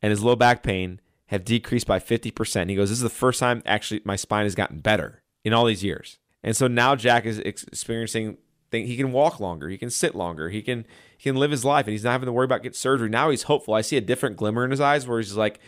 and 0.00 0.10
his 0.10 0.22
low 0.22 0.36
back 0.36 0.62
pain 0.62 1.00
have 1.26 1.44
decreased 1.44 1.86
by 1.86 1.98
50%. 1.98 2.70
He 2.70 2.76
goes, 2.76 2.88
This 2.88 2.98
is 2.98 3.02
the 3.02 3.10
first 3.10 3.40
time 3.40 3.62
actually 3.66 4.00
my 4.04 4.16
spine 4.16 4.44
has 4.44 4.54
gotten 4.54 4.80
better 4.80 5.22
in 5.44 5.52
all 5.52 5.64
these 5.64 5.84
years. 5.84 6.18
And 6.42 6.56
so 6.56 6.68
now 6.68 6.94
Jack 6.94 7.26
is 7.26 7.38
experiencing 7.40 8.38
things 8.70 8.88
he 8.88 8.96
can 8.96 9.12
walk 9.12 9.40
longer, 9.40 9.68
he 9.68 9.78
can 9.78 9.90
sit 9.90 10.14
longer, 10.14 10.48
he 10.48 10.62
can 10.62 10.86
he 11.18 11.24
can 11.24 11.36
live 11.36 11.50
his 11.50 11.64
life, 11.64 11.86
and 11.86 11.92
he's 11.92 12.04
not 12.04 12.12
having 12.12 12.26
to 12.26 12.32
worry 12.32 12.44
about 12.44 12.62
get 12.62 12.76
surgery. 12.76 13.08
Now 13.08 13.30
he's 13.30 13.44
hopeful. 13.44 13.74
I 13.74 13.80
see 13.80 13.96
a 13.96 14.00
different 14.00 14.36
glimmer 14.36 14.64
in 14.64 14.70
his 14.70 14.80
eyes 14.80 15.06
where 15.06 15.18
he's 15.18 15.36
like, 15.36 15.60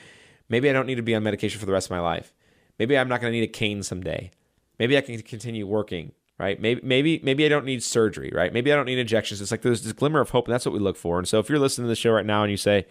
Maybe 0.49 0.71
I 0.71 0.73
don't 0.73 0.87
need 0.87 0.97
to 0.97 1.03
be 1.03 1.15
on 1.15 1.23
medication 1.23 1.61
for 1.61 1.67
the 1.67 1.73
rest 1.73 1.89
of 1.89 1.91
my 1.91 2.01
life. 2.01 2.35
Maybe 2.79 2.97
I'm 2.97 3.09
not 3.09 3.21
going 3.21 3.33
to 3.33 3.39
need 3.39 3.45
a 3.45 3.53
cane 3.53 3.83
someday. 3.83 4.31
Maybe 4.79 4.97
I 4.97 5.01
can 5.01 5.21
continue 5.23 5.67
working, 5.67 6.13
right? 6.39 6.61
Maybe 6.61 6.81
maybe 6.85 7.21
maybe 7.23 7.45
I 7.45 7.49
don't 7.49 7.65
need 7.65 7.83
surgery, 7.83 8.31
right? 8.33 8.53
Maybe 8.53 8.73
I 8.73 8.77
don't 8.77 8.87
need 8.87 8.99
injections. 8.99 9.41
It's 9.41 9.51
like 9.51 9.63
there's 9.63 9.83
this 9.83 9.93
glimmer 9.93 10.21
of 10.21 10.31
hope, 10.31 10.47
and 10.47 10.55
that's 10.55 10.65
what 10.65 10.73
we 10.73 10.79
look 10.79 10.97
for. 10.97 11.19
And 11.19 11.27
so 11.27 11.39
if 11.41 11.49
you're 11.49 11.59
listening 11.59 11.87
to 11.87 11.89
the 11.89 11.97
show 11.97 12.13
right 12.13 12.27
now 12.27 12.43
and 12.43 12.51
you 12.51 12.57
say, 12.57 12.87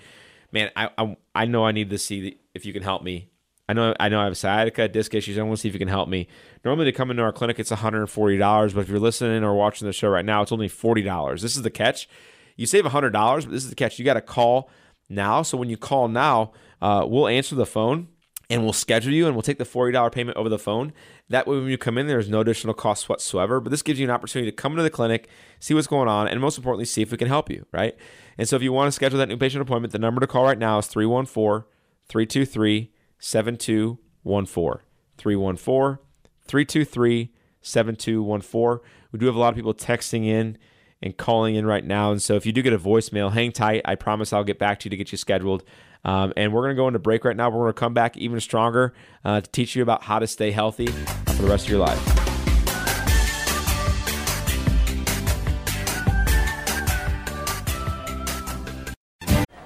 "Man, 0.52 0.70
I 0.76 0.90
I, 0.98 1.18
I 1.34 1.46
know 1.46 1.66
I 1.66 1.72
need 1.72 1.90
to 1.90 1.98
see 1.98 2.38
if 2.54 2.66
you 2.66 2.74
can 2.74 2.84
help 2.84 3.04
me. 3.04 3.30
I 3.70 3.74
know 3.74 3.96
I 4.00 4.10
know 4.10 4.20
I 4.20 4.26
have 4.26 4.38
sciatica, 4.38 4.90
disc 4.90 5.14
issues. 5.14 5.38
I 5.38 5.44
want 5.44 5.58
to 5.58 5.62
see 5.62 5.70
if 5.70 5.74
you 5.74 5.80
can 5.80 5.88
help 5.88 6.10
me." 6.10 6.28
Normally 6.66 6.86
to 6.86 6.92
come 6.92 7.10
into 7.10 7.24
our 7.24 7.32
clinic, 7.32 7.58
it's 7.58 7.72
$140, 7.72 8.74
but 8.76 8.82
if 8.82 8.90
you're 8.90 9.00
listening 9.00 9.46
or 9.46 9.56
watching 9.56 9.88
the 9.88 9.94
show 9.94 10.10
right 10.10 10.26
now, 10.26 10.42
it's 10.42 10.52
only 10.52 10.68
$40. 10.68 11.42
This 11.42 11.56
is 11.56 11.62
the 11.62 11.70
catch. 11.70 12.10
You 12.58 12.66
save 12.66 12.84
$100, 12.84 13.12
but 13.12 13.52
this 13.52 13.64
is 13.64 13.70
the 13.70 13.76
catch. 13.76 13.98
You 14.00 14.04
got 14.04 14.16
to 14.16 14.22
call 14.22 14.70
now. 15.10 15.42
So 15.42 15.58
when 15.58 15.70
you 15.70 15.78
call 15.78 16.08
now, 16.08 16.52
uh, 16.82 17.06
we'll 17.08 17.28
answer 17.28 17.56
the 17.56 17.66
phone 17.66 18.08
and 18.50 18.64
we'll 18.64 18.74
schedule 18.74 19.14
you 19.14 19.26
and 19.26 19.36
we'll 19.36 19.42
take 19.42 19.58
the 19.58 19.66
$40 19.66 20.12
payment 20.12 20.38
over 20.38 20.50
the 20.50 20.60
phone. 20.60 20.94
That 21.30 21.48
way, 21.48 21.58
when 21.58 21.68
you 21.68 21.78
come 21.78 21.98
in, 21.98 22.08
there's 22.08 22.30
no 22.30 22.40
additional 22.40 22.74
cost 22.74 23.10
whatsoever. 23.10 23.60
But 23.60 23.72
this 23.72 23.82
gives 23.82 24.00
you 24.00 24.06
an 24.06 24.12
opportunity 24.12 24.50
to 24.50 24.56
come 24.56 24.74
into 24.74 24.84
the 24.84 24.90
clinic, 24.90 25.28
see 25.60 25.74
what's 25.74 25.88
going 25.88 26.08
on, 26.08 26.28
and 26.28 26.40
most 26.40 26.58
importantly, 26.58 26.86
see 26.86 27.02
if 27.02 27.12
we 27.12 27.18
can 27.18 27.28
help 27.28 27.50
you, 27.50 27.66
right? 27.72 27.96
And 28.38 28.48
so 28.48 28.56
if 28.56 28.62
you 28.62 28.72
want 28.72 28.88
to 28.88 28.92
schedule 28.94 29.20
that 29.20 29.28
new 29.28 29.38
patient 29.38 29.62
appointment, 29.62 29.92
the 29.92 30.00
number 30.00 30.22
to 30.22 30.28
call 30.28 30.46
right 30.46 30.58
now 30.58 30.78
is 30.78 30.88
314 30.88 31.68
323 32.08 32.92
7214. 33.20 34.84
314 35.18 36.06
323 36.48 37.34
7214. 37.62 38.90
We 39.12 39.20
do 39.20 39.26
have 39.26 39.36
a 39.36 39.40
lot 39.40 39.50
of 39.50 39.56
people 39.56 39.74
texting 39.74 40.26
in 40.26 40.58
and 41.02 41.16
calling 41.16 41.56
in 41.56 41.66
right 41.66 41.86
now. 41.86 42.12
And 42.12 42.22
so 42.22 42.36
if 42.36 42.46
you 42.46 42.52
do 42.52 42.62
get 42.62 42.74
a 42.74 42.80
voicemail, 42.80 43.32
hang 43.32 43.52
tight. 43.52 43.82
I 43.86 43.96
promise 43.96 44.34
I'll 44.34 44.44
get 44.44 44.60
back 44.60 44.80
to 44.82 44.86
you 44.86 44.90
to 44.92 44.98
get 44.98 45.12
you 45.12 45.18
scheduled. 45.18 45.64
Um, 46.04 46.34
and 46.38 46.54
we're 46.54 46.62
going 46.62 46.76
to 46.76 46.80
go 46.80 46.88
into 46.88 47.00
break 47.00 47.26
right 47.26 47.36
now. 47.36 47.50
We're 47.50 47.64
going 47.64 47.74
to 47.74 47.80
come 47.80 47.94
back 47.94 48.18
even 48.18 48.40
stronger 48.40 48.94
uh, 49.26 49.42
to 49.42 49.52
teach 49.52 49.76
you 49.76 49.84
about 49.84 50.04
how 50.04 50.20
to 50.20 50.28
stay 50.28 50.52
healthy 50.52 50.88
for 50.88 51.42
the 51.42 51.50
rest 51.50 51.66
of 51.66 51.72
your 51.72 51.80
life. 51.80 52.27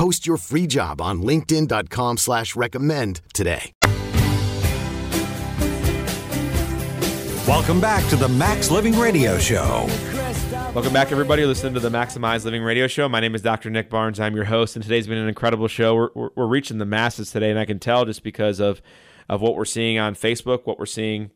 Post 0.00 0.26
your 0.26 0.38
free 0.38 0.66
job 0.66 1.02
on 1.02 1.20
linkedin.com 1.20 2.16
slash 2.16 2.56
recommend 2.56 3.20
today. 3.34 3.74
Welcome 7.46 7.82
back 7.82 8.08
to 8.08 8.16
the 8.16 8.26
Max 8.26 8.70
Living 8.70 8.98
Radio 8.98 9.36
Show. 9.36 9.86
Welcome 10.74 10.94
back, 10.94 11.12
everybody. 11.12 11.44
Listening 11.44 11.74
to 11.74 11.80
the 11.80 11.90
Maximize 11.90 12.46
Living 12.46 12.62
Radio 12.62 12.86
Show. 12.86 13.10
My 13.10 13.20
name 13.20 13.34
is 13.34 13.42
Dr. 13.42 13.68
Nick 13.68 13.90
Barnes. 13.90 14.18
I'm 14.18 14.34
your 14.34 14.46
host, 14.46 14.74
and 14.74 14.82
today's 14.82 15.06
been 15.06 15.18
an 15.18 15.28
incredible 15.28 15.68
show. 15.68 15.94
We're, 15.94 16.08
we're, 16.14 16.30
we're 16.34 16.46
reaching 16.46 16.78
the 16.78 16.86
masses 16.86 17.30
today, 17.30 17.50
and 17.50 17.58
I 17.58 17.66
can 17.66 17.78
tell 17.78 18.06
just 18.06 18.22
because 18.22 18.58
of 18.58 18.80
of 19.28 19.42
what 19.42 19.54
we're 19.54 19.66
seeing 19.66 19.98
on 19.98 20.14
Facebook, 20.14 20.64
what 20.64 20.78
we're 20.78 20.86
seeing 20.86 21.30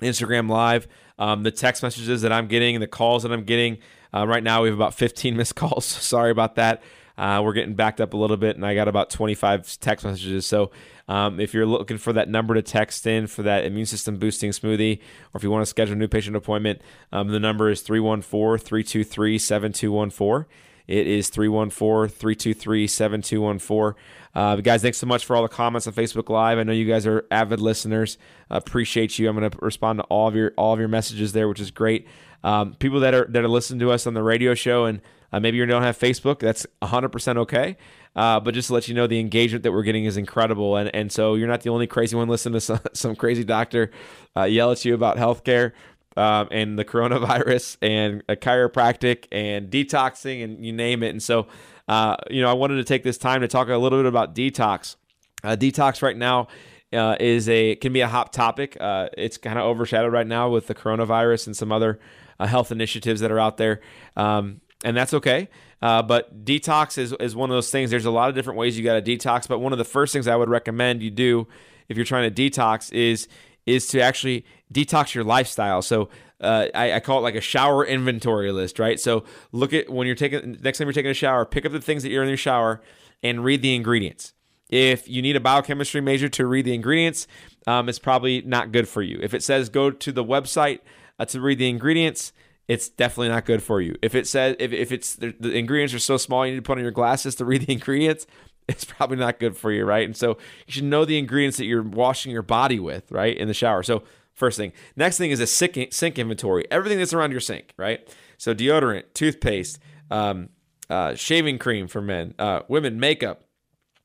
Instagram 0.00 0.48
Live, 0.48 0.88
um, 1.18 1.42
the 1.42 1.50
text 1.50 1.82
messages 1.82 2.22
that 2.22 2.32
I'm 2.32 2.46
getting, 2.46 2.80
the 2.80 2.86
calls 2.86 3.22
that 3.24 3.32
I'm 3.32 3.44
getting. 3.44 3.76
Uh, 4.14 4.26
right 4.26 4.42
now, 4.42 4.62
we 4.62 4.70
have 4.70 4.78
about 4.78 4.94
15 4.94 5.36
missed 5.36 5.56
calls. 5.56 5.84
Sorry 5.84 6.30
about 6.30 6.54
that. 6.54 6.82
Uh, 7.22 7.40
we're 7.40 7.52
getting 7.52 7.74
backed 7.74 8.00
up 8.00 8.14
a 8.14 8.16
little 8.16 8.36
bit, 8.36 8.56
and 8.56 8.66
I 8.66 8.74
got 8.74 8.88
about 8.88 9.08
25 9.08 9.78
text 9.78 10.04
messages. 10.04 10.44
So 10.44 10.72
um, 11.06 11.38
if 11.38 11.54
you're 11.54 11.66
looking 11.66 11.96
for 11.96 12.12
that 12.14 12.28
number 12.28 12.52
to 12.54 12.62
text 12.62 13.06
in 13.06 13.28
for 13.28 13.44
that 13.44 13.64
immune 13.64 13.86
system 13.86 14.16
boosting 14.16 14.50
smoothie, 14.50 14.98
or 14.98 15.36
if 15.36 15.44
you 15.44 15.50
want 15.52 15.62
to 15.62 15.66
schedule 15.66 15.92
a 15.92 15.96
new 15.96 16.08
patient 16.08 16.34
appointment, 16.34 16.82
um, 17.12 17.28
the 17.28 17.38
number 17.38 17.70
is 17.70 17.80
314 17.82 18.66
323 18.66 19.38
7214. 19.38 20.52
It 20.88 21.06
is 21.06 21.28
314 21.28 22.08
323 22.12 22.86
7214. 22.88 24.02
Uh, 24.34 24.56
guys, 24.56 24.82
thanks 24.82 24.98
so 24.98 25.06
much 25.06 25.24
for 25.24 25.36
all 25.36 25.42
the 25.42 25.48
comments 25.48 25.86
on 25.86 25.92
Facebook 25.92 26.28
Live. 26.28 26.58
I 26.58 26.64
know 26.64 26.72
you 26.72 26.88
guys 26.88 27.06
are 27.06 27.24
avid 27.30 27.60
listeners. 27.60 28.18
Appreciate 28.50 29.20
you. 29.20 29.28
I'm 29.28 29.36
going 29.36 29.48
to 29.48 29.56
respond 29.62 30.00
to 30.00 30.04
all 30.06 30.26
of 30.26 30.34
your 30.34 30.54
all 30.56 30.72
of 30.72 30.80
your 30.80 30.88
messages 30.88 31.32
there, 31.32 31.48
which 31.48 31.60
is 31.60 31.70
great. 31.70 32.08
Um, 32.42 32.74
people 32.74 32.98
that 32.98 33.14
are 33.14 33.26
that 33.30 33.44
are 33.44 33.48
listening 33.48 33.78
to 33.78 33.92
us 33.92 34.08
on 34.08 34.14
the 34.14 34.24
radio 34.24 34.54
show 34.54 34.86
and 34.86 35.00
uh, 35.32 35.40
maybe 35.40 35.56
you 35.56 35.66
don't 35.66 35.82
have 35.82 35.98
Facebook. 35.98 36.38
That's 36.38 36.66
100% 36.82 37.36
okay. 37.38 37.76
Uh, 38.14 38.40
but 38.40 38.54
just 38.54 38.68
to 38.68 38.74
let 38.74 38.88
you 38.88 38.94
know, 38.94 39.06
the 39.06 39.18
engagement 39.18 39.62
that 39.62 39.72
we're 39.72 39.82
getting 39.82 40.04
is 40.04 40.16
incredible. 40.16 40.76
And, 40.76 40.94
and 40.94 41.10
so 41.10 41.34
you're 41.34 41.48
not 41.48 41.62
the 41.62 41.70
only 41.70 41.86
crazy 41.86 42.16
one 42.16 42.28
listening 42.28 42.54
to 42.54 42.60
some, 42.60 42.80
some 42.92 43.16
crazy 43.16 43.44
doctor 43.44 43.90
uh, 44.36 44.44
yell 44.44 44.70
at 44.70 44.84
you 44.84 44.94
about 44.94 45.16
healthcare 45.16 45.72
um, 46.16 46.48
and 46.50 46.78
the 46.78 46.84
coronavirus 46.84 47.78
and 47.80 48.26
chiropractic 48.26 49.26
and 49.32 49.70
detoxing 49.70 50.44
and 50.44 50.64
you 50.64 50.72
name 50.72 51.02
it. 51.02 51.10
And 51.10 51.22
so, 51.22 51.46
uh, 51.88 52.16
you 52.30 52.42
know, 52.42 52.50
I 52.50 52.54
wanted 52.54 52.76
to 52.76 52.84
take 52.84 53.02
this 53.02 53.18
time 53.18 53.40
to 53.40 53.48
talk 53.48 53.68
a 53.68 53.76
little 53.76 53.98
bit 53.98 54.06
about 54.06 54.34
detox. 54.34 54.96
Uh, 55.42 55.56
detox 55.56 56.02
right 56.02 56.16
now 56.16 56.48
uh, 56.92 57.16
is 57.18 57.48
a 57.48 57.76
can 57.76 57.92
be 57.92 58.00
a 58.00 58.08
hot 58.08 58.32
topic. 58.32 58.76
Uh, 58.80 59.08
it's 59.16 59.38
kind 59.38 59.58
of 59.58 59.64
overshadowed 59.64 60.12
right 60.12 60.26
now 60.26 60.50
with 60.50 60.66
the 60.66 60.74
coronavirus 60.74 61.46
and 61.48 61.56
some 61.56 61.72
other 61.72 61.98
uh, 62.38 62.46
health 62.46 62.70
initiatives 62.70 63.20
that 63.20 63.32
are 63.32 63.40
out 63.40 63.56
there. 63.56 63.80
Um, 64.16 64.60
and 64.84 64.96
that's 64.96 65.14
okay. 65.14 65.48
Uh, 65.80 66.02
but 66.02 66.44
detox 66.44 66.96
is, 66.98 67.12
is 67.20 67.34
one 67.34 67.50
of 67.50 67.54
those 67.54 67.70
things. 67.70 67.90
There's 67.90 68.04
a 68.04 68.10
lot 68.10 68.28
of 68.28 68.34
different 68.34 68.58
ways 68.58 68.78
you 68.78 68.84
got 68.84 69.02
to 69.04 69.16
detox, 69.16 69.48
but 69.48 69.58
one 69.58 69.72
of 69.72 69.78
the 69.78 69.84
first 69.84 70.12
things 70.12 70.28
I 70.28 70.36
would 70.36 70.48
recommend 70.48 71.02
you 71.02 71.10
do 71.10 71.48
if 71.88 71.96
you're 71.96 72.06
trying 72.06 72.32
to 72.32 72.50
detox 72.50 72.92
is 72.92 73.28
is 73.64 73.86
to 73.86 74.00
actually 74.00 74.44
detox 74.72 75.14
your 75.14 75.22
lifestyle. 75.22 75.82
So 75.82 76.08
uh, 76.40 76.66
I, 76.74 76.94
I, 76.94 77.00
call 77.00 77.18
it 77.18 77.22
like 77.22 77.36
a 77.36 77.40
shower 77.40 77.86
inventory 77.86 78.50
list, 78.50 78.80
right? 78.80 78.98
So 78.98 79.22
look 79.52 79.72
at 79.72 79.88
when 79.88 80.08
you're 80.08 80.16
taking 80.16 80.58
next 80.60 80.78
time 80.78 80.88
you're 80.88 80.92
taking 80.92 81.12
a 81.12 81.14
shower, 81.14 81.44
pick 81.44 81.64
up 81.64 81.70
the 81.70 81.80
things 81.80 82.02
that 82.02 82.10
you're 82.10 82.24
in 82.24 82.28
your 82.28 82.36
shower 82.36 82.82
and 83.22 83.44
read 83.44 83.62
the 83.62 83.76
ingredients. 83.76 84.34
If 84.68 85.08
you 85.08 85.22
need 85.22 85.36
a 85.36 85.40
biochemistry 85.40 86.00
major 86.00 86.28
to 86.30 86.46
read 86.46 86.64
the 86.64 86.74
ingredients, 86.74 87.28
um, 87.66 87.88
it's 87.88 87.98
probably 87.98 88.40
not 88.42 88.72
good 88.72 88.88
for 88.88 89.02
you. 89.02 89.20
If 89.22 89.34
it 89.34 89.44
says 89.44 89.68
go 89.68 89.90
to 89.90 90.12
the 90.12 90.24
website 90.24 90.80
uh, 91.18 91.26
to 91.26 91.40
read 91.40 91.58
the 91.58 91.68
ingredients, 91.68 92.32
it's 92.72 92.88
definitely 92.88 93.28
not 93.28 93.44
good 93.44 93.62
for 93.62 93.82
you. 93.82 93.94
If 94.00 94.14
it 94.14 94.26
says 94.26 94.56
if, 94.58 94.72
if 94.72 94.92
it's 94.92 95.16
the, 95.16 95.34
the 95.38 95.52
ingredients 95.52 95.92
are 95.92 95.98
so 95.98 96.16
small 96.16 96.46
you 96.46 96.52
need 96.52 96.58
to 96.58 96.62
put 96.62 96.78
on 96.78 96.82
your 96.82 96.90
glasses 96.90 97.34
to 97.34 97.44
read 97.44 97.66
the 97.66 97.72
ingredients, 97.72 98.26
it's 98.68 98.84
probably 98.84 99.18
not 99.18 99.38
good 99.38 99.56
for 99.56 99.70
you, 99.70 99.84
right? 99.84 100.06
And 100.06 100.16
so 100.16 100.38
you 100.66 100.72
should 100.72 100.84
know 100.84 101.04
the 101.04 101.18
ingredients 101.18 101.58
that 101.58 101.66
you're 101.66 101.82
washing 101.82 102.32
your 102.32 102.42
body 102.42 102.80
with, 102.80 103.12
right, 103.12 103.36
in 103.36 103.46
the 103.46 103.54
shower. 103.54 103.82
So 103.82 104.04
first 104.32 104.56
thing. 104.56 104.72
Next 104.96 105.18
thing 105.18 105.30
is 105.30 105.40
a 105.40 105.46
sink, 105.46 105.92
sink 105.92 106.18
inventory. 106.18 106.64
Everything 106.70 106.98
that's 106.98 107.12
around 107.12 107.32
your 107.32 107.40
sink, 107.40 107.74
right? 107.76 108.08
So 108.38 108.54
deodorant, 108.54 109.12
toothpaste, 109.12 109.78
um, 110.10 110.48
uh, 110.88 111.14
shaving 111.14 111.58
cream 111.58 111.88
for 111.88 112.00
men, 112.00 112.34
uh, 112.38 112.60
women, 112.68 112.98
makeup, 112.98 113.44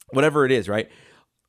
whatever 0.10 0.45
it 0.45 0.51
is, 0.51 0.67
right? 0.67 0.89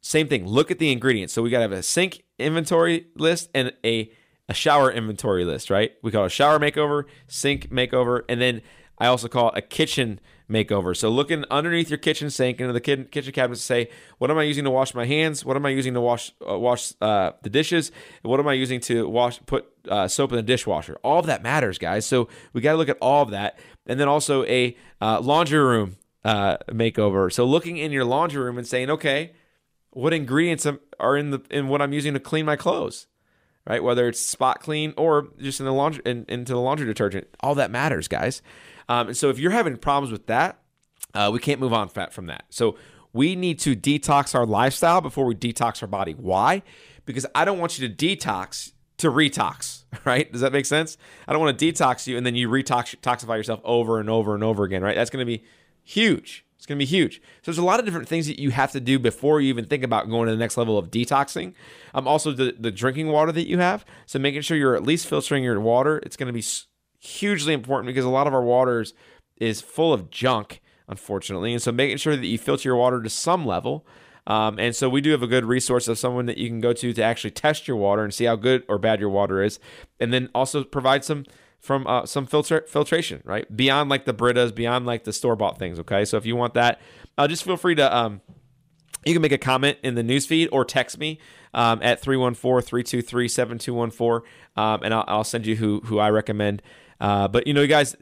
Same 0.03 0.29
thing. 0.29 0.47
Look 0.47 0.71
at 0.71 0.79
the 0.79 0.93
ingredients. 0.93 1.33
So 1.33 1.43
we 1.43 1.51
got 1.51 1.59
to 1.59 1.63
have 1.63 1.73
a 1.73 1.83
sink 1.83 2.23
inventory 2.39 3.07
list 3.17 3.51
and 3.55 3.73
a 3.85 4.13
a 4.49 4.55
shower 4.55 4.91
inventory 4.91 5.45
list, 5.45 5.71
right? 5.71 5.93
We 6.03 6.11
call 6.11 6.25
a 6.25 6.31
shower 6.31 6.59
makeover, 6.59 7.05
sink 7.27 7.71
makeover, 7.71 8.23
and 8.29 8.41
then 8.41 8.63
I 8.99 9.07
also 9.07 9.29
call 9.29 9.51
it 9.51 9.59
a 9.59 9.63
kitchen 9.63 10.21
makeover. 10.51 10.97
So 10.97 11.09
looking 11.11 11.45
underneath 11.51 11.91
your 11.91 11.99
kitchen 11.99 12.31
sink 12.31 12.61
into 12.61 12.73
the 12.73 12.81
kitchen 12.81 13.33
cabinet 13.33 13.57
to 13.57 13.63
say, 13.63 13.91
what 14.19 14.31
am 14.31 14.39
I 14.39 14.45
using 14.45 14.65
to 14.65 14.71
wash 14.71 14.95
my 14.95 15.05
hands? 15.05 15.45
What 15.45 15.57
am 15.57 15.67
I 15.67 15.71
using 15.71 15.95
to 15.95 16.01
wash 16.01 16.33
uh, 16.49 16.59
wash 16.59 16.93
uh, 17.01 17.33
the 17.43 17.51
dishes? 17.51 17.93
what 18.23 18.41
am 18.41 18.49
I 18.49 18.55
using 18.55 18.81
to 18.81 19.09
wash 19.09 19.41
put 19.47 19.67
uh, 19.89 20.09
soap 20.09 20.33
in 20.33 20.37
the 20.37 20.43
dishwasher? 20.43 20.99
All 21.05 21.19
of 21.19 21.27
that 21.27 21.43
matters, 21.43 21.79
guys. 21.79 22.07
So 22.07 22.29
we 22.53 22.61
got 22.61 22.73
to 22.73 22.79
look 22.79 22.89
at 22.89 22.99
all 23.01 23.23
of 23.23 23.31
that, 23.31 23.59
and 23.87 24.01
then 24.01 24.09
also 24.09 24.45
a 24.45 24.77
uh, 25.01 25.21
laundry 25.21 25.61
room 25.61 25.97
uh, 26.25 26.57
makeover. 26.71 27.33
So 27.33 27.45
looking 27.45 27.77
in 27.77 27.93
your 27.93 28.05
laundry 28.05 28.43
room 28.43 28.59
and 28.59 28.67
saying, 28.67 28.91
okay, 28.91 29.33
what 29.91 30.13
ingredients 30.13 30.67
are 30.99 31.17
in 31.17 31.31
the 31.31 31.41
in 31.51 31.69
what 31.69 31.83
I'm 31.83 31.93
using 31.93 32.15
to 32.15 32.21
clean 32.21 32.47
my 32.47 32.57
clothes? 32.57 33.07
Right? 33.69 33.83
Whether 33.83 34.09
it's 34.09 34.19
spot 34.19 34.61
clean 34.61 34.95
or 34.97 35.29
just 35.39 35.61
in 35.61 35.67
the 35.67 35.73
laundry 35.73 36.03
in, 36.07 36.25
into 36.29 36.55
the 36.55 36.61
laundry 36.61 36.87
detergent, 36.87 37.29
all 37.41 37.55
that 37.57 37.71
matters, 37.71 38.09
guys. 38.09 38.43
Um, 38.89 39.09
and 39.09 39.17
so 39.17 39.29
if 39.29 39.39
you're 39.39 39.53
having 39.53 39.77
problems 39.77 40.11
with 40.11 40.27
that, 40.27 40.59
uh, 41.15 41.31
we 41.33 41.39
can't 41.39 41.61
move 41.61 41.75
on 41.75 41.89
fat 41.89 42.13
from 42.13 42.27
that. 42.27 42.45
So 42.49 42.77
we 43.13 43.37
need 43.37 43.59
to 43.61 43.77
detox 43.77 44.35
our 44.35 44.47
lifestyle 44.47 45.01
before 45.01 45.27
we 45.27 45.35
detox 45.35 45.83
our 45.83 45.89
body. 45.89 46.13
Why? 46.13 46.63
Because 47.05 47.27
I 47.35 47.45
don't 47.45 47.59
want 47.59 47.79
you 47.79 47.89
to 47.89 47.95
detox 47.95 48.73
to 48.99 49.11
retox, 49.11 49.85
right? 50.05 50.31
Does 50.33 50.41
that 50.41 50.53
make 50.53 50.67
sense? 50.67 50.97
I 51.27 51.33
don't 51.33 51.43
want 51.43 51.59
to 51.59 51.73
detox 51.73 52.07
you 52.07 52.17
and 52.17 52.25
then 52.25 52.35
you 52.35 52.49
retox 52.49 52.97
toxify 52.97 53.37
yourself 53.37 53.61
over 53.65 54.01
and 54.01 54.09
over 54.09 54.35
and 54.35 54.43
over 54.43 54.65
again, 54.65 54.83
right? 54.83 54.95
That's 54.95 55.11
going 55.11 55.25
to 55.25 55.27
be 55.27 55.45
huge, 55.85 56.45
It's 56.59 56.67
going 56.67 56.77
to 56.77 56.83
be 56.85 56.91
huge. 56.91 57.23
So 57.43 57.53
there's 57.53 57.59
a 57.59 57.65
lot 57.65 57.79
of 57.79 57.87
different 57.87 58.09
things 58.09 58.27
that 58.27 58.41
you 58.41 58.51
have 58.51 58.73
to 58.73 58.81
do 58.81 58.99
before 58.99 59.41
you 59.41 59.49
even 59.49 59.65
think 59.67 59.85
about 59.85 60.11
going 60.11 60.27
to 60.27 60.33
the 60.33 60.39
next 60.39 60.57
level 60.57 60.77
of 60.77 60.91
detoxing. 60.91 61.55
Um, 61.95 62.09
also 62.09 62.33
the 62.33 62.55
the 62.59 62.73
drinking 62.73 63.09
water 63.09 63.31
that 63.31 63.47
you 63.47 63.59
have. 63.59 63.85
So 64.07 64.19
making 64.19 64.43
sure 64.43 64.57
you're 64.57 64.75
at 64.75 64.83
least 64.83 65.07
filtering 65.07 65.45
your 65.45 65.61
water. 65.61 65.99
It's 65.99 66.17
going 66.17 66.27
to 66.27 66.33
be 66.33 66.45
hugely 66.99 67.55
important 67.55 67.87
because 67.87 68.05
a 68.05 68.11
lot 68.11 68.27
of 68.27 68.35
our 68.35 68.43
waters 68.43 68.93
is 69.37 69.61
full 69.61 69.93
of 69.93 70.11
junk, 70.11 70.61
unfortunately. 70.89 71.53
And 71.53 71.63
so 71.63 71.71
making 71.71 71.99
sure 71.99 72.17
that 72.17 72.27
you 72.27 72.39
filter 72.39 72.69
your 72.69 72.77
water 72.77 73.01
to 73.03 73.09
some 73.09 73.47
level. 73.47 73.87
Um, 74.27 74.59
and 74.59 74.77
so 74.77 74.91
we 74.91 75.01
do 75.01 75.13
have 75.13 75.23
a 75.23 75.29
good 75.29 75.45
resource 75.45 75.89
of 75.89 75.97
someone 75.97 76.27
that 76.27 76.39
you 76.39 76.49
can 76.49 76.61
go 76.61 76.73
to 76.75 76.93
to 76.93 77.03
actually 77.03 77.31
test 77.31 77.67
your 77.67 77.79
water 77.79 78.03
and 78.03 78.13
see 78.13 78.25
how 78.25 78.37
good 78.37 78.65
or 78.69 78.79
bad 78.79 79.01
your 79.01 79.09
water 79.09 79.43
is, 79.43 79.59
and 79.99 80.13
then 80.13 80.29
also 80.35 80.65
provide 80.65 81.03
some 81.05 81.25
from 81.61 81.87
uh, 81.87 82.07
some 82.07 82.27
filter 82.27 82.65
filtration, 82.69 83.23
right? 83.25 83.55
Beyond 83.55 83.91
like 83.91 84.05
the 84.05 84.15
Britas, 84.15 84.55
beyond 84.55 84.87
like 84.87 85.05
the 85.05 85.13
store 85.13 85.37
bought 85.37 85.59
things. 85.59 85.79
Okay, 85.81 86.05
so 86.05 86.17
if 86.17 86.27
you 86.27 86.37
want 86.37 86.55
that, 86.55 86.81
uh, 87.17 87.29
just 87.29 87.45
feel 87.45 87.57
free 87.57 87.75
to 87.75 87.97
um, 87.97 88.21
you 89.05 89.13
can 89.13 89.23
make 89.23 89.33
a 89.33 89.39
comment 89.39 89.79
in 89.83 89.95
the 89.95 90.03
newsfeed 90.03 90.49
or 90.53 90.65
text 90.65 90.99
me 90.99 91.19
um, 91.55 91.81
at 91.83 92.03
314-323-7214 92.03 94.23
um, 94.57 94.83
and 94.83 94.93
I'll, 94.93 95.05
I'll, 95.07 95.25
send 95.25 95.47
you 95.47 95.57
who 95.57 95.81
who 95.85 95.99
I 95.99 96.11
recommend. 96.11 96.61
Uh, 97.01 97.29
but 97.29 97.47
you 97.47 97.55
know, 97.55 97.63
you 97.63 97.69
guys, 97.69 97.97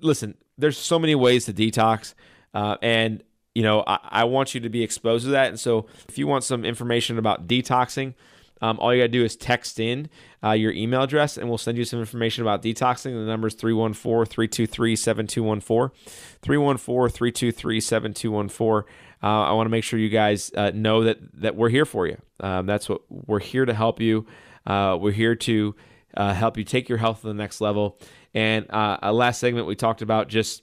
listen. 0.00 0.36
There's 0.56 0.78
so 0.78 1.00
many 1.00 1.16
ways 1.16 1.46
to 1.46 1.52
detox, 1.52 2.14
uh, 2.52 2.76
and 2.80 3.24
you 3.54 3.62
know, 3.62 3.82
I, 3.86 3.98
I, 4.02 4.24
want 4.24 4.54
you 4.54 4.60
to 4.60 4.68
be 4.68 4.84
exposed 4.84 5.24
to 5.24 5.32
that. 5.32 5.48
And 5.48 5.58
so, 5.58 5.86
if 6.08 6.16
you 6.18 6.28
want 6.28 6.44
some 6.44 6.64
information 6.64 7.18
about 7.18 7.48
detoxing, 7.48 8.14
um, 8.60 8.78
all 8.78 8.94
you 8.94 9.00
got 9.02 9.06
to 9.06 9.12
do 9.12 9.24
is 9.24 9.36
text 9.36 9.80
in 9.80 10.08
uh, 10.42 10.52
your 10.52 10.72
email 10.72 11.02
address, 11.02 11.36
and 11.36 11.48
we'll 11.48 11.58
send 11.58 11.76
you 11.76 11.84
some 11.84 12.00
information 12.00 12.42
about 12.42 12.62
detoxing. 12.62 13.12
The 13.12 13.26
number 13.26 13.48
is 13.48 13.54
314 13.54 14.30
323 14.30 14.96
7214. 14.96 15.96
314 16.42 17.12
323 17.12 17.80
7214. 17.80 18.94
Uh, 19.22 19.26
I 19.26 19.52
want 19.52 19.66
to 19.66 19.70
make 19.70 19.84
sure 19.84 19.98
you 19.98 20.08
guys 20.08 20.52
uh, 20.54 20.70
know 20.74 21.04
that, 21.04 21.18
that 21.40 21.56
we're 21.56 21.70
here 21.70 21.86
for 21.86 22.06
you. 22.06 22.18
Um, 22.40 22.66
that's 22.66 22.88
what 22.88 23.02
we're 23.08 23.40
here 23.40 23.64
to 23.64 23.74
help 23.74 24.00
you. 24.00 24.26
Uh, 24.66 24.98
we're 25.00 25.12
here 25.12 25.34
to 25.34 25.74
uh, 26.16 26.34
help 26.34 26.56
you 26.56 26.64
take 26.64 26.88
your 26.88 26.98
health 26.98 27.22
to 27.22 27.28
the 27.28 27.34
next 27.34 27.60
level. 27.60 27.98
And 28.34 28.70
uh, 28.70 28.98
a 29.02 29.12
last 29.12 29.40
segment 29.40 29.66
we 29.66 29.76
talked 29.76 30.02
about 30.02 30.28
just 30.28 30.62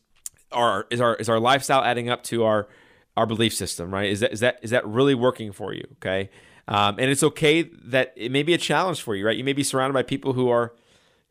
our 0.52 0.86
is 0.89 1.00
our 1.00 1.16
is 1.16 1.30
our 1.30 1.39
lifestyle 1.39 1.84
adding 1.84 2.10
up 2.10 2.24
to 2.24 2.44
our 2.44 2.68
our 3.16 3.26
belief 3.26 3.54
system, 3.54 3.94
right? 3.94 4.10
Is 4.10 4.20
that 4.22 4.34
is 4.34 4.39
that 4.42 4.60
is 4.62 4.72
that 4.72 4.86
really 4.86 5.16
working 5.16 5.52
for 5.52 5.74
you? 5.74 5.86
Okay, 5.94 6.30
um, 6.68 6.95
and 6.99 7.09
it's 7.09 7.24
okay 7.24 7.64
that 7.64 8.14
it 8.16 8.32
may 8.32 8.43
be 8.43 8.53
a 8.53 8.57
challenge 8.57 9.01
for 9.01 9.16
you, 9.16 9.26
right? 9.26 9.38
You 9.38 9.43
may 9.43 9.53
be 9.53 9.64
surrounded 9.64 9.93
by 9.93 10.03
people 10.03 10.34
who 10.34 10.49
are 10.49 10.74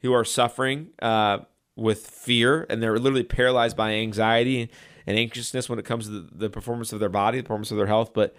who 0.03 0.13
are 0.13 0.25
suffering 0.25 0.89
uh, 1.03 1.39
with 1.77 2.07
fear 2.07 2.67
and 2.71 2.83
they're 2.83 2.99
literally 2.99 3.23
paralyzed 3.23 3.77
by 3.77 3.93
anxiety 3.93 4.71
and, 5.07 5.19
anxiousness 5.19 5.69
when 5.69 5.79
it 5.79 5.85
comes 5.85 6.07
to 6.07 6.13
the, 6.13 6.29
the 6.33 6.51
performance 6.51 6.93
of 6.93 7.01
their 7.01 7.09
body, 7.09 7.39
the 7.39 7.43
performance 7.43 7.73
of 7.73 7.77
their 7.77 7.87
health. 7.87 8.13
But 8.15 8.35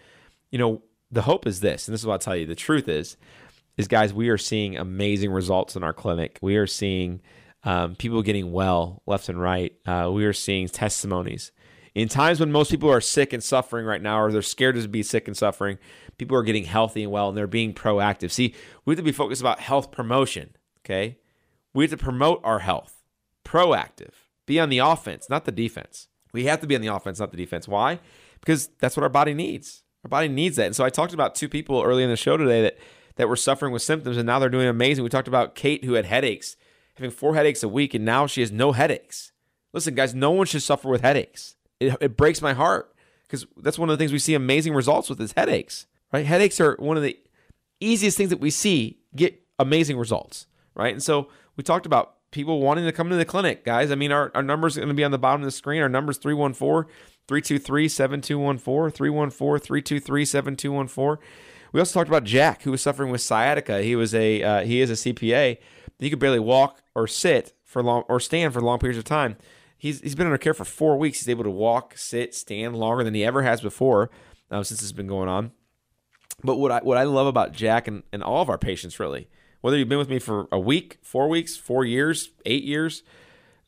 you 0.51 0.57
know, 0.57 0.81
the 1.11 1.23
hope 1.23 1.45
is 1.45 1.59
this, 1.59 1.87
and 1.87 1.93
this 1.93 2.01
is 2.01 2.07
what 2.07 2.13
I'll 2.13 2.19
tell 2.19 2.35
you. 2.35 2.45
The 2.45 2.55
truth 2.55 2.87
is, 2.87 3.17
is 3.77 3.87
guys, 3.87 4.13
we 4.13 4.29
are 4.29 4.37
seeing 4.37 4.77
amazing 4.77 5.31
results 5.31 5.75
in 5.75 5.83
our 5.83 5.93
clinic. 5.93 6.39
We 6.41 6.55
are 6.55 6.67
seeing 6.67 7.21
um, 7.63 7.95
people 7.95 8.21
getting 8.21 8.51
well 8.51 9.01
left 9.05 9.29
and 9.29 9.39
right. 9.41 9.73
Uh, 9.85 10.09
we 10.13 10.25
are 10.25 10.33
seeing 10.33 10.67
testimonies. 10.67 11.51
In 11.93 12.07
times 12.07 12.39
when 12.39 12.51
most 12.51 12.71
people 12.71 12.89
are 12.89 13.01
sick 13.01 13.33
and 13.33 13.43
suffering 13.43 13.85
right 13.85 14.01
now, 14.01 14.21
or 14.21 14.31
they're 14.31 14.41
scared 14.41 14.75
to 14.75 14.87
be 14.87 15.03
sick 15.03 15.27
and 15.27 15.35
suffering, 15.35 15.77
people 16.17 16.37
are 16.37 16.43
getting 16.43 16.63
healthy 16.63 17.03
and 17.03 17.11
well 17.11 17.29
and 17.29 17.37
they're 17.37 17.47
being 17.47 17.73
proactive. 17.73 18.31
See, 18.31 18.55
we 18.85 18.93
have 18.93 18.99
to 18.99 19.03
be 19.03 19.11
focused 19.11 19.41
about 19.41 19.59
health 19.59 19.91
promotion, 19.91 20.55
okay? 20.79 21.17
We 21.73 21.83
have 21.83 21.91
to 21.91 21.97
promote 21.97 22.39
our 22.43 22.59
health, 22.59 23.03
proactive, 23.43 24.13
be 24.45 24.59
on 24.59 24.69
the 24.69 24.79
offense, 24.79 25.29
not 25.29 25.45
the 25.45 25.51
defense. 25.51 26.07
We 26.33 26.45
have 26.45 26.61
to 26.61 26.67
be 26.67 26.75
on 26.75 26.81
the 26.81 26.87
offense, 26.87 27.19
not 27.19 27.31
the 27.31 27.37
defense. 27.37 27.67
Why? 27.67 27.99
Because 28.39 28.69
that's 28.79 28.95
what 28.95 29.03
our 29.03 29.09
body 29.09 29.33
needs. 29.33 29.83
Our 30.05 30.09
body 30.09 30.29
needs 30.29 30.55
that. 30.55 30.67
And 30.67 30.75
so 30.75 30.83
I 30.83 30.89
talked 30.89 31.13
about 31.13 31.35
two 31.35 31.49
people 31.49 31.81
early 31.81 32.03
in 32.03 32.09
the 32.09 32.15
show 32.15 32.37
today 32.37 32.61
that 32.61 32.77
that 33.17 33.27
were 33.27 33.35
suffering 33.35 33.73
with 33.73 33.81
symptoms 33.81 34.17
and 34.17 34.25
now 34.25 34.39
they're 34.39 34.49
doing 34.49 34.67
amazing. 34.67 35.03
We 35.03 35.09
talked 35.09 35.27
about 35.27 35.53
Kate 35.53 35.83
who 35.83 35.93
had 35.93 36.05
headaches, 36.05 36.55
having 36.95 37.11
four 37.11 37.35
headaches 37.35 37.61
a 37.61 37.67
week, 37.67 37.93
and 37.93 38.05
now 38.05 38.25
she 38.25 38.41
has 38.41 38.51
no 38.51 38.71
headaches. 38.71 39.33
Listen, 39.73 39.95
guys, 39.95 40.15
no 40.15 40.31
one 40.31 40.47
should 40.47 40.63
suffer 40.63 40.87
with 40.89 41.01
headaches. 41.01 41.55
It, 41.81 41.95
it 41.99 42.17
breaks 42.17 42.41
my 42.41 42.53
heart 42.53 42.93
because 43.23 43.45
that's 43.57 43.79
one 43.79 43.89
of 43.89 43.97
the 43.97 44.01
things 44.01 44.11
we 44.11 44.19
see 44.19 44.33
amazing 44.33 44.73
results 44.73 45.09
with 45.09 45.19
is 45.19 45.33
headaches, 45.33 45.87
right? 46.13 46.25
Headaches 46.25 46.59
are 46.59 46.75
one 46.79 46.97
of 46.97 47.03
the 47.03 47.17
easiest 47.79 48.17
things 48.17 48.29
that 48.29 48.39
we 48.39 48.49
see 48.49 48.99
get 49.15 49.41
amazing 49.59 49.97
results, 49.97 50.47
right? 50.75 50.93
And 50.93 51.01
so 51.01 51.29
we 51.55 51.63
talked 51.63 51.85
about 51.85 52.15
people 52.31 52.61
wanting 52.61 52.85
to 52.85 52.91
come 52.91 53.09
to 53.09 53.15
the 53.15 53.25
clinic, 53.25 53.65
guys. 53.65 53.91
I 53.91 53.95
mean, 53.95 54.11
our, 54.11 54.31
our 54.33 54.43
numbers 54.43 54.77
going 54.77 54.87
to 54.87 54.93
be 54.93 55.03
on 55.03 55.11
the 55.11 55.17
bottom 55.17 55.41
of 55.41 55.45
the 55.45 55.51
screen. 55.51 55.81
Our 55.81 55.89
number 55.89 56.11
is 56.11 56.17
314 56.17 56.91
323 57.27 57.87
7214, 57.87 58.95
314 58.95 59.65
323 59.65 60.25
7214. 60.25 61.27
We 61.71 61.79
also 61.79 61.93
talked 61.93 62.09
about 62.09 62.23
Jack, 62.23 62.63
who 62.63 62.71
was 62.71 62.81
suffering 62.81 63.11
with 63.11 63.21
sciatica. 63.21 63.81
He 63.81 63.95
was 63.95 64.13
a 64.13 64.43
uh, 64.43 64.61
he 64.61 64.81
is 64.81 64.89
a 64.89 64.93
CPA. 65.13 65.57
He 65.99 66.09
could 66.09 66.19
barely 66.19 66.39
walk 66.39 66.81
or 66.95 67.07
sit 67.07 67.53
for 67.63 67.81
long 67.81 68.03
or 68.09 68.19
stand 68.19 68.53
for 68.53 68.61
long 68.61 68.79
periods 68.79 68.97
of 68.97 69.05
time. 69.05 69.37
He's 69.81 69.99
he's 70.01 70.13
been 70.13 70.27
under 70.27 70.37
care 70.37 70.53
for 70.53 70.63
four 70.63 70.95
weeks. 70.95 71.21
He's 71.21 71.29
able 71.29 71.43
to 71.43 71.49
walk, 71.49 71.97
sit, 71.97 72.35
stand 72.35 72.75
longer 72.75 73.03
than 73.03 73.15
he 73.15 73.25
ever 73.25 73.41
has 73.41 73.61
before 73.61 74.11
uh, 74.51 74.61
since 74.61 74.83
it's 74.83 74.91
been 74.91 75.07
going 75.07 75.27
on. 75.27 75.53
But 76.43 76.57
what 76.57 76.71
I 76.71 76.81
what 76.81 76.99
I 76.99 77.03
love 77.03 77.25
about 77.25 77.51
Jack 77.51 77.87
and, 77.87 78.03
and 78.13 78.21
all 78.21 78.43
of 78.43 78.49
our 78.49 78.59
patients 78.59 78.99
really, 78.99 79.27
whether 79.61 79.75
you've 79.75 79.89
been 79.89 79.97
with 79.97 80.07
me 80.07 80.19
for 80.19 80.47
a 80.51 80.59
week, 80.59 80.99
four 81.01 81.27
weeks, 81.27 81.57
four 81.57 81.83
years, 81.83 82.29
eight 82.45 82.63
years, 82.63 83.01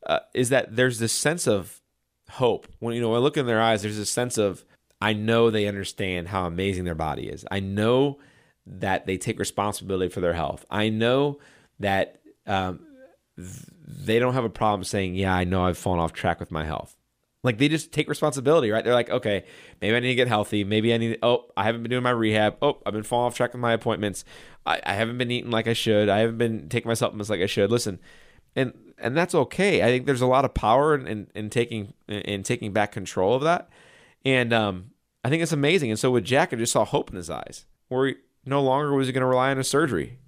uh, 0.06 0.20
is 0.36 0.50
that 0.50 0.76
there's 0.76 1.00
this 1.00 1.14
sense 1.14 1.48
of 1.48 1.82
hope. 2.30 2.68
When 2.78 2.94
you 2.94 3.02
know, 3.02 3.10
when 3.10 3.18
I 3.18 3.24
look 3.24 3.36
in 3.36 3.48
their 3.48 3.60
eyes, 3.60 3.82
there's 3.82 3.98
a 3.98 4.06
sense 4.06 4.38
of 4.38 4.64
I 5.02 5.14
know 5.14 5.50
they 5.50 5.66
understand 5.66 6.28
how 6.28 6.46
amazing 6.46 6.84
their 6.84 6.94
body 6.94 7.28
is. 7.28 7.44
I 7.50 7.60
know 7.60 8.20
that 8.68 9.08
they 9.08 9.18
take 9.18 9.40
responsibility 9.40 10.10
for 10.10 10.22
their 10.22 10.34
health. 10.34 10.64
I 10.70 10.90
know 10.90 11.40
that 11.80 12.22
um, 12.46 12.86
they 13.38 14.20
don't 14.20 14.34
have 14.34 14.44
a 14.44 14.50
problem 14.50 14.84
saying, 14.84 15.16
"Yeah, 15.16 15.34
I 15.34 15.44
know 15.44 15.66
I've 15.66 15.78
fallen 15.78 16.00
off 16.00 16.14
track 16.14 16.40
with 16.40 16.52
my 16.52 16.66
health." 16.66 16.96
Like 17.44 17.58
they 17.58 17.68
just 17.68 17.92
take 17.92 18.08
responsibility, 18.08 18.72
right? 18.72 18.84
They're 18.84 18.94
like, 18.94 19.10
"Okay, 19.10 19.44
maybe 19.82 19.96
I 19.96 20.00
need 20.00 20.10
to 20.10 20.16
get 20.16 20.28
healthy. 20.28 20.64
Maybe 20.64 20.94
I 20.94 20.98
need. 20.98 21.20
oh, 21.24 21.46
I 21.58 21.64
haven't 21.66 21.84
been 21.84 21.90
doing 21.90 22.04
my 22.04 22.12
rehab. 22.12 22.58
Oh, 22.62 22.80
I've 22.86 22.94
been 22.94 23.04
falling 23.04 23.28
off 23.28 23.36
track 23.36 23.54
with 23.54 23.62
my 23.62 23.74
appointments. 23.74 24.24
I, 24.66 24.80
I 24.86 24.94
haven't 24.94 25.18
been 25.18 25.32
eating 25.32 25.52
like 25.52 25.68
I 25.68 25.74
should. 25.74 26.10
I 26.10 26.20
haven't 26.20 26.38
been 26.38 26.70
taking 26.70 26.88
my 26.88 26.94
supplements 26.94 27.30
like 27.30 27.42
I 27.42 27.48
should. 27.48 27.72
Listen, 27.72 28.00
and 28.56 28.74
and 28.98 29.18
that's 29.18 29.36
okay. 29.36 29.84
I 29.84 29.88
think 29.88 30.06
there's 30.06 30.22
a 30.22 30.28
lot 30.28 30.46
of 30.46 30.54
power 30.54 30.96
in, 30.96 31.08
in, 31.08 31.28
in 31.36 31.50
taking 31.50 31.94
in 32.08 32.44
taking 32.44 32.72
back 32.72 32.92
control 32.92 33.36
of 33.36 33.42
that. 33.44 33.70
And 34.26 34.54
um, 34.54 34.92
I 35.24 35.30
think 35.30 35.44
it's 35.44 35.52
amazing. 35.52 35.90
And 35.90 36.00
so 36.00 36.12
with 36.12 36.24
Jack, 36.24 36.54
I 36.54 36.58
just 36.58 36.72
saw 36.72 36.86
hope 36.86 37.10
in 37.10 37.18
his 37.18 37.30
eyes, 37.30 37.66
where 37.90 38.08
he, 38.08 38.16
no 38.46 38.62
longer 38.62 38.94
was 38.94 39.08
he 39.08 39.14
going 39.14 39.22
to 39.22 39.28
rely 39.28 39.52
on 39.52 39.58
a 39.58 39.64
surgery 39.64 40.20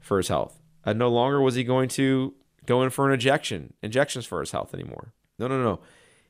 for 0.00 0.18
his 0.18 0.28
health. 0.28 0.60
And 0.84 0.98
no 0.98 1.08
longer 1.08 1.40
was 1.40 1.54
he 1.54 1.64
going 1.64 1.88
to 1.90 2.34
go 2.68 2.82
in 2.82 2.90
for 2.90 3.08
an 3.08 3.14
injection, 3.14 3.72
injections 3.82 4.26
for 4.26 4.40
his 4.40 4.50
health 4.50 4.74
anymore. 4.74 5.14
No, 5.38 5.48
no, 5.48 5.60
no. 5.62 5.80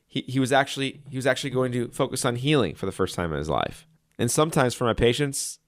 He, 0.07 0.23
he 0.27 0.41
was 0.41 0.53
actually 0.53 1.03
he 1.11 1.17
was 1.17 1.27
actually 1.27 1.51
going 1.51 1.73
to 1.73 1.89
focus 1.89 2.25
on 2.25 2.37
healing 2.37 2.75
for 2.75 2.87
the 2.87 2.93
first 2.93 3.15
time 3.15 3.33
in 3.33 3.39
his 3.39 3.51
life. 3.51 3.87
And 4.19 4.31
sometimes 4.31 4.75
for 4.75 4.85
my 4.85 4.95
patients, 4.95 5.59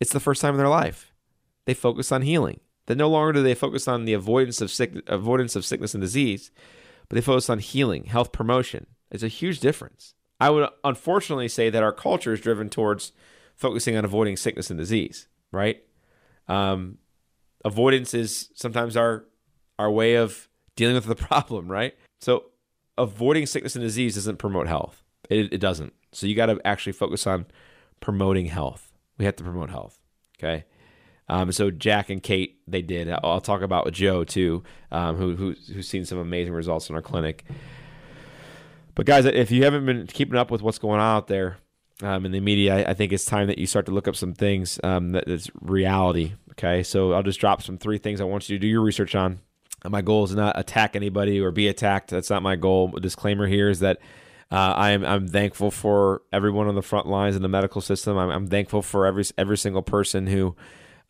it's 0.00 0.12
the 0.12 0.20
first 0.20 0.40
time 0.40 0.54
in 0.54 0.58
their 0.58 0.68
life 0.68 1.12
they 1.66 1.74
focus 1.74 2.10
on 2.10 2.22
healing. 2.22 2.60
That 2.86 2.96
no 2.96 3.08
longer 3.08 3.32
do 3.34 3.42
they 3.42 3.54
focus 3.54 3.88
on 3.88 4.04
the 4.04 4.12
avoidance 4.12 4.60
of 4.60 4.70
sick, 4.70 4.94
avoidance 5.08 5.56
of 5.56 5.64
sickness 5.64 5.92
and 5.92 6.00
disease, 6.00 6.50
but 7.08 7.16
they 7.16 7.20
focus 7.20 7.50
on 7.50 7.58
healing, 7.58 8.04
health 8.04 8.32
promotion. 8.32 8.86
It's 9.10 9.24
a 9.24 9.28
huge 9.28 9.60
difference. 9.60 10.14
I 10.40 10.50
would 10.50 10.68
unfortunately 10.84 11.48
say 11.48 11.68
that 11.68 11.82
our 11.82 11.92
culture 11.92 12.32
is 12.32 12.40
driven 12.40 12.68
towards 12.68 13.12
focusing 13.56 13.96
on 13.96 14.04
avoiding 14.04 14.36
sickness 14.36 14.70
and 14.70 14.78
disease, 14.78 15.26
right? 15.50 15.82
Um, 16.46 16.98
avoidance 17.64 18.14
is 18.14 18.50
sometimes 18.54 18.96
our 18.96 19.24
our 19.78 19.90
way 19.90 20.14
of 20.14 20.48
dealing 20.74 20.94
with 20.94 21.06
the 21.06 21.14
problem, 21.28 21.70
right? 21.70 21.94
So 22.20 22.46
avoiding 22.98 23.46
sickness 23.46 23.76
and 23.76 23.82
disease 23.82 24.14
doesn't 24.14 24.38
promote 24.38 24.66
health. 24.66 25.02
It, 25.28 25.52
it 25.52 25.58
doesn't. 25.58 25.92
So 26.12 26.26
you 26.26 26.34
got 26.34 26.46
to 26.46 26.60
actually 26.64 26.92
focus 26.92 27.26
on 27.26 27.46
promoting 28.00 28.46
health. 28.46 28.92
We 29.18 29.24
have 29.24 29.36
to 29.36 29.44
promote 29.44 29.70
health. 29.70 30.00
Okay. 30.38 30.64
Um, 31.28 31.50
so 31.50 31.70
Jack 31.70 32.08
and 32.08 32.22
Kate, 32.22 32.60
they 32.68 32.82
did. 32.82 33.10
I'll 33.10 33.40
talk 33.40 33.62
about 33.62 33.84
with 33.84 33.94
Joe 33.94 34.24
too, 34.24 34.62
um, 34.92 35.16
who, 35.16 35.34
who 35.34 35.54
who's 35.72 35.88
seen 35.88 36.04
some 36.04 36.18
amazing 36.18 36.52
results 36.52 36.88
in 36.88 36.94
our 36.94 37.02
clinic. 37.02 37.44
But 38.94 39.06
guys, 39.06 39.24
if 39.24 39.50
you 39.50 39.64
haven't 39.64 39.86
been 39.86 40.06
keeping 40.06 40.36
up 40.36 40.50
with 40.50 40.62
what's 40.62 40.78
going 40.78 41.00
on 41.00 41.16
out 41.16 41.26
there 41.26 41.58
um, 42.02 42.24
in 42.24 42.32
the 42.32 42.40
media, 42.40 42.76
I, 42.76 42.90
I, 42.90 42.94
think 42.94 43.12
it's 43.12 43.24
time 43.24 43.48
that 43.48 43.58
you 43.58 43.66
start 43.66 43.86
to 43.86 43.92
look 43.92 44.08
up 44.08 44.16
some 44.16 44.32
things 44.32 44.80
um, 44.84 45.12
that 45.12 45.28
is 45.28 45.50
reality. 45.60 46.32
Okay, 46.52 46.82
so 46.82 47.12
I'll 47.12 47.22
just 47.22 47.40
drop 47.40 47.60
some 47.60 47.76
three 47.76 47.98
things 47.98 48.20
I 48.20 48.24
want 48.24 48.48
you 48.48 48.56
to 48.56 48.60
do 48.60 48.66
your 48.66 48.80
research 48.80 49.14
on. 49.14 49.40
My 49.88 50.02
goal 50.02 50.24
is 50.24 50.34
not 50.34 50.58
attack 50.58 50.96
anybody 50.96 51.40
or 51.40 51.50
be 51.50 51.68
attacked. 51.68 52.10
That's 52.10 52.30
not 52.30 52.42
my 52.42 52.56
goal. 52.56 52.88
Disclaimer 52.88 53.46
here 53.46 53.68
is 53.68 53.80
that 53.80 53.98
uh, 54.50 54.74
I'm 54.76 55.04
I'm 55.04 55.28
thankful 55.28 55.70
for 55.70 56.22
everyone 56.32 56.68
on 56.68 56.74
the 56.74 56.82
front 56.82 57.08
lines 57.08 57.34
in 57.36 57.42
the 57.42 57.48
medical 57.48 57.80
system. 57.80 58.16
I'm, 58.16 58.30
I'm 58.30 58.46
thankful 58.46 58.82
for 58.82 59.06
every 59.06 59.24
every 59.36 59.58
single 59.58 59.82
person 59.82 60.26
who 60.26 60.54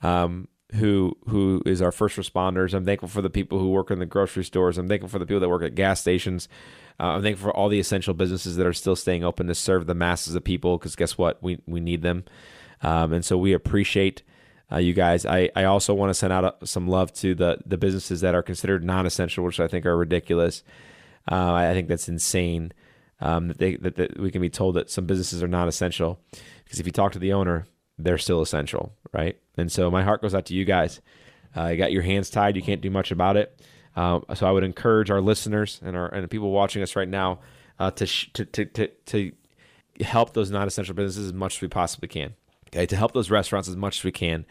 um, 0.02 0.48
who 0.74 1.16
who 1.28 1.62
is 1.66 1.82
our 1.82 1.92
first 1.92 2.16
responders. 2.16 2.72
I'm 2.72 2.84
thankful 2.84 3.08
for 3.08 3.20
the 3.20 3.30
people 3.30 3.58
who 3.58 3.70
work 3.70 3.90
in 3.90 3.98
the 3.98 4.06
grocery 4.06 4.44
stores. 4.44 4.78
I'm 4.78 4.88
thankful 4.88 5.08
for 5.08 5.18
the 5.18 5.26
people 5.26 5.40
that 5.40 5.48
work 5.48 5.62
at 5.62 5.74
gas 5.74 6.00
stations. 6.00 6.48
Uh, 6.98 7.08
I'm 7.08 7.22
thankful 7.22 7.50
for 7.50 7.56
all 7.56 7.68
the 7.68 7.78
essential 7.78 8.14
businesses 8.14 8.56
that 8.56 8.66
are 8.66 8.72
still 8.72 8.96
staying 8.96 9.22
open 9.22 9.48
to 9.48 9.54
serve 9.54 9.86
the 9.86 9.94
masses 9.94 10.34
of 10.34 10.42
people. 10.42 10.78
Because 10.78 10.96
guess 10.96 11.18
what, 11.18 11.42
we 11.42 11.60
we 11.66 11.80
need 11.80 12.00
them, 12.00 12.24
um, 12.80 13.12
and 13.12 13.24
so 13.24 13.36
we 13.36 13.52
appreciate 13.52 14.22
uh, 14.70 14.78
you 14.78 14.94
guys. 14.94 15.24
I, 15.24 15.50
I 15.54 15.64
also 15.64 15.94
want 15.94 16.10
to 16.10 16.14
send 16.14 16.32
out 16.32 16.56
a, 16.62 16.66
some 16.66 16.88
love 16.88 17.12
to 17.14 17.34
the 17.34 17.58
the 17.64 17.78
businesses 17.78 18.20
that 18.22 18.34
are 18.34 18.42
considered 18.42 18.84
non-essential, 18.84 19.44
which 19.44 19.60
I 19.60 19.68
think 19.68 19.86
are 19.86 19.96
ridiculous. 19.96 20.62
Uh, 21.30 21.52
I 21.52 21.72
think 21.72 21.88
that's 21.88 22.08
insane 22.08 22.72
um, 23.20 23.48
that, 23.48 23.58
they, 23.58 23.76
that, 23.76 23.96
that 23.96 24.20
we 24.20 24.30
can 24.30 24.40
be 24.40 24.50
told 24.50 24.76
that 24.76 24.90
some 24.90 25.06
businesses 25.06 25.42
are 25.42 25.48
not 25.48 25.68
essential 25.68 26.20
because 26.64 26.78
if 26.78 26.86
you 26.86 26.92
talk 26.92 27.12
to 27.12 27.18
the 27.18 27.32
owner, 27.32 27.66
they're 27.98 28.18
still 28.18 28.42
essential, 28.42 28.92
right? 29.12 29.38
And 29.56 29.72
so 29.72 29.90
my 29.90 30.02
heart 30.02 30.20
goes 30.20 30.34
out 30.34 30.46
to 30.46 30.54
you 30.54 30.64
guys. 30.64 31.00
Uh, 31.56 31.68
you 31.68 31.76
got 31.76 31.92
your 31.92 32.02
hands 32.02 32.28
tied; 32.28 32.56
you 32.56 32.62
can't 32.62 32.80
do 32.80 32.90
much 32.90 33.10
about 33.10 33.36
it. 33.36 33.60
Um, 33.94 34.24
so 34.34 34.46
I 34.46 34.50
would 34.50 34.64
encourage 34.64 35.10
our 35.10 35.22
listeners 35.22 35.80
and 35.82 35.96
our 35.96 36.06
and 36.08 36.30
people 36.30 36.50
watching 36.50 36.82
us 36.82 36.96
right 36.96 37.08
now 37.08 37.38
uh, 37.78 37.90
to, 37.92 38.06
sh- 38.06 38.30
to, 38.34 38.44
to 38.44 38.64
to 38.66 38.88
to 39.06 39.32
help 40.04 40.34
those 40.34 40.50
non-essential 40.50 40.94
businesses 40.94 41.28
as 41.28 41.32
much 41.32 41.56
as 41.56 41.62
we 41.62 41.68
possibly 41.68 42.08
can. 42.08 42.34
Okay, 42.68 42.86
to 42.86 42.96
help 42.96 43.12
those 43.12 43.30
restaurants 43.30 43.68
as 43.68 43.76
much 43.76 43.98
as 43.98 44.04
we 44.04 44.12
can. 44.12 44.44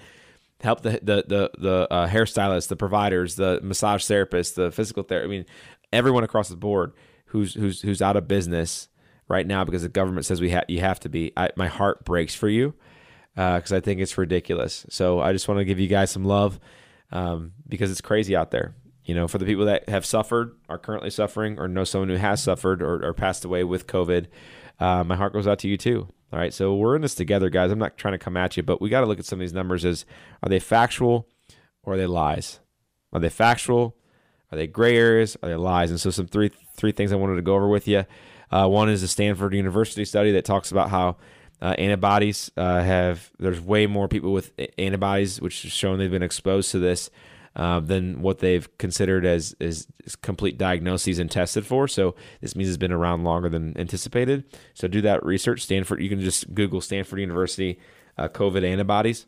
Help 0.62 0.82
the 0.82 1.00
the 1.04 1.24
the, 1.28 1.52
the 1.58 1.88
uh, 1.92 2.08
hairstylists, 2.08 2.68
the 2.68 2.76
providers, 2.76 3.36
the 3.36 3.60
massage 3.62 4.04
therapists, 4.04 4.56
the 4.56 4.72
physical 4.72 5.04
therapy. 5.04 5.26
I 5.26 5.30
mean, 5.30 5.46
everyone 5.92 6.24
across 6.24 6.50
the 6.50 6.56
board 6.56 6.94
who's 7.28 7.54
who's 7.54 7.82
who's 7.82 8.02
out 8.02 8.16
of 8.16 8.28
business 8.28 8.88
right 9.28 9.46
now 9.46 9.64
because 9.64 9.82
the 9.82 9.90
government 9.90 10.26
says 10.26 10.40
we 10.40 10.52
have 10.52 10.66
you 10.68 10.80
have 10.80 11.00
to 11.02 11.10
be. 11.10 11.34
I, 11.36 11.50
my 11.56 11.68
heart 11.68 12.06
breaks 12.06 12.34
for 12.34 12.48
you 12.48 12.74
because 13.36 13.74
uh, 13.74 13.78
I 13.78 13.80
think 13.82 14.00
it's 14.00 14.18
ridiculous. 14.18 14.86
So 14.90 15.20
I 15.20 15.34
just 15.34 15.48
want 15.48 15.60
to 15.60 15.66
give 15.66 15.80
you 15.80 15.88
guys 15.88 16.12
some 16.12 16.24
love 16.24 16.60
um, 17.12 17.52
because 17.68 17.92
it's 17.92 18.02
crazy 18.02 18.36
out 18.36 18.52
there. 18.52 18.76
You 19.06 19.14
know, 19.16 19.28
for 19.28 19.38
the 19.38 19.46
people 19.46 19.66
that 19.66 19.88
have 19.88 20.06
suffered, 20.06 20.56
are 20.68 20.80
currently 20.80 21.12
suffering, 21.12 21.60
or 21.60 21.68
know 21.68 21.84
someone 21.84 22.10
who 22.10 22.16
has 22.16 22.42
suffered 22.42 22.82
or, 22.82 23.06
or 23.06 23.14
passed 23.14 23.46
away 23.46 23.64
with 23.64 23.88
COVID, 23.88 24.28
uh, 24.80 25.04
my 25.04 25.16
heart 25.16 25.34
goes 25.34 25.48
out 25.48 25.60
to 25.60 25.68
you 25.68 25.78
too. 25.78 26.08
All 26.34 26.40
right, 26.40 26.54
so 26.54 26.76
we're 26.76 26.96
in 26.96 27.02
this 27.02 27.16
together, 27.16 27.50
guys. 27.50 27.72
I'm 27.72 27.80
not 27.80 27.98
trying 27.98 28.14
to 28.14 28.18
come 28.18 28.36
at 28.36 28.58
you, 28.58 28.64
but 28.64 28.82
we 28.82 28.90
got 28.90 29.02
to 29.02 29.06
look 29.06 29.20
at 29.20 29.26
some 29.26 29.40
of 29.40 29.42
these 29.42 29.54
numbers 29.54 29.86
as 29.86 30.06
are 30.44 30.50
they 30.50 30.60
factual 30.60 31.28
or 31.84 31.94
are 31.94 31.98
they 31.98 32.08
lies? 32.08 32.60
Are 33.14 33.20
they 33.20 33.30
factual? 33.30 33.96
Are 34.52 34.58
they 34.58 34.68
gray 34.68 34.98
areas? 34.98 35.38
Are 35.42 35.50
they 35.50 35.56
lies? 35.56 35.92
And 35.92 36.00
so, 36.00 36.10
some 36.10 36.28
three 36.28 36.52
three 36.76 36.92
things 36.92 37.12
I 37.12 37.16
wanted 37.16 37.36
to 37.36 37.42
go 37.42 37.56
over 37.56 37.68
with 37.68 37.88
you. 37.88 38.06
Uh, 38.52 38.68
one 38.68 38.90
is 38.90 39.02
the 39.02 39.08
Stanford 39.08 39.54
University 39.54 40.04
study 40.04 40.32
that 40.34 40.46
talks 40.46 40.72
about 40.72 40.90
how 40.90 41.18
uh, 41.62 41.76
antibodies 41.78 42.52
uh, 42.58 42.82
have 42.82 43.32
there's 43.40 43.62
way 43.62 43.88
more 43.88 44.08
people 44.08 44.34
with 44.34 44.52
antibodies, 44.78 45.40
which 45.40 45.62
has 45.64 45.72
shown 45.72 46.00
they've 46.00 46.12
been 46.12 46.24
exposed 46.24 46.72
to 46.72 46.80
this 46.80 47.10
uh, 47.56 47.80
than 47.80 48.22
what 48.22 48.40
they've 48.40 48.78
considered 48.78 49.26
as, 49.26 49.56
as, 49.62 49.88
complete 50.22 50.58
diagnoses 50.58 51.20
and 51.20 51.32
tested 51.32 51.66
for. 51.66 51.88
So 51.88 52.16
this 52.42 52.56
means 52.56 52.70
it's 52.70 52.78
been 52.78 52.92
around 52.92 53.24
longer 53.24 53.50
than 53.50 53.78
anticipated. 53.78 54.44
So 54.74 54.88
do 54.88 55.02
that 55.02 55.26
research. 55.26 55.62
Stanford, 55.62 56.02
you 56.02 56.10
can 56.10 56.20
just 56.20 56.54
Google 56.54 56.82
Stanford 56.82 57.20
University 57.20 57.80
uh, 58.18 58.28
COVID 58.28 58.64
antibodies 58.64 59.26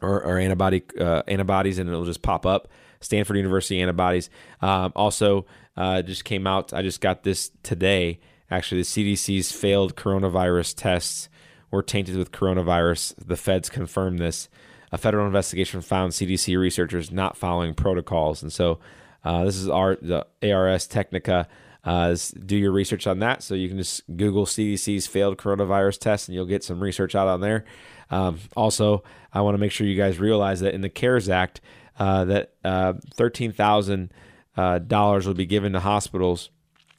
or, 0.00 0.22
or 0.22 0.38
antibody 0.38 0.82
uh, 1.00 1.22
antibodies, 1.28 1.78
and 1.78 1.88
it'll 1.88 2.04
just 2.04 2.22
pop 2.22 2.44
up. 2.44 2.68
Stanford 3.00 3.36
University 3.36 3.80
antibodies. 3.80 4.28
Um, 4.60 4.92
also, 4.96 5.46
uh, 5.76 6.02
just 6.02 6.24
came 6.24 6.46
out. 6.46 6.72
I 6.72 6.82
just 6.82 7.00
got 7.00 7.22
this 7.22 7.52
today. 7.62 8.18
Actually, 8.50 8.82
the 8.82 9.14
CDC's 9.14 9.52
failed 9.52 9.94
coronavirus 9.94 10.74
tests 10.76 11.28
were 11.70 11.82
tainted 11.82 12.16
with 12.16 12.32
coronavirus. 12.32 13.14
The 13.24 13.36
feds 13.36 13.68
confirmed 13.68 14.18
this. 14.18 14.48
A 14.92 14.98
federal 14.98 15.26
investigation 15.26 15.80
found 15.80 16.12
CDC 16.12 16.58
researchers 16.58 17.10
not 17.10 17.36
following 17.36 17.74
protocols, 17.74 18.42
and 18.42 18.52
so 18.52 18.78
uh, 19.24 19.44
this 19.44 19.56
is 19.56 19.68
our 19.68 19.96
the 20.00 20.26
ARS 20.42 20.86
Technica. 20.86 21.48
Uh, 21.84 22.14
do 22.44 22.56
your 22.56 22.72
research 22.72 23.06
on 23.06 23.20
that. 23.20 23.42
So 23.42 23.54
you 23.54 23.68
can 23.68 23.78
just 23.78 24.02
Google 24.14 24.46
CDC's 24.46 25.06
failed 25.06 25.38
coronavirus 25.38 26.00
test, 26.00 26.28
and 26.28 26.34
you'll 26.34 26.46
get 26.46 26.64
some 26.64 26.80
research 26.80 27.14
out 27.14 27.28
on 27.28 27.40
there. 27.40 27.64
Um, 28.10 28.38
also, 28.56 29.04
I 29.32 29.40
want 29.42 29.54
to 29.54 29.58
make 29.58 29.72
sure 29.72 29.86
you 29.86 29.96
guys 29.96 30.18
realize 30.18 30.60
that 30.60 30.74
in 30.74 30.80
the 30.80 30.88
CARES 30.88 31.28
Act, 31.28 31.60
uh, 31.98 32.24
that 32.26 32.54
uh, 32.64 32.94
thirteen 33.14 33.52
thousand 33.52 34.12
uh, 34.56 34.78
dollars 34.78 35.26
will 35.26 35.34
be 35.34 35.46
given 35.46 35.72
to 35.72 35.80
hospitals 35.80 36.50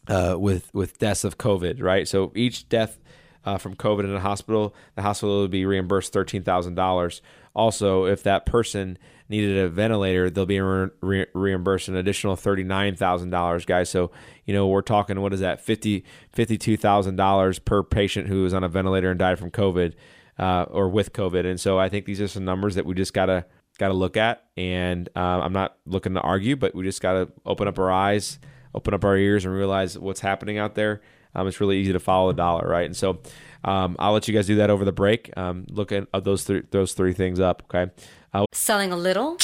uh, 0.08 0.36
with 0.38 0.74
with 0.74 0.98
deaths 1.00 1.24
of 1.24 1.38
COVID. 1.38 1.82
Right, 1.82 2.08
so 2.08 2.32
each 2.36 2.70
death 2.70 2.99
uh, 3.46 3.58
from 3.58 3.76
COVID 3.76 4.04
in 4.04 4.14
a 4.14 4.20
hospital, 4.20 4.76
the 4.96 5.02
hospital 5.02 5.40
will 5.42 5.48
be 5.48 5.66
reimbursed 5.66 6.14
thirteen 6.14 6.44
thousand 6.44 6.76
dollars. 6.76 7.22
Also, 7.56 8.06
if 8.06 8.24
that 8.24 8.46
person 8.46 8.98
needed 9.28 9.58
a 9.58 9.70
ventilator, 9.70 10.30
they'll 10.30 10.46
be 10.46 10.60
re- 10.60 10.90
re- 11.02 11.26
reimbursed 11.34 11.88
an 11.88 11.96
additional 11.96 12.36
thirty 12.36 12.64
nine 12.64 12.96
thousand 12.96 13.30
dollars, 13.30 13.66
guys. 13.66 13.90
So 13.90 14.12
you 14.46 14.54
know 14.54 14.68
we're 14.68 14.82
talking 14.82 15.20
what 15.22 15.34
is 15.34 15.40
that 15.40 15.62
fifty 15.62 16.04
fifty 16.32 16.58
two 16.58 16.78
thousand 16.78 17.16
dollars 17.16 17.60
per 17.60 17.84
patient 17.84 18.28
who 18.28 18.44
was 18.44 18.54
on 18.54 18.64
a 18.64 18.70
ventilator 18.70 19.10
and 19.10 19.20
died 19.20 19.40
from 19.40 19.52
COVID 19.52 19.94
uh, 20.40 20.66
or 20.70 20.90
with 20.90 21.14
COVID. 21.14 21.46
And 21.46 21.60
so 21.60 21.78
I 21.78 21.90
think 21.90 22.06
these 22.06 22.22
are 22.22 22.28
some 22.28 22.46
numbers 22.46 22.76
that 22.76 22.86
we 22.86 22.96
just 22.96 23.14
gotta 23.14 23.46
gotta 23.78 23.94
look 23.94 24.18
at. 24.18 24.46
And 24.58 25.10
uh, 25.16 25.20
I'm 25.42 25.54
not 25.54 25.78
looking 25.86 26.14
to 26.14 26.22
argue, 26.22 26.56
but 26.56 26.74
we 26.74 26.84
just 26.84 27.02
gotta 27.02 27.30
open 27.46 27.68
up 27.68 27.78
our 27.78 27.92
eyes, 27.92 28.40
open 28.74 28.94
up 28.94 29.04
our 29.04 29.18
ears, 29.18 29.46
and 29.46 29.54
realize 29.54 29.98
what's 29.98 30.22
happening 30.22 30.58
out 30.58 30.76
there. 30.76 31.02
Um, 31.36 31.48
it's 31.48 31.62
really 31.62 31.78
easy 31.78 31.94
to 31.94 32.00
follow 32.00 32.32
the 32.32 32.38
dollar, 32.38 32.68
right? 32.68 32.86
And 32.86 32.96
so 32.96 33.20
um, 33.64 33.96
I'll 34.00 34.14
let 34.14 34.28
you 34.28 34.34
guys 34.34 34.48
do 34.48 34.56
that 34.56 34.70
over 34.70 34.86
the 34.86 34.92
break. 34.92 35.36
Um, 35.38 35.66
look 35.70 35.92
at 35.92 36.08
uh, 36.14 36.20
those 36.20 36.44
three 36.44 36.64
those 36.72 36.94
three 36.94 37.14
things 37.14 37.40
up. 37.40 37.64
Okay. 37.74 37.92
Uh, 38.34 38.46
Selling 38.54 38.92
a 38.92 38.98
little 38.98 39.38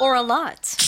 or 0.00 0.14
a 0.14 0.22
lot. 0.22 0.87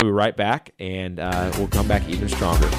We'll 0.00 0.12
be 0.12 0.14
right 0.14 0.34
back 0.34 0.70
and 0.78 1.20
uh, 1.20 1.52
we'll 1.58 1.68
come 1.68 1.86
back 1.86 2.08
even 2.08 2.26
stronger. 2.26 2.70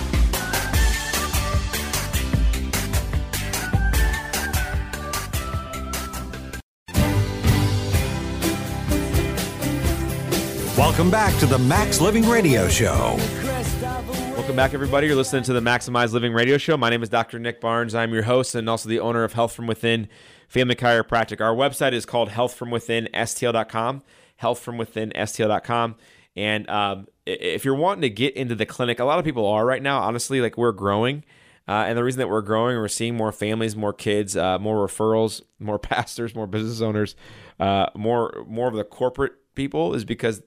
Welcome 10.75 11.11
back 11.11 11.37
to 11.39 11.45
the 11.45 11.59
Max 11.59 12.01
Living 12.01 12.27
Radio 12.27 12.67
Show. 12.67 13.17
Welcome 14.35 14.55
back, 14.55 14.73
everybody. 14.73 15.05
You're 15.05 15.15
listening 15.15 15.43
to 15.43 15.53
the 15.53 15.59
Maximize 15.59 16.13
Living 16.13 16.33
Radio 16.33 16.57
Show. 16.57 16.75
My 16.75 16.89
name 16.89 17.03
is 17.03 17.09
Dr. 17.09 17.37
Nick 17.37 17.61
Barnes. 17.61 17.93
I'm 17.93 18.11
your 18.13 18.23
host 18.23 18.55
and 18.55 18.67
also 18.67 18.89
the 18.89 18.99
owner 18.99 19.23
of 19.23 19.33
Health 19.33 19.53
From 19.53 19.67
Within 19.67 20.07
Family 20.47 20.73
Chiropractic. 20.73 21.39
Our 21.39 21.53
website 21.53 21.93
is 21.93 22.07
called 22.07 22.29
healthfromwithinstl.com, 22.29 24.01
healthfromwithinstl.com. 24.41 25.95
And 26.35 26.69
um, 26.69 27.07
if 27.25 27.65
you're 27.65 27.75
wanting 27.75 28.01
to 28.01 28.09
get 28.09 28.35
into 28.35 28.55
the 28.55 28.65
clinic, 28.65 28.99
a 28.99 29.05
lot 29.05 29.19
of 29.19 29.25
people 29.25 29.45
are 29.45 29.65
right 29.65 29.81
now. 29.81 29.99
Honestly, 29.99 30.41
like 30.41 30.57
we're 30.57 30.71
growing. 30.71 31.23
Uh, 31.67 31.85
and 31.87 31.97
the 31.97 32.03
reason 32.03 32.19
that 32.19 32.27
we're 32.27 32.41
growing, 32.41 32.75
we're 32.77 32.87
seeing 32.87 33.15
more 33.15 33.31
families, 33.31 33.75
more 33.75 33.93
kids, 33.93 34.35
uh, 34.35 34.57
more 34.59 34.85
referrals, 34.85 35.41
more 35.59 35.79
pastors, 35.79 36.35
more 36.35 36.47
business 36.47 36.81
owners, 36.81 37.15
uh, 37.59 37.87
more 37.95 38.43
more 38.47 38.67
of 38.67 38.73
the 38.73 38.83
corporate 38.83 39.33
people 39.55 39.93
is 39.93 40.03
because 40.03 40.41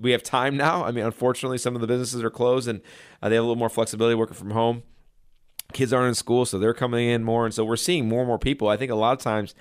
we 0.00 0.10
have 0.10 0.22
time 0.22 0.56
now. 0.56 0.84
I 0.84 0.90
mean, 0.90 1.04
unfortunately, 1.04 1.58
some 1.58 1.74
of 1.74 1.80
the 1.80 1.86
businesses 1.86 2.22
are 2.22 2.30
closed 2.30 2.66
and 2.66 2.80
uh, 3.22 3.28
they 3.28 3.34
have 3.36 3.44
a 3.44 3.46
little 3.46 3.58
more 3.58 3.68
flexibility 3.68 4.14
working 4.14 4.36
from 4.36 4.50
home. 4.50 4.82
Kids 5.72 5.92
aren't 5.92 6.08
in 6.08 6.14
school, 6.14 6.44
so 6.46 6.58
they're 6.58 6.74
coming 6.74 7.08
in 7.08 7.24
more, 7.24 7.44
and 7.44 7.52
so 7.52 7.64
we're 7.64 7.76
seeing 7.76 8.08
more 8.08 8.20
and 8.20 8.28
more 8.28 8.38
people. 8.38 8.68
I 8.68 8.76
think 8.76 8.90
a 8.90 8.94
lot 8.94 9.12
of 9.12 9.18
times 9.18 9.54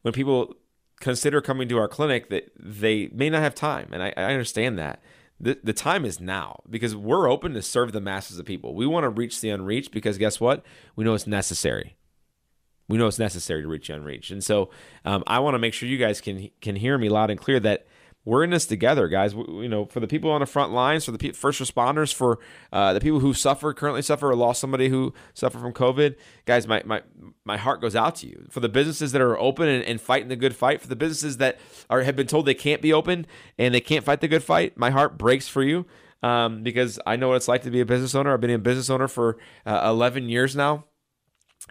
when 0.00 0.12
people 0.12 0.56
consider 1.00 1.40
coming 1.40 1.68
to 1.68 1.78
our 1.78 1.88
clinic, 1.88 2.30
that 2.30 2.50
they 2.58 3.08
may 3.12 3.28
not 3.28 3.42
have 3.42 3.54
time, 3.54 3.88
and 3.92 4.02
I, 4.02 4.14
I 4.16 4.24
understand 4.24 4.78
that. 4.78 5.02
The, 5.42 5.58
the 5.62 5.72
time 5.72 6.04
is 6.04 6.20
now 6.20 6.62
because 6.70 6.94
we're 6.94 7.28
open 7.28 7.52
to 7.54 7.62
serve 7.62 7.90
the 7.90 8.00
masses 8.00 8.38
of 8.38 8.46
people. 8.46 8.76
We 8.76 8.86
want 8.86 9.02
to 9.02 9.08
reach 9.10 9.40
the 9.40 9.50
unreached 9.50 9.90
because 9.90 10.16
guess 10.16 10.40
what? 10.40 10.64
We 10.94 11.04
know 11.04 11.14
it's 11.14 11.26
necessary. 11.26 11.96
We 12.88 12.96
know 12.96 13.08
it's 13.08 13.18
necessary 13.18 13.62
to 13.62 13.68
reach 13.68 13.88
the 13.88 13.94
unreached, 13.94 14.30
and 14.30 14.44
so 14.44 14.70
um, 15.04 15.24
I 15.26 15.38
want 15.40 15.54
to 15.54 15.58
make 15.58 15.72
sure 15.72 15.88
you 15.88 15.98
guys 15.98 16.20
can 16.20 16.50
can 16.60 16.76
hear 16.76 16.98
me 16.98 17.08
loud 17.08 17.30
and 17.30 17.40
clear 17.40 17.58
that 17.60 17.86
we're 18.24 18.44
in 18.44 18.50
this 18.50 18.66
together, 18.66 19.08
guys. 19.08 19.34
We, 19.34 19.44
you 19.62 19.68
know, 19.68 19.86
for 19.86 20.00
the 20.00 20.06
people 20.06 20.30
on 20.30 20.40
the 20.40 20.46
front 20.46 20.72
lines, 20.72 21.04
for 21.04 21.12
the 21.12 21.32
first 21.32 21.60
responders, 21.60 22.14
for 22.14 22.38
uh, 22.72 22.92
the 22.92 23.00
people 23.00 23.20
who 23.20 23.34
suffer, 23.34 23.72
currently 23.74 24.02
suffer, 24.02 24.30
or 24.30 24.36
lost 24.36 24.60
somebody 24.60 24.88
who 24.88 25.12
suffered 25.34 25.60
from 25.60 25.72
COVID, 25.72 26.16
guys, 26.44 26.66
my 26.68 26.82
my 26.84 27.02
my 27.44 27.56
heart 27.56 27.80
goes 27.80 27.96
out 27.96 28.14
to 28.16 28.28
you. 28.28 28.46
For 28.50 28.60
the 28.60 28.68
businesses 28.68 29.12
that 29.12 29.20
are 29.20 29.38
open 29.38 29.68
and, 29.68 29.84
and 29.84 30.00
fighting 30.00 30.28
the 30.28 30.36
good 30.36 30.54
fight, 30.54 30.80
for 30.80 30.88
the 30.88 30.96
businesses 30.96 31.38
that 31.38 31.58
are 31.90 32.02
have 32.02 32.16
been 32.16 32.26
told 32.26 32.46
they 32.46 32.54
can't 32.54 32.82
be 32.82 32.92
open 32.92 33.26
and 33.58 33.74
they 33.74 33.80
can't 33.80 34.04
fight 34.04 34.20
the 34.20 34.28
good 34.28 34.44
fight, 34.44 34.76
my 34.76 34.90
heart 34.90 35.18
breaks 35.18 35.48
for 35.48 35.62
you 35.62 35.86
um, 36.22 36.62
because 36.62 37.00
I 37.06 37.16
know 37.16 37.28
what 37.28 37.36
it's 37.36 37.48
like 37.48 37.62
to 37.62 37.70
be 37.70 37.80
a 37.80 37.86
business 37.86 38.14
owner. 38.14 38.32
I've 38.32 38.40
been 38.40 38.50
a 38.50 38.58
business 38.58 38.90
owner 38.90 39.08
for 39.08 39.38
uh, 39.66 39.82
11 39.84 40.28
years 40.28 40.54
now. 40.54 40.84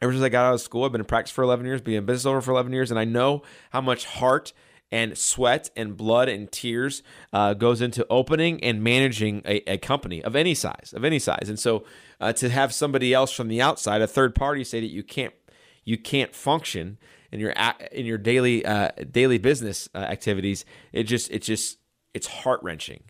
Ever 0.01 0.13
since 0.13 0.23
I 0.23 0.29
got 0.29 0.45
out 0.45 0.53
of 0.53 0.61
school, 0.61 0.85
I've 0.85 0.91
been 0.91 1.01
in 1.01 1.05
practice 1.05 1.31
for 1.31 1.43
11 1.43 1.65
years, 1.65 1.81
being 1.81 1.97
a 1.97 2.01
business 2.01 2.25
owner 2.25 2.41
for 2.41 2.51
11 2.51 2.71
years, 2.71 2.91
and 2.91 2.99
I 2.99 3.03
know 3.03 3.43
how 3.71 3.81
much 3.81 4.05
heart 4.05 4.53
and 4.91 5.17
sweat 5.17 5.69
and 5.75 5.95
blood 5.95 6.27
and 6.27 6.51
tears 6.51 7.01
uh, 7.31 7.53
goes 7.53 7.81
into 7.81 8.05
opening 8.09 8.61
and 8.63 8.83
managing 8.83 9.41
a, 9.45 9.61
a, 9.71 9.77
company 9.77 10.23
of 10.23 10.35
any 10.35 10.53
size, 10.53 10.93
of 10.95 11.05
any 11.05 11.19
size. 11.19 11.47
And 11.47 11.57
so 11.57 11.85
uh, 12.19 12.33
to 12.33 12.49
have 12.49 12.73
somebody 12.73 13.13
else 13.13 13.31
from 13.31 13.47
the 13.47 13.61
outside, 13.61 14.01
a 14.01 14.07
third 14.07 14.35
party, 14.35 14.63
say 14.63 14.81
that 14.81 14.91
you 14.91 15.03
can't 15.03 15.33
you 15.83 15.97
can't 15.97 16.35
function 16.35 16.97
in 17.31 17.39
your 17.39 17.53
in 17.91 18.05
your 18.05 18.17
daily 18.17 18.65
uh, 18.65 18.89
daily 19.09 19.37
business 19.37 19.89
uh, 19.95 19.99
activities, 19.99 20.65
it 20.91 21.03
just 21.03 21.31
it 21.31 21.41
just 21.41 21.77
it's 22.13 22.27
heart 22.27 22.59
wrenching, 22.61 23.03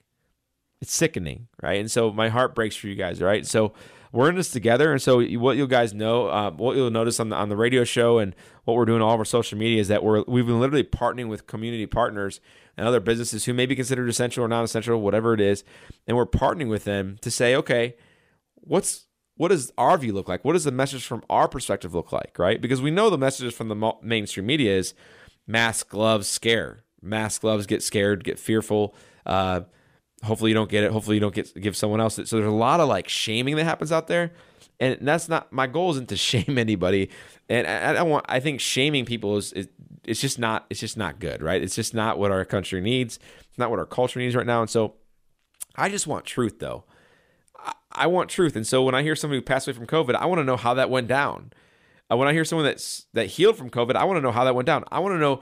it's 0.80 0.94
sickening, 0.94 1.48
right? 1.62 1.80
And 1.80 1.90
so 1.90 2.12
my 2.12 2.30
heart 2.30 2.54
breaks 2.54 2.76
for 2.76 2.88
you 2.88 2.96
guys, 2.96 3.22
right? 3.22 3.46
So 3.46 3.74
we're 4.12 4.30
in 4.30 4.36
this 4.36 4.52
together. 4.52 4.92
And 4.92 5.02
so 5.02 5.22
what 5.38 5.58
you 5.58 5.68
guys 5.68 5.94
know, 5.94 6.28
uh, 6.28 6.52
what 6.52 6.76
you'll 6.76 6.92
notice 6.92 7.20
on 7.20 7.30
the 7.30 7.36
on 7.36 7.50
the 7.50 7.56
radio 7.56 7.84
show 7.84 8.20
and 8.20 8.36
what 8.66 8.76
we're 8.76 8.86
doing 8.86 9.02
all 9.02 9.14
of 9.14 9.20
our 9.20 9.26
social 9.26 9.58
media 9.58 9.80
is 9.80 9.88
that 9.88 10.04
we're 10.04 10.24
we've 10.28 10.46
been 10.46 10.60
literally 10.60 10.84
partnering 10.84 11.28
with 11.28 11.48
community 11.48 11.86
partners 11.86 12.40
and 12.78 12.88
other 12.88 13.00
businesses 13.00 13.46
who 13.46 13.54
may 13.54 13.66
be 13.66 13.76
considered 13.76 14.10
essential 14.10 14.44
or 14.44 14.48
non-essential, 14.48 15.00
whatever 15.02 15.34
it 15.34 15.42
is, 15.42 15.64
and 16.08 16.18
we're 16.18 16.26
partnering 16.26 16.70
with 16.70 16.84
them 16.84 17.18
to 17.22 17.32
say, 17.32 17.56
okay, 17.56 17.96
what's 18.56 19.08
what 19.36 19.50
does 19.50 19.72
our 19.78 19.98
view 19.98 20.14
look 20.14 20.28
like? 20.28 20.46
What 20.46 20.54
does 20.54 20.66
the 20.66 20.72
message 20.72 21.06
from 21.06 21.24
our 21.30 21.48
perspective 21.48 21.96
look 21.96 22.12
like, 22.12 22.38
right? 22.38 22.62
Because 22.62 22.82
we 22.82 22.92
know 22.92 23.10
the 23.10 23.18
messages 23.18 23.54
from 23.54 23.70
the 23.70 23.94
mainstream 24.02 24.46
media 24.46 24.78
is 24.78 24.94
mask, 25.48 25.90
gloves, 25.90 26.28
scare. 26.28 26.84
Mask, 27.02 27.42
gloves, 27.42 27.66
get 27.66 27.82
scared, 27.82 28.24
get 28.24 28.38
fearful. 28.38 28.94
Uh, 29.26 29.62
hopefully 30.24 30.52
you 30.52 30.56
don't 30.56 30.70
get 30.70 30.84
it. 30.84 30.92
Hopefully 30.92 31.16
you 31.16 31.20
don't 31.20 31.34
get 31.34 31.54
give 31.60 31.76
someone 31.76 32.00
else 32.02 32.20
it. 32.20 32.28
So 32.28 32.38
there's 32.38 32.48
a 32.48 32.52
lot 32.52 32.80
of 32.80 32.88
like 32.88 33.10
shaming 33.10 33.56
that 33.56 33.64
happens 33.64 33.92
out 33.92 34.08
there. 34.08 34.32
And 34.80 34.98
that's 35.02 35.30
not 35.30 35.52
my 35.52 35.68
goal 35.68 35.92
isn't 35.92 36.10
to 36.10 36.18
shame 36.18 36.58
anybody. 36.58 37.10
And 37.50 37.68
i, 37.68 37.94
don't 37.94 38.10
want 38.10 38.26
i 38.30 38.40
think 38.40 38.62
shaming 38.62 39.06
people 39.06 39.38
is, 39.38 39.52
is 39.54 39.68
it's 40.06 40.22
just 40.22 40.40
not 40.40 40.66
it's 40.70 40.80
just 40.80 40.98
not 40.98 41.20
good 41.20 41.42
right? 41.42 41.62
It's 41.62 41.76
just 41.76 41.94
not 41.94 42.18
what 42.18 42.32
our 42.32 42.46
country 42.46 42.82
needs. 42.82 43.20
It's 43.50 43.58
not 43.58 43.70
what 43.70 43.80
our 43.80 43.86
culture 43.86 44.20
needs 44.20 44.36
right 44.36 44.46
now. 44.46 44.62
And 44.62 44.70
so 44.70 44.96
i 45.76 45.90
just 45.90 46.08
want 46.08 46.26
truth 46.26 46.60
though. 46.60 46.84
I, 47.58 47.74
I 47.92 48.08
want 48.08 48.30
truth. 48.30 48.56
And 48.56 48.66
so 48.66 48.84
when 48.84 48.96
i 48.96 49.04
hear 49.04 49.16
somebody 49.16 49.40
who 49.40 49.44
passed 49.44 49.68
away 49.68 49.76
from 49.76 49.88
covid 49.88 50.16
i 50.16 50.26
want 50.26 50.40
to 50.40 50.46
know 50.46 50.58
how 50.58 50.74
that 50.76 50.90
went 50.90 51.08
down. 51.08 51.52
When 52.08 52.28
i 52.28 52.34
hear 52.34 52.46
someone 52.46 52.66
that's 52.66 53.06
that 53.14 53.28
healed 53.28 53.58
from 53.58 53.70
covid 53.70 53.96
i 53.96 54.04
want 54.04 54.18
to 54.18 54.22
know 54.22 54.32
how 54.32 54.44
that 54.44 54.56
went 54.56 54.66
down. 54.66 54.84
I 54.92 55.00
want 55.00 55.16
to 55.16 55.20
know 55.20 55.42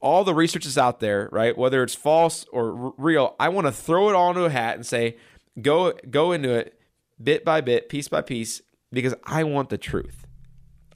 all 0.00 0.24
the 0.24 0.34
research 0.34 0.66
is 0.66 0.78
out 0.78 1.00
there, 1.00 1.28
right? 1.32 1.56
Whether 1.56 1.82
it's 1.82 1.94
false 1.94 2.46
or 2.52 2.86
r- 2.86 2.92
real, 2.96 3.34
I 3.38 3.48
want 3.48 3.66
to 3.66 3.72
throw 3.72 4.08
it 4.08 4.14
all 4.14 4.30
into 4.30 4.44
a 4.44 4.50
hat 4.50 4.76
and 4.76 4.86
say, 4.86 5.16
go 5.60 5.92
go 6.08 6.32
into 6.32 6.50
it 6.50 6.78
bit 7.22 7.44
by 7.44 7.60
bit, 7.60 7.88
piece 7.88 8.08
by 8.08 8.22
piece, 8.22 8.62
because 8.92 9.14
I 9.24 9.44
want 9.44 9.68
the 9.68 9.78
truth. 9.78 10.26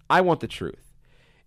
I 0.09 0.21
want 0.21 0.41
the 0.41 0.49
truth, 0.49 0.93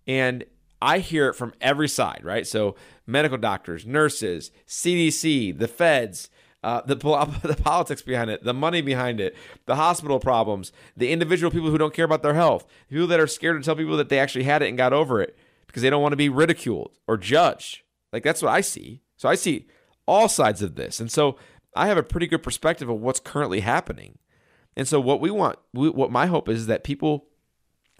and 0.06 0.44
I 0.82 0.98
hear 0.98 1.28
it 1.28 1.34
from 1.34 1.52
every 1.60 1.88
side, 1.88 2.20
right? 2.22 2.46
So 2.46 2.74
medical 3.06 3.38
doctors, 3.38 3.86
nurses, 3.86 4.50
CDC, 4.66 5.58
the 5.58 5.68
feds. 5.68 6.30
Uh, 6.60 6.80
the, 6.84 6.96
the 7.44 7.56
politics 7.62 8.02
behind 8.02 8.30
it, 8.30 8.42
the 8.42 8.52
money 8.52 8.80
behind 8.80 9.20
it, 9.20 9.36
the 9.66 9.76
hospital 9.76 10.18
problems, 10.18 10.72
the 10.96 11.12
individual 11.12 11.52
people 11.52 11.70
who 11.70 11.78
don't 11.78 11.94
care 11.94 12.04
about 12.04 12.24
their 12.24 12.34
health, 12.34 12.66
people 12.90 13.06
that 13.06 13.20
are 13.20 13.28
scared 13.28 13.62
to 13.62 13.64
tell 13.64 13.76
people 13.76 13.96
that 13.96 14.08
they 14.08 14.18
actually 14.18 14.42
had 14.42 14.60
it 14.60 14.68
and 14.68 14.76
got 14.76 14.92
over 14.92 15.22
it 15.22 15.38
because 15.68 15.82
they 15.82 15.90
don't 15.90 16.02
want 16.02 16.12
to 16.12 16.16
be 16.16 16.28
ridiculed 16.28 16.98
or 17.06 17.16
judged. 17.16 17.82
Like 18.12 18.24
that's 18.24 18.42
what 18.42 18.52
I 18.52 18.60
see. 18.60 19.02
So 19.16 19.28
I 19.28 19.36
see 19.36 19.68
all 20.06 20.28
sides 20.28 20.62
of 20.62 20.74
this. 20.74 20.98
And 20.98 21.12
so 21.12 21.36
I 21.76 21.86
have 21.86 21.98
a 21.98 22.02
pretty 22.02 22.26
good 22.26 22.42
perspective 22.42 22.88
of 22.88 23.00
what's 23.00 23.20
currently 23.20 23.60
happening. 23.60 24.18
And 24.76 24.88
so 24.88 24.98
what 24.98 25.20
we 25.20 25.30
want, 25.30 25.58
we, 25.72 25.88
what 25.90 26.10
my 26.10 26.26
hope 26.26 26.48
is, 26.48 26.60
is 26.60 26.66
that 26.66 26.82
people 26.82 27.26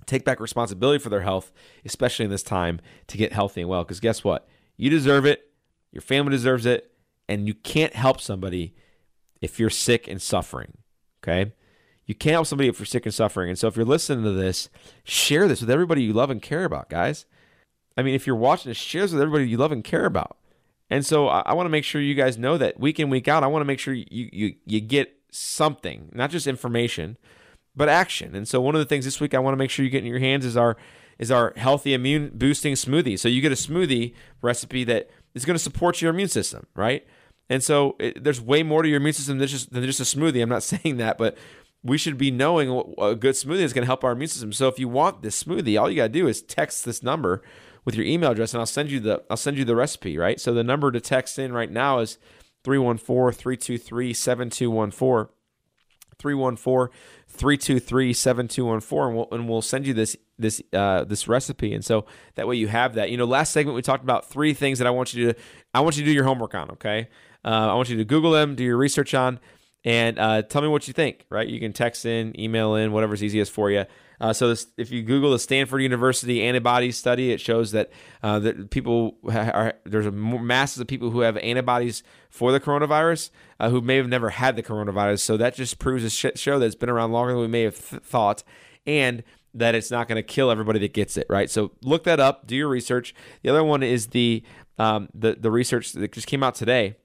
take 0.06 0.24
back 0.24 0.40
responsibility 0.40 0.98
for 0.98 1.10
their 1.10 1.20
health, 1.20 1.52
especially 1.84 2.24
in 2.24 2.30
this 2.30 2.42
time, 2.42 2.80
to 3.08 3.16
get 3.16 3.32
healthy 3.32 3.60
and 3.60 3.70
well. 3.70 3.84
Because 3.84 4.00
guess 4.00 4.24
what? 4.24 4.48
You 4.76 4.90
deserve 4.90 5.26
it. 5.26 5.50
Your 5.92 6.00
family 6.00 6.30
deserves 6.30 6.66
it. 6.66 6.92
And 7.28 7.46
you 7.46 7.54
can't 7.54 7.94
help 7.94 8.20
somebody 8.20 8.74
if 9.40 9.60
you're 9.60 9.70
sick 9.70 10.08
and 10.08 10.22
suffering. 10.22 10.78
Okay? 11.22 11.52
You 12.06 12.14
can't 12.14 12.32
help 12.32 12.46
somebody 12.46 12.68
if 12.68 12.78
you're 12.78 12.86
sick 12.86 13.04
and 13.04 13.14
suffering. 13.14 13.50
And 13.50 13.58
so 13.58 13.68
if 13.68 13.76
you're 13.76 13.84
listening 13.84 14.24
to 14.24 14.32
this, 14.32 14.70
share 15.04 15.46
this 15.46 15.60
with 15.60 15.70
everybody 15.70 16.02
you 16.02 16.14
love 16.14 16.30
and 16.30 16.40
care 16.40 16.64
about, 16.64 16.88
guys. 16.88 17.26
I 17.98 18.02
mean, 18.02 18.14
if 18.14 18.28
you're 18.28 18.36
watching 18.36 18.70
this, 18.70 18.78
share 18.78 19.02
this 19.02 19.12
with 19.12 19.20
everybody 19.20 19.48
you 19.48 19.56
love 19.56 19.72
and 19.72 19.82
care 19.82 20.06
about. 20.06 20.36
And 20.88 21.04
so 21.04 21.26
I, 21.26 21.40
I 21.46 21.54
want 21.54 21.66
to 21.66 21.70
make 21.70 21.82
sure 21.84 22.00
you 22.00 22.14
guys 22.14 22.38
know 22.38 22.56
that 22.56 22.78
week 22.78 23.00
in, 23.00 23.10
week 23.10 23.26
out, 23.26 23.42
I 23.42 23.48
want 23.48 23.60
to 23.60 23.66
make 23.66 23.80
sure 23.80 23.92
you, 23.92 24.06
you, 24.08 24.54
you 24.64 24.80
get 24.80 25.16
something, 25.32 26.08
not 26.14 26.30
just 26.30 26.46
information, 26.46 27.18
but 27.74 27.88
action. 27.88 28.36
And 28.36 28.46
so 28.46 28.60
one 28.60 28.76
of 28.76 28.78
the 28.78 28.84
things 28.84 29.04
this 29.04 29.20
week 29.20 29.34
I 29.34 29.40
want 29.40 29.52
to 29.52 29.58
make 29.58 29.70
sure 29.70 29.84
you 29.84 29.90
get 29.90 30.04
in 30.04 30.08
your 30.08 30.20
hands 30.20 30.46
is 30.46 30.56
our 30.56 30.76
is 31.18 31.32
our 31.32 31.52
healthy 31.56 31.94
immune 31.94 32.30
boosting 32.32 32.74
smoothie. 32.74 33.18
So 33.18 33.28
you 33.28 33.40
get 33.40 33.50
a 33.50 33.56
smoothie 33.56 34.14
recipe 34.40 34.84
that 34.84 35.10
is 35.34 35.44
going 35.44 35.56
to 35.56 35.62
support 35.62 36.00
your 36.00 36.12
immune 36.12 36.28
system, 36.28 36.68
right? 36.76 37.04
And 37.50 37.64
so 37.64 37.96
it, 37.98 38.22
there's 38.22 38.40
way 38.40 38.62
more 38.62 38.84
to 38.84 38.88
your 38.88 38.98
immune 38.98 39.14
system 39.14 39.38
than 39.38 39.48
just 39.48 39.72
than 39.72 39.82
just 39.82 39.98
a 39.98 40.04
smoothie. 40.04 40.40
I'm 40.40 40.48
not 40.48 40.62
saying 40.74 40.98
that, 40.98 41.18
but 41.18 41.36
we 41.82 41.98
should 41.98 42.16
be 42.16 42.30
knowing 42.30 42.70
what 42.72 42.86
a 42.98 43.16
good 43.16 43.34
smoothie 43.34 43.62
is 43.62 43.72
going 43.72 43.82
to 43.82 43.86
help 43.86 44.04
our 44.04 44.12
immune 44.12 44.28
system. 44.28 44.52
So 44.52 44.68
if 44.68 44.78
you 44.78 44.88
want 44.88 45.22
this 45.22 45.42
smoothie, 45.42 45.80
all 45.80 45.90
you 45.90 45.96
got 45.96 46.04
to 46.04 46.08
do 46.08 46.28
is 46.28 46.42
text 46.42 46.84
this 46.84 47.02
number 47.02 47.42
with 47.84 47.94
your 47.94 48.06
email 48.06 48.30
address 48.32 48.54
and 48.54 48.60
I'll 48.60 48.66
send 48.66 48.90
you 48.90 48.98
the 49.00 49.22
I'll 49.30 49.36
send 49.36 49.58
you 49.58 49.64
the 49.64 49.76
recipe, 49.76 50.18
right? 50.18 50.40
So 50.40 50.52
the 50.54 50.64
number 50.64 50.90
to 50.92 51.00
text 51.00 51.38
in 51.38 51.52
right 51.52 51.70
now 51.70 51.98
is 52.00 52.18
314-323-7214. 52.64 55.28
314-323-7214 56.18 59.06
and 59.06 59.16
we'll, 59.16 59.28
and 59.30 59.48
we'll 59.48 59.62
send 59.62 59.86
you 59.86 59.94
this 59.94 60.16
this 60.38 60.60
uh, 60.72 61.04
this 61.04 61.28
recipe. 61.28 61.72
And 61.72 61.84
so 61.84 62.06
that 62.34 62.48
way 62.48 62.56
you 62.56 62.66
have 62.68 62.94
that. 62.94 63.10
You 63.10 63.16
know 63.16 63.24
last 63.24 63.52
segment 63.52 63.76
we 63.76 63.82
talked 63.82 64.02
about 64.02 64.28
three 64.28 64.52
things 64.52 64.78
that 64.78 64.86
i 64.86 64.90
want 64.90 65.14
you 65.14 65.32
to 65.32 65.38
i 65.72 65.80
want 65.80 65.96
you 65.96 66.02
to 66.02 66.08
do 66.08 66.12
your 66.12 66.24
homework 66.24 66.56
on 66.56 66.72
okay? 66.72 67.08
Uh, 67.44 67.70
i 67.70 67.74
want 67.74 67.88
you 67.88 67.96
to 67.96 68.04
google 68.04 68.32
them 68.32 68.56
do 68.56 68.64
your 68.64 68.76
research 68.76 69.14
on 69.14 69.38
and 69.84 70.18
uh, 70.18 70.42
tell 70.42 70.60
me 70.60 70.66
what 70.66 70.88
you 70.88 70.94
think 70.94 71.24
right? 71.30 71.46
You 71.46 71.60
can 71.60 71.72
text 71.72 72.04
in 72.04 72.38
email 72.38 72.74
in 72.74 72.90
whatever's 72.90 73.22
easiest 73.22 73.52
for 73.52 73.70
you 73.70 73.84
uh, 74.20 74.32
so 74.32 74.48
this, 74.48 74.66
if 74.76 74.90
you 74.90 75.02
Google 75.02 75.30
the 75.30 75.38
Stanford 75.38 75.82
University 75.82 76.42
antibody 76.42 76.90
study, 76.90 77.30
it 77.32 77.40
shows 77.40 77.72
that 77.72 77.90
uh, 78.22 78.38
that 78.40 78.70
people 78.70 79.16
are 79.28 79.74
there's 79.84 80.06
a 80.06 80.10
masses 80.10 80.80
of 80.80 80.86
people 80.86 81.10
who 81.10 81.20
have 81.20 81.36
antibodies 81.38 82.02
for 82.30 82.50
the 82.52 82.60
coronavirus 82.60 83.30
uh, 83.60 83.70
who 83.70 83.80
may 83.80 83.96
have 83.96 84.08
never 84.08 84.30
had 84.30 84.56
the 84.56 84.62
coronavirus. 84.62 85.20
So 85.20 85.36
that 85.36 85.54
just 85.54 85.78
proves 85.78 86.02
to 86.02 86.36
show 86.36 86.58
that 86.58 86.66
it's 86.66 86.74
been 86.74 86.90
around 86.90 87.12
longer 87.12 87.32
than 87.32 87.40
we 87.42 87.48
may 87.48 87.62
have 87.62 87.78
th- 87.88 88.02
thought, 88.02 88.42
and 88.86 89.22
that 89.54 89.74
it's 89.74 89.90
not 89.90 90.08
going 90.08 90.16
to 90.16 90.22
kill 90.22 90.50
everybody 90.50 90.78
that 90.80 90.92
gets 90.92 91.16
it. 91.16 91.26
Right. 91.30 91.50
So 91.50 91.72
look 91.82 92.04
that 92.04 92.20
up. 92.20 92.46
Do 92.46 92.56
your 92.56 92.68
research. 92.68 93.14
The 93.42 93.50
other 93.50 93.64
one 93.64 93.82
is 93.82 94.08
the 94.08 94.42
um, 94.78 95.08
the 95.14 95.36
the 95.38 95.50
research 95.50 95.92
that 95.92 96.12
just 96.12 96.26
came 96.26 96.42
out 96.42 96.54
today 96.54 96.96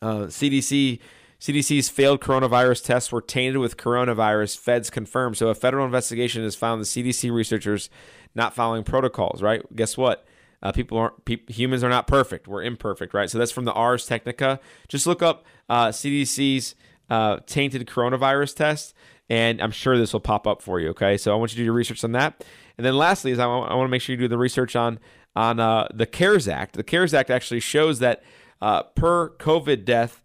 Uh, 0.00 0.26
CDC 0.26 0.98
CDC's 1.42 1.88
failed 1.88 2.20
coronavirus 2.20 2.84
tests 2.84 3.10
were 3.10 3.20
tainted 3.20 3.56
with 3.56 3.76
coronavirus. 3.76 4.56
Feds 4.56 4.90
confirmed. 4.90 5.36
So 5.36 5.48
a 5.48 5.56
federal 5.56 5.84
investigation 5.84 6.44
has 6.44 6.54
found 6.54 6.80
the 6.80 6.84
CDC 6.84 7.32
researchers 7.32 7.90
not 8.32 8.54
following 8.54 8.84
protocols. 8.84 9.42
Right? 9.42 9.60
Guess 9.74 9.96
what? 9.96 10.24
Uh, 10.62 10.70
people 10.70 10.98
aren't 10.98 11.24
pe- 11.24 11.44
humans 11.48 11.82
are 11.82 11.88
not 11.88 12.06
perfect. 12.06 12.46
We're 12.46 12.62
imperfect, 12.62 13.12
right? 13.12 13.28
So 13.28 13.38
that's 13.38 13.50
from 13.50 13.64
the 13.64 13.72
Ars 13.72 14.06
Technica. 14.06 14.60
Just 14.86 15.04
look 15.04 15.20
up 15.20 15.44
uh, 15.68 15.88
CDC's 15.88 16.76
uh, 17.10 17.40
tainted 17.46 17.88
coronavirus 17.88 18.54
test, 18.54 18.94
and 19.28 19.60
I'm 19.60 19.72
sure 19.72 19.98
this 19.98 20.12
will 20.12 20.20
pop 20.20 20.46
up 20.46 20.62
for 20.62 20.78
you. 20.78 20.90
Okay, 20.90 21.16
so 21.16 21.32
I 21.32 21.34
want 21.34 21.50
you 21.50 21.56
to 21.56 21.62
do 21.62 21.64
your 21.64 21.74
research 21.74 22.04
on 22.04 22.12
that. 22.12 22.44
And 22.78 22.86
then 22.86 22.96
lastly, 22.96 23.32
is 23.32 23.40
I 23.40 23.46
want, 23.46 23.68
want 23.74 23.88
to 23.88 23.90
make 23.90 24.00
sure 24.00 24.14
you 24.14 24.20
do 24.20 24.28
the 24.28 24.38
research 24.38 24.76
on 24.76 25.00
on 25.34 25.58
uh, 25.58 25.88
the 25.92 26.06
CARES 26.06 26.46
Act. 26.46 26.76
The 26.76 26.84
CARES 26.84 27.12
Act 27.12 27.30
actually 27.30 27.58
shows 27.58 27.98
that 27.98 28.22
uh, 28.60 28.84
per 28.84 29.30
COVID 29.38 29.84
death 29.84 30.21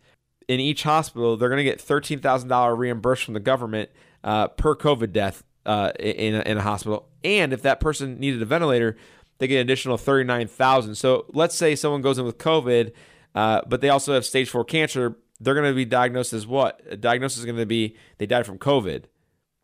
in 0.48 0.60
each 0.60 0.84
hospital, 0.84 1.38
they're 1.38 1.50
going 1.50 1.58
to 1.58 1.64
get 1.64 1.82
thirteen 1.82 2.20
thousand 2.20 2.50
dollar 2.50 2.76
reimbursed 2.76 3.24
from 3.26 3.34
the 3.34 3.40
government 3.40 3.90
uh, 4.24 4.48
per 4.48 4.76
COVID 4.76 5.12
death 5.12 5.44
uh, 5.66 5.92
in 6.00 6.36
a, 6.36 6.42
in 6.42 6.58
a 6.58 6.62
hospital. 6.62 7.10
And 7.24 7.54
if 7.54 7.62
that 7.64 7.80
person 7.80 8.20
needed 8.20 8.42
a 8.42 8.46
ventilator, 8.46 8.96
they 9.38 9.48
get 9.48 9.56
an 9.56 9.62
additional 9.62 9.98
thirty 9.98 10.24
nine 10.24 10.48
thousand. 10.48 10.96
So 10.96 11.26
let's 11.34 11.56
say 11.56 11.76
someone 11.76 12.02
goes 12.02 12.18
in 12.18 12.26
with 12.26 12.38
COVID, 12.38 12.94
uh, 13.36 13.62
but 13.68 13.82
they 13.82 13.90
also 13.90 14.14
have 14.14 14.26
stage 14.26 14.50
four 14.50 14.64
cancer. 14.64 15.18
They're 15.40 15.54
going 15.54 15.70
to 15.70 15.76
be 15.76 15.86
diagnosed 15.86 16.34
as 16.34 16.48
what? 16.48 16.82
A 16.90 16.98
diagnosis 16.98 17.40
is 17.40 17.46
going 17.46 17.58
to 17.58 17.66
be 17.66 17.96
they 18.18 18.26
died 18.26 18.46
from 18.46 18.58
COVID. 18.58 19.04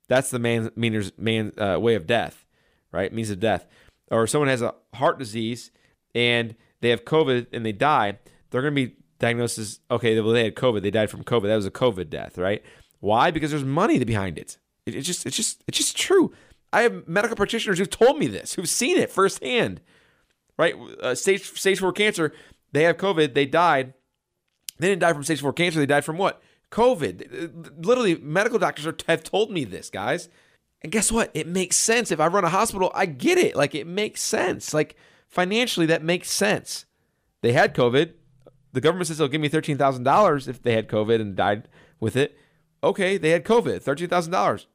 That's 0.08 0.30
the 0.30 0.40
man 0.40 0.70
meaner's 0.76 1.12
man 1.18 1.54
uh, 1.58 1.80
way 1.80 1.96
of 1.96 2.06
death, 2.06 2.46
right? 2.92 3.12
Means 3.12 3.30
of 3.30 3.40
death. 3.40 3.66
Or 4.12 4.28
someone 4.28 4.50
has 4.50 4.62
a 4.62 4.76
heart 4.94 5.18
disease 5.18 5.72
and 6.14 6.56
they 6.82 6.90
have 6.90 7.06
COVID 7.06 7.48
and 7.54 7.66
they 7.66 7.72
die. 7.72 8.20
They're 8.50 8.62
going 8.62 8.76
to 8.76 8.88
be 8.88 8.96
diagnosed 9.20 9.58
as 9.58 9.80
okay. 9.90 10.20
Well, 10.20 10.34
they 10.34 10.44
had 10.44 10.56
COVID. 10.56 10.82
They 10.82 10.92
died 10.92 11.10
from 11.10 11.24
COVID. 11.24 11.44
That 11.44 11.56
was 11.56 11.66
a 11.66 11.72
COVID 11.72 12.10
death, 12.10 12.38
right? 12.38 12.64
Why? 13.00 13.32
Because 13.32 13.52
there's 13.52 13.64
money 13.64 14.04
behind 14.04 14.38
it. 14.38 14.58
it 14.86 14.96
it's 14.96 15.08
just, 15.08 15.26
it's 15.26 15.36
just, 15.36 15.64
it's 15.68 15.78
just 15.78 15.98
true. 15.98 16.34
I 16.72 16.82
have 16.84 17.08
medical 17.08 17.36
practitioners 17.36 17.78
who've 17.78 17.90
told 17.90 18.18
me 18.18 18.28
this, 18.28 18.54
who've 18.54 18.70
seen 18.70 18.98
it 18.98 19.12
firsthand, 19.12 19.82
right? 20.58 20.74
Uh, 21.02 21.14
stage 21.14 21.52
stage 21.60 21.80
four 21.80 21.92
cancer. 21.92 22.34
They 22.72 22.84
have 22.84 22.98
COVID. 22.98 23.34
They 23.34 23.46
died. 23.46 23.94
They 24.80 24.88
didn't 24.88 25.02
die 25.02 25.14
from 25.14 25.24
stage 25.24 25.42
four 25.42 25.54
cancer. 25.54 25.80
They 25.80 25.86
died 25.86 26.06
from 26.06 26.18
what? 26.18 26.42
COVID. 26.72 27.86
Literally, 27.86 28.16
medical 28.16 28.58
doctors 28.58 28.88
are, 28.88 28.96
have 29.08 29.24
told 29.24 29.52
me 29.52 29.64
this, 29.64 29.92
guys. 29.92 30.30
And 30.82 30.92
guess 30.92 31.12
what? 31.12 31.30
It 31.34 31.48
makes 31.48 31.78
sense. 31.78 32.12
If 32.12 32.20
I 32.20 32.28
run 32.28 32.44
a 32.44 32.50
hospital, 32.50 32.92
I 32.96 33.06
get 33.06 33.38
it. 33.38 33.56
Like 33.56 33.76
it 33.76 33.86
makes 33.86 34.22
sense. 34.22 34.74
Like 34.74 34.96
financially, 35.30 35.86
that 35.86 36.04
makes 36.04 36.32
sense. 36.32 36.86
They 37.42 37.54
had 37.54 37.76
COVID. 37.76 38.14
The 38.74 38.82
government 38.82 39.08
says 39.08 39.18
they'll 39.18 39.28
give 39.28 39.42
me 39.42 39.50
thirteen 39.50 39.78
thousand 39.78 40.04
dollars 40.04 40.48
if 40.48 40.62
they 40.62 40.74
had 40.74 40.88
COVID 40.88 41.22
and 41.22 41.36
died 41.36 41.68
with 42.00 42.16
it. 42.16 42.38
Okay, 42.84 43.18
they 43.18 43.30
had 43.30 43.46
COVID, 43.46 43.82
thirteen 43.82 44.10
thousand 44.10 44.32
dollars. 44.32 44.68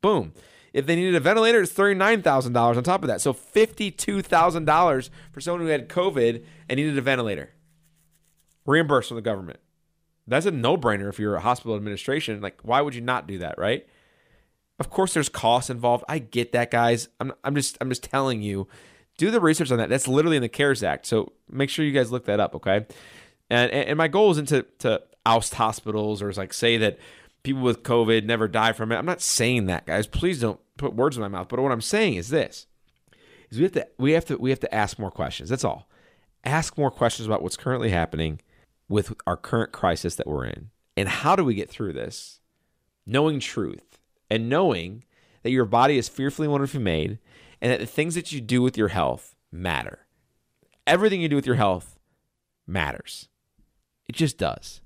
Boom. 0.00 0.32
If 0.72 0.86
they 0.86 0.94
needed 0.94 1.16
a 1.16 1.20
ventilator, 1.20 1.60
it's 1.60 1.72
$39,000 1.72 2.76
on 2.76 2.82
top 2.84 3.02
of 3.02 3.08
that. 3.08 3.20
So 3.20 3.32
$52,000 3.32 5.10
for 5.32 5.40
someone 5.40 5.62
who 5.62 5.66
had 5.66 5.88
COVID 5.88 6.44
and 6.68 6.76
needed 6.76 6.96
a 6.96 7.02
ventilator. 7.02 7.50
Reimbursed 8.66 9.08
from 9.08 9.16
the 9.16 9.22
government. 9.22 9.58
That's 10.26 10.46
a 10.46 10.52
no 10.52 10.76
brainer 10.76 11.08
if 11.08 11.18
you're 11.18 11.34
a 11.34 11.40
hospital 11.40 11.74
administration. 11.74 12.40
Like, 12.40 12.60
why 12.62 12.82
would 12.82 12.94
you 12.94 13.00
not 13.00 13.26
do 13.26 13.38
that, 13.38 13.58
right? 13.58 13.84
Of 14.78 14.90
course, 14.90 15.12
there's 15.12 15.28
costs 15.28 15.70
involved. 15.70 16.04
I 16.08 16.20
get 16.20 16.52
that, 16.52 16.70
guys. 16.70 17.08
I'm, 17.18 17.32
I'm 17.42 17.54
just 17.56 17.76
I'm 17.80 17.88
just 17.88 18.04
telling 18.04 18.40
you, 18.40 18.68
do 19.18 19.30
the 19.30 19.40
research 19.40 19.72
on 19.72 19.78
that. 19.78 19.88
That's 19.88 20.06
literally 20.06 20.36
in 20.36 20.42
the 20.42 20.48
CARES 20.48 20.82
Act. 20.82 21.04
So 21.04 21.32
make 21.50 21.68
sure 21.68 21.84
you 21.84 21.92
guys 21.92 22.12
look 22.12 22.26
that 22.26 22.38
up, 22.38 22.54
okay? 22.54 22.86
And 23.50 23.70
and 23.72 23.98
my 23.98 24.08
goal 24.08 24.30
isn't 24.30 24.48
to 24.48 24.62
to 24.78 25.02
oust 25.26 25.54
hospitals 25.54 26.22
or 26.22 26.32
like 26.32 26.52
say 26.52 26.76
that 26.78 26.98
people 27.42 27.62
with 27.62 27.82
COVID 27.82 28.24
never 28.24 28.48
die 28.48 28.72
from 28.72 28.92
it. 28.92 28.96
I'm 28.96 29.06
not 29.06 29.20
saying 29.20 29.66
that, 29.66 29.86
guys. 29.86 30.06
Please 30.06 30.40
don't 30.40 30.60
put 30.76 30.94
words 30.94 31.16
in 31.16 31.22
my 31.22 31.28
mouth. 31.28 31.48
But 31.48 31.60
what 31.60 31.72
I'm 31.72 31.80
saying 31.80 32.14
is 32.14 32.28
this: 32.28 32.66
is 33.50 33.58
we 33.58 33.64
have 33.64 33.72
to 33.72 33.88
we 33.98 34.12
have 34.12 34.24
to 34.26 34.36
we 34.36 34.50
have 34.50 34.60
to 34.60 34.74
ask 34.74 34.98
more 34.98 35.10
questions. 35.10 35.48
That's 35.48 35.64
all. 35.64 35.88
Ask 36.44 36.78
more 36.78 36.90
questions 36.90 37.26
about 37.26 37.42
what's 37.42 37.56
currently 37.56 37.90
happening 37.90 38.40
with 38.88 39.12
our 39.26 39.36
current 39.36 39.72
crisis 39.72 40.14
that 40.14 40.26
we're 40.26 40.46
in, 40.46 40.70
and 40.96 41.08
how 41.08 41.36
do 41.36 41.44
we 41.44 41.54
get 41.54 41.70
through 41.70 41.92
this? 41.92 42.40
Knowing 43.06 43.40
truth 43.40 43.98
and 44.30 44.48
knowing 44.48 45.04
that 45.42 45.50
your 45.50 45.64
body 45.64 45.98
is 45.98 46.08
fearfully 46.08 46.46
and 46.46 46.52
wonderfully 46.52 46.82
made, 46.82 47.18
and 47.60 47.72
that 47.72 47.80
the 47.80 47.86
things 47.86 48.14
that 48.14 48.30
you 48.30 48.40
do 48.40 48.62
with 48.62 48.78
your 48.78 48.88
health 48.88 49.34
matter. 49.50 50.06
Everything 50.86 51.20
you 51.20 51.28
do 51.28 51.36
with 51.36 51.46
your 51.46 51.56
health 51.56 51.98
matters. 52.66 53.28
It 54.10 54.16
just 54.16 54.38
does. 54.38 54.80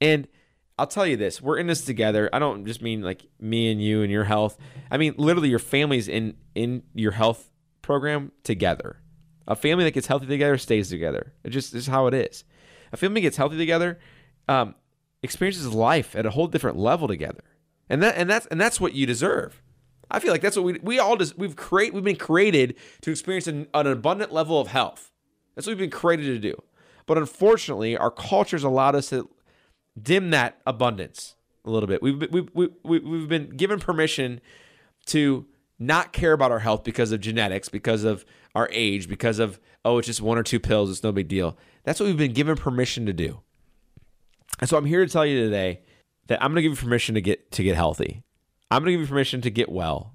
And 0.00 0.28
I'll 0.78 0.86
tell 0.86 1.04
you 1.04 1.16
this: 1.16 1.42
we're 1.42 1.58
in 1.58 1.66
this 1.66 1.84
together. 1.84 2.30
I 2.32 2.38
don't 2.38 2.64
just 2.64 2.80
mean 2.80 3.02
like 3.02 3.26
me 3.40 3.72
and 3.72 3.82
you 3.82 4.02
and 4.02 4.12
your 4.12 4.22
health. 4.22 4.56
I 4.88 4.98
mean 4.98 5.14
literally 5.16 5.48
your 5.48 5.58
family's 5.58 6.06
in 6.06 6.36
in 6.54 6.84
your 6.94 7.10
health 7.10 7.50
program 7.82 8.30
together. 8.44 8.98
A 9.48 9.56
family 9.56 9.82
that 9.82 9.94
gets 9.94 10.06
healthy 10.06 10.26
together 10.26 10.58
stays 10.58 10.88
together. 10.90 11.32
It 11.42 11.50
just 11.50 11.74
is 11.74 11.88
how 11.88 12.06
it 12.06 12.14
is. 12.14 12.44
A 12.92 12.96
family 12.96 13.20
gets 13.20 13.36
healthy 13.36 13.56
together, 13.56 13.98
um, 14.46 14.76
experiences 15.24 15.74
life 15.74 16.14
at 16.14 16.24
a 16.24 16.30
whole 16.30 16.46
different 16.46 16.76
level 16.76 17.08
together, 17.08 17.42
and 17.88 18.00
that 18.00 18.14
and 18.16 18.30
that's 18.30 18.46
and 18.46 18.60
that's 18.60 18.80
what 18.80 18.94
you 18.94 19.06
deserve. 19.06 19.60
I 20.08 20.20
feel 20.20 20.30
like 20.30 20.40
that's 20.40 20.54
what 20.54 20.64
we 20.64 20.78
we 20.84 21.00
all 21.00 21.16
just 21.16 21.36
we've 21.36 21.56
create 21.56 21.92
we've 21.92 22.04
been 22.04 22.14
created 22.14 22.76
to 23.00 23.10
experience 23.10 23.48
an, 23.48 23.66
an 23.74 23.88
abundant 23.88 24.32
level 24.32 24.60
of 24.60 24.68
health. 24.68 25.10
That's 25.56 25.66
what 25.66 25.72
we've 25.72 25.90
been 25.90 25.98
created 25.98 26.26
to 26.26 26.38
do. 26.38 26.62
But 27.10 27.18
unfortunately, 27.18 27.96
our 27.96 28.12
culture's 28.12 28.62
allowed 28.62 28.94
us 28.94 29.08
to 29.08 29.28
dim 30.00 30.30
that 30.30 30.60
abundance 30.64 31.34
a 31.64 31.70
little 31.70 31.88
bit. 31.88 32.00
We've 32.04 32.16
been, 32.16 32.30
we've, 32.30 32.70
we, 32.84 33.00
we've 33.00 33.28
been 33.28 33.48
given 33.48 33.80
permission 33.80 34.40
to 35.06 35.44
not 35.76 36.12
care 36.12 36.32
about 36.32 36.52
our 36.52 36.60
health 36.60 36.84
because 36.84 37.10
of 37.10 37.20
genetics, 37.20 37.68
because 37.68 38.04
of 38.04 38.24
our 38.54 38.68
age, 38.70 39.08
because 39.08 39.40
of, 39.40 39.58
oh, 39.84 39.98
it's 39.98 40.06
just 40.06 40.20
one 40.20 40.38
or 40.38 40.44
two 40.44 40.60
pills, 40.60 40.88
it's 40.88 41.02
no 41.02 41.10
big 41.10 41.26
deal. 41.26 41.58
That's 41.82 41.98
what 41.98 42.06
we've 42.06 42.16
been 42.16 42.32
given 42.32 42.54
permission 42.54 43.06
to 43.06 43.12
do. 43.12 43.40
And 44.60 44.70
so 44.70 44.76
I'm 44.76 44.84
here 44.84 45.04
to 45.04 45.10
tell 45.10 45.26
you 45.26 45.42
today 45.42 45.80
that 46.28 46.40
I'm 46.40 46.52
going 46.52 46.62
to 46.62 46.62
give 46.62 46.78
you 46.78 46.84
permission 46.84 47.16
to 47.16 47.20
get 47.20 47.50
to 47.50 47.64
get 47.64 47.74
healthy. 47.74 48.22
I'm 48.70 48.84
going 48.84 48.92
to 48.92 48.98
give 48.98 49.00
you 49.00 49.06
permission 49.08 49.40
to 49.40 49.50
get 49.50 49.68
well 49.68 50.14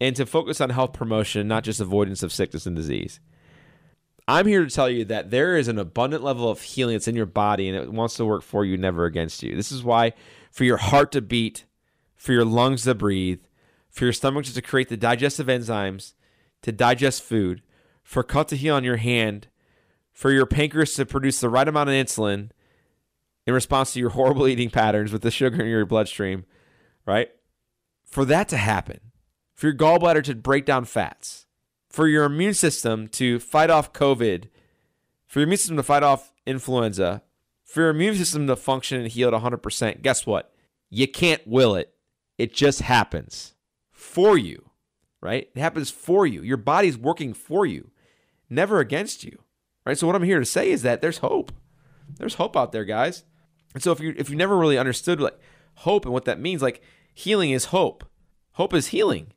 and 0.00 0.14
to 0.14 0.24
focus 0.24 0.60
on 0.60 0.70
health 0.70 0.92
promotion, 0.92 1.48
not 1.48 1.64
just 1.64 1.80
avoidance 1.80 2.22
of 2.22 2.32
sickness 2.32 2.64
and 2.64 2.76
disease. 2.76 3.18
I'm 4.28 4.46
here 4.46 4.62
to 4.62 4.70
tell 4.70 4.90
you 4.90 5.06
that 5.06 5.30
there 5.30 5.56
is 5.56 5.68
an 5.68 5.78
abundant 5.78 6.22
level 6.22 6.50
of 6.50 6.60
healing 6.60 6.94
that's 6.94 7.08
in 7.08 7.16
your 7.16 7.24
body 7.24 7.66
and 7.66 7.74
it 7.74 7.90
wants 7.90 8.14
to 8.16 8.26
work 8.26 8.42
for 8.42 8.62
you, 8.62 8.76
never 8.76 9.06
against 9.06 9.42
you. 9.42 9.56
This 9.56 9.72
is 9.72 9.82
why, 9.82 10.12
for 10.52 10.64
your 10.64 10.76
heart 10.76 11.12
to 11.12 11.22
beat, 11.22 11.64
for 12.14 12.34
your 12.34 12.44
lungs 12.44 12.84
to 12.84 12.94
breathe, 12.94 13.40
for 13.88 14.04
your 14.04 14.12
stomach 14.12 14.44
to 14.44 14.62
create 14.62 14.90
the 14.90 14.98
digestive 14.98 15.46
enzymes 15.46 16.12
to 16.60 16.72
digest 16.72 17.22
food, 17.22 17.62
for 18.02 18.22
cut 18.22 18.48
to 18.48 18.56
heal 18.56 18.74
on 18.74 18.84
your 18.84 18.98
hand, 18.98 19.48
for 20.12 20.30
your 20.30 20.44
pancreas 20.44 20.94
to 20.96 21.06
produce 21.06 21.40
the 21.40 21.48
right 21.48 21.66
amount 21.66 21.88
of 21.88 21.94
insulin 21.94 22.50
in 23.46 23.54
response 23.54 23.94
to 23.94 24.00
your 24.00 24.10
horrible 24.10 24.46
eating 24.48 24.68
patterns 24.68 25.10
with 25.10 25.22
the 25.22 25.30
sugar 25.30 25.62
in 25.62 25.68
your 25.68 25.86
bloodstream, 25.86 26.44
right? 27.06 27.30
For 28.04 28.26
that 28.26 28.50
to 28.50 28.58
happen, 28.58 29.00
for 29.54 29.68
your 29.68 29.76
gallbladder 29.76 30.22
to 30.24 30.34
break 30.34 30.66
down 30.66 30.84
fats 30.84 31.46
for 31.88 32.06
your 32.06 32.24
immune 32.24 32.54
system 32.54 33.08
to 33.08 33.40
fight 33.40 33.70
off 33.70 33.92
COVID, 33.92 34.48
for 35.26 35.40
your 35.40 35.46
immune 35.46 35.58
system 35.58 35.76
to 35.76 35.82
fight 35.82 36.02
off 36.02 36.32
influenza, 36.46 37.22
for 37.64 37.80
your 37.80 37.90
immune 37.90 38.14
system 38.16 38.46
to 38.46 38.56
function 38.56 39.00
and 39.00 39.10
heal 39.10 39.28
at 39.28 39.42
100%, 39.42 40.02
guess 40.02 40.26
what? 40.26 40.52
You 40.90 41.06
can't 41.06 41.46
will 41.46 41.74
it. 41.74 41.94
It 42.38 42.54
just 42.54 42.82
happens 42.82 43.54
for 43.90 44.38
you, 44.38 44.70
right? 45.20 45.48
It 45.54 45.60
happens 45.60 45.90
for 45.90 46.26
you. 46.26 46.42
Your 46.42 46.56
body's 46.56 46.96
working 46.96 47.34
for 47.34 47.66
you, 47.66 47.90
never 48.48 48.80
against 48.80 49.24
you, 49.24 49.38
right? 49.84 49.98
So 49.98 50.06
what 50.06 50.16
I'm 50.16 50.22
here 50.22 50.38
to 50.38 50.46
say 50.46 50.70
is 50.70 50.82
that 50.82 51.00
there's 51.00 51.18
hope. 51.18 51.52
There's 52.16 52.34
hope 52.34 52.56
out 52.56 52.72
there, 52.72 52.84
guys. 52.84 53.24
And 53.74 53.82
so 53.82 53.92
if 53.92 54.00
you 54.00 54.14
if 54.16 54.30
you 54.30 54.36
never 54.36 54.56
really 54.56 54.78
understood 54.78 55.20
like 55.20 55.38
hope 55.74 56.04
and 56.04 56.14
what 56.14 56.24
that 56.24 56.40
means, 56.40 56.62
like 56.62 56.82
healing 57.12 57.50
is 57.50 57.66
hope. 57.66 58.04
Hope 58.52 58.72
is 58.72 58.88
healing. 58.88 59.32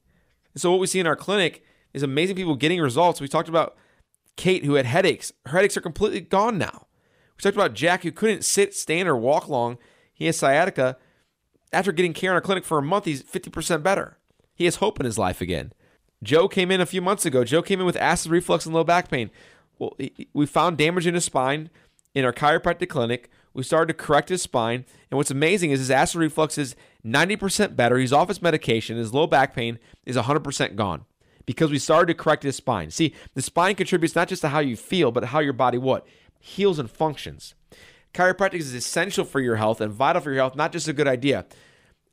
And 0.53 0.61
so 0.61 0.71
what 0.71 0.79
we 0.79 0.87
see 0.87 0.99
in 0.99 1.07
our 1.07 1.15
clinic 1.15 1.63
is 1.93 2.03
amazing 2.03 2.35
people 2.35 2.55
getting 2.55 2.81
results. 2.81 3.21
We 3.21 3.27
talked 3.27 3.49
about 3.49 3.75
Kate 4.37 4.65
who 4.65 4.75
had 4.75 4.85
headaches. 4.85 5.31
Her 5.45 5.57
headaches 5.57 5.77
are 5.77 5.81
completely 5.81 6.21
gone 6.21 6.57
now. 6.57 6.87
We 7.37 7.41
talked 7.41 7.55
about 7.55 7.73
Jack 7.73 8.03
who 8.03 8.11
couldn't 8.11 8.45
sit, 8.45 8.73
stand, 8.73 9.07
or 9.07 9.15
walk 9.15 9.49
long. 9.49 9.77
He 10.13 10.25
has 10.25 10.37
sciatica. 10.37 10.97
After 11.73 11.91
getting 11.91 12.13
care 12.13 12.31
in 12.31 12.35
our 12.35 12.41
clinic 12.41 12.65
for 12.65 12.77
a 12.77 12.83
month, 12.83 13.05
he's 13.05 13.23
50% 13.23 13.83
better. 13.83 14.17
He 14.53 14.65
has 14.65 14.77
hope 14.77 14.99
in 14.99 15.05
his 15.05 15.17
life 15.17 15.41
again. 15.41 15.73
Joe 16.23 16.47
came 16.47 16.69
in 16.69 16.81
a 16.81 16.85
few 16.85 17.01
months 17.01 17.25
ago. 17.25 17.43
Joe 17.43 17.61
came 17.61 17.79
in 17.79 17.85
with 17.85 17.97
acid 17.97 18.31
reflux 18.31 18.65
and 18.65 18.75
low 18.75 18.83
back 18.83 19.09
pain. 19.09 19.31
Well, 19.79 19.97
we 20.33 20.45
found 20.45 20.77
damage 20.77 21.07
in 21.07 21.15
his 21.15 21.25
spine 21.25 21.71
in 22.13 22.25
our 22.25 22.33
chiropractic 22.33 22.89
clinic. 22.89 23.31
We 23.53 23.63
started 23.63 23.87
to 23.87 24.05
correct 24.05 24.29
his 24.29 24.41
spine. 24.41 24.85
And 25.09 25.17
what's 25.17 25.31
amazing 25.31 25.71
is 25.71 25.79
his 25.79 25.89
acid 25.91 26.19
reflux 26.19 26.57
is 26.57 26.75
90% 27.03 27.75
better. 27.75 27.97
He's 27.97 28.13
off 28.13 28.27
his 28.27 28.41
medication. 28.41 28.97
His 28.97 29.13
low 29.13 29.25
back 29.25 29.55
pain 29.55 29.79
is 30.05 30.15
100% 30.15 30.75
gone 30.75 31.05
because 31.51 31.71
we 31.71 31.79
started 31.79 32.07
to 32.07 32.21
correct 32.21 32.43
his 32.43 32.55
spine. 32.55 32.91
See, 32.91 33.13
the 33.33 33.41
spine 33.41 33.75
contributes 33.75 34.15
not 34.15 34.27
just 34.27 34.41
to 34.41 34.49
how 34.49 34.59
you 34.59 34.75
feel, 34.75 35.11
but 35.11 35.25
how 35.25 35.39
your 35.39 35.53
body 35.53 35.77
what? 35.77 36.05
Heals 36.39 36.79
and 36.79 36.89
functions. 36.89 37.55
Chiropractic 38.13 38.55
is 38.55 38.73
essential 38.73 39.25
for 39.25 39.39
your 39.39 39.55
health 39.55 39.79
and 39.79 39.93
vital 39.93 40.21
for 40.21 40.31
your 40.31 40.39
health, 40.39 40.55
not 40.55 40.71
just 40.71 40.87
a 40.87 40.93
good 40.93 41.07
idea. 41.07 41.45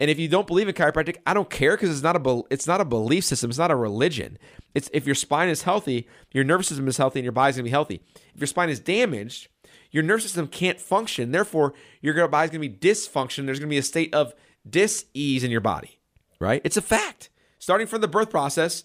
And 0.00 0.10
if 0.10 0.18
you 0.18 0.28
don't 0.28 0.46
believe 0.46 0.68
in 0.68 0.74
chiropractic, 0.74 1.16
I 1.26 1.34
don't 1.34 1.50
care 1.50 1.76
because 1.76 1.90
it's 1.90 2.02
not 2.02 2.14
a 2.14 2.42
it's 2.50 2.66
not 2.66 2.80
a 2.80 2.84
belief 2.84 3.24
system. 3.24 3.50
It's 3.50 3.58
not 3.58 3.72
a 3.72 3.76
religion. 3.76 4.38
It's 4.74 4.88
if 4.92 5.06
your 5.06 5.16
spine 5.16 5.48
is 5.48 5.62
healthy, 5.62 6.06
your 6.30 6.44
nervous 6.44 6.68
system 6.68 6.86
is 6.86 6.98
healthy, 6.98 7.18
and 7.18 7.24
your 7.24 7.32
body's 7.32 7.56
gonna 7.56 7.64
be 7.64 7.70
healthy. 7.70 8.00
If 8.34 8.40
your 8.40 8.46
spine 8.46 8.70
is 8.70 8.78
damaged, 8.78 9.48
your 9.90 10.04
nervous 10.04 10.24
system 10.24 10.46
can't 10.46 10.80
function. 10.80 11.32
Therefore, 11.32 11.74
your 12.00 12.28
body's 12.28 12.50
gonna 12.50 12.60
be 12.60 12.70
dysfunction. 12.70 13.46
There's 13.46 13.58
gonna 13.58 13.70
be 13.70 13.78
a 13.78 13.82
state 13.82 14.14
of 14.14 14.34
dis-ease 14.68 15.42
in 15.42 15.50
your 15.50 15.60
body. 15.60 15.98
Right? 16.38 16.62
It's 16.64 16.76
a 16.76 16.82
fact. 16.82 17.30
Starting 17.58 17.88
from 17.88 18.00
the 18.00 18.08
birth 18.08 18.30
process, 18.30 18.84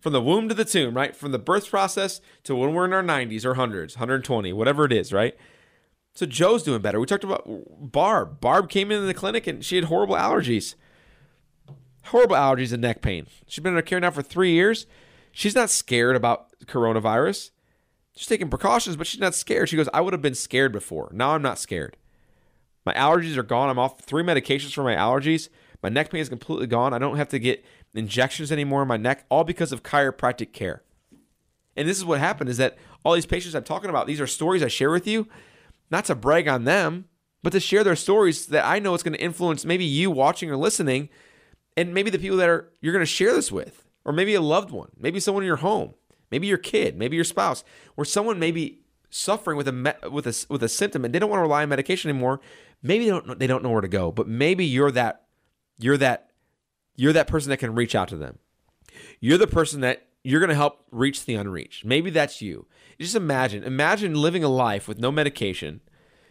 from 0.00 0.12
the 0.12 0.22
womb 0.22 0.48
to 0.48 0.54
the 0.54 0.64
tomb, 0.64 0.94
right? 0.94 1.14
From 1.14 1.32
the 1.32 1.38
birth 1.38 1.68
process 1.68 2.20
to 2.44 2.54
when 2.54 2.72
we're 2.72 2.84
in 2.84 2.92
our 2.92 3.02
90s 3.02 3.44
or 3.44 3.54
hundreds, 3.54 3.96
120, 3.96 4.52
whatever 4.52 4.84
it 4.84 4.92
is, 4.92 5.12
right? 5.12 5.36
So 6.14 6.26
Joe's 6.26 6.62
doing 6.62 6.82
better. 6.82 6.98
We 6.98 7.06
talked 7.06 7.24
about 7.24 7.44
Barb. 7.80 8.40
Barb 8.40 8.68
came 8.68 8.90
into 8.90 9.06
the 9.06 9.14
clinic 9.14 9.46
and 9.46 9.64
she 9.64 9.76
had 9.76 9.84
horrible 9.84 10.16
allergies. 10.16 10.74
Horrible 12.06 12.36
allergies 12.36 12.72
and 12.72 12.82
neck 12.82 13.02
pain. 13.02 13.26
She's 13.46 13.62
been 13.62 13.72
in 13.72 13.76
her 13.76 13.82
care 13.82 14.00
now 14.00 14.10
for 14.10 14.22
three 14.22 14.52
years. 14.52 14.86
She's 15.32 15.54
not 15.54 15.70
scared 15.70 16.16
about 16.16 16.50
coronavirus. 16.66 17.50
She's 18.16 18.26
taking 18.26 18.48
precautions, 18.48 18.96
but 18.96 19.06
she's 19.06 19.20
not 19.20 19.34
scared. 19.34 19.68
She 19.68 19.76
goes, 19.76 19.88
I 19.94 20.00
would 20.00 20.12
have 20.12 20.22
been 20.22 20.34
scared 20.34 20.72
before. 20.72 21.10
Now 21.12 21.34
I'm 21.36 21.42
not 21.42 21.58
scared. 21.58 21.96
My 22.84 22.94
allergies 22.94 23.36
are 23.36 23.44
gone. 23.44 23.68
I'm 23.68 23.78
off 23.78 24.00
three 24.00 24.24
medications 24.24 24.72
for 24.72 24.82
my 24.82 24.94
allergies. 24.94 25.48
My 25.82 25.88
neck 25.88 26.10
pain 26.10 26.20
is 26.20 26.28
completely 26.28 26.66
gone. 26.66 26.92
I 26.92 26.98
don't 26.98 27.16
have 27.16 27.28
to 27.28 27.38
get 27.38 27.64
injections 27.94 28.52
anymore 28.52 28.82
in 28.82 28.88
my 28.88 28.96
neck, 28.96 29.24
all 29.28 29.44
because 29.44 29.72
of 29.72 29.82
chiropractic 29.82 30.52
care. 30.52 30.82
And 31.76 31.88
this 31.88 31.96
is 31.96 32.04
what 32.04 32.18
happened 32.18 32.50
is 32.50 32.56
that 32.56 32.76
all 33.04 33.14
these 33.14 33.26
patients 33.26 33.54
I'm 33.54 33.64
talking 33.64 33.90
about, 33.90 34.06
these 34.06 34.20
are 34.20 34.26
stories 34.26 34.62
I 34.62 34.68
share 34.68 34.90
with 34.90 35.06
you 35.06 35.28
not 35.90 36.04
to 36.06 36.14
brag 36.14 36.48
on 36.48 36.64
them, 36.64 37.06
but 37.42 37.50
to 37.50 37.60
share 37.60 37.84
their 37.84 37.96
stories 37.96 38.46
that 38.46 38.66
I 38.66 38.78
know 38.78 38.94
it's 38.94 39.02
going 39.02 39.14
to 39.14 39.22
influence 39.22 39.64
maybe 39.64 39.84
you 39.84 40.10
watching 40.10 40.50
or 40.50 40.56
listening, 40.56 41.08
and 41.76 41.94
maybe 41.94 42.10
the 42.10 42.18
people 42.18 42.36
that 42.38 42.48
are 42.48 42.72
you're 42.80 42.92
going 42.92 43.02
to 43.02 43.06
share 43.06 43.32
this 43.32 43.52
with, 43.52 43.84
or 44.04 44.12
maybe 44.12 44.34
a 44.34 44.40
loved 44.40 44.70
one, 44.70 44.90
maybe 44.98 45.20
someone 45.20 45.44
in 45.44 45.46
your 45.46 45.56
home, 45.56 45.94
maybe 46.30 46.46
your 46.46 46.58
kid, 46.58 46.98
maybe 46.98 47.16
your 47.16 47.24
spouse, 47.24 47.64
or 47.96 48.04
someone 48.04 48.38
may 48.38 48.50
be 48.50 48.80
suffering 49.10 49.56
with 49.56 49.68
a 49.68 49.96
with 50.10 50.26
a 50.26 50.46
with 50.50 50.62
a 50.62 50.68
symptom 50.68 51.04
and 51.04 51.14
they 51.14 51.18
don't 51.18 51.30
want 51.30 51.38
to 51.38 51.42
rely 51.42 51.62
on 51.62 51.68
medication 51.68 52.10
anymore. 52.10 52.40
Maybe 52.82 53.04
they 53.04 53.10
don't 53.10 53.26
know, 53.26 53.34
they 53.34 53.46
don't 53.46 53.62
know 53.62 53.70
where 53.70 53.80
to 53.80 53.88
go, 53.88 54.12
but 54.12 54.28
maybe 54.28 54.64
you're 54.64 54.90
that 54.90 55.24
you're 55.78 55.96
that 55.98 56.27
you're 56.98 57.12
that 57.14 57.28
person 57.28 57.48
that 57.48 57.58
can 57.58 57.74
reach 57.74 57.94
out 57.94 58.08
to 58.08 58.16
them. 58.16 58.38
You're 59.20 59.38
the 59.38 59.46
person 59.46 59.80
that 59.82 60.08
you're 60.24 60.40
going 60.40 60.48
to 60.50 60.56
help 60.56 60.84
reach 60.90 61.24
the 61.24 61.36
unreached. 61.36 61.84
Maybe 61.84 62.10
that's 62.10 62.42
you. 62.42 62.66
Just 63.00 63.14
imagine, 63.14 63.62
imagine 63.62 64.14
living 64.14 64.42
a 64.42 64.48
life 64.48 64.88
with 64.88 64.98
no 64.98 65.12
medication. 65.12 65.80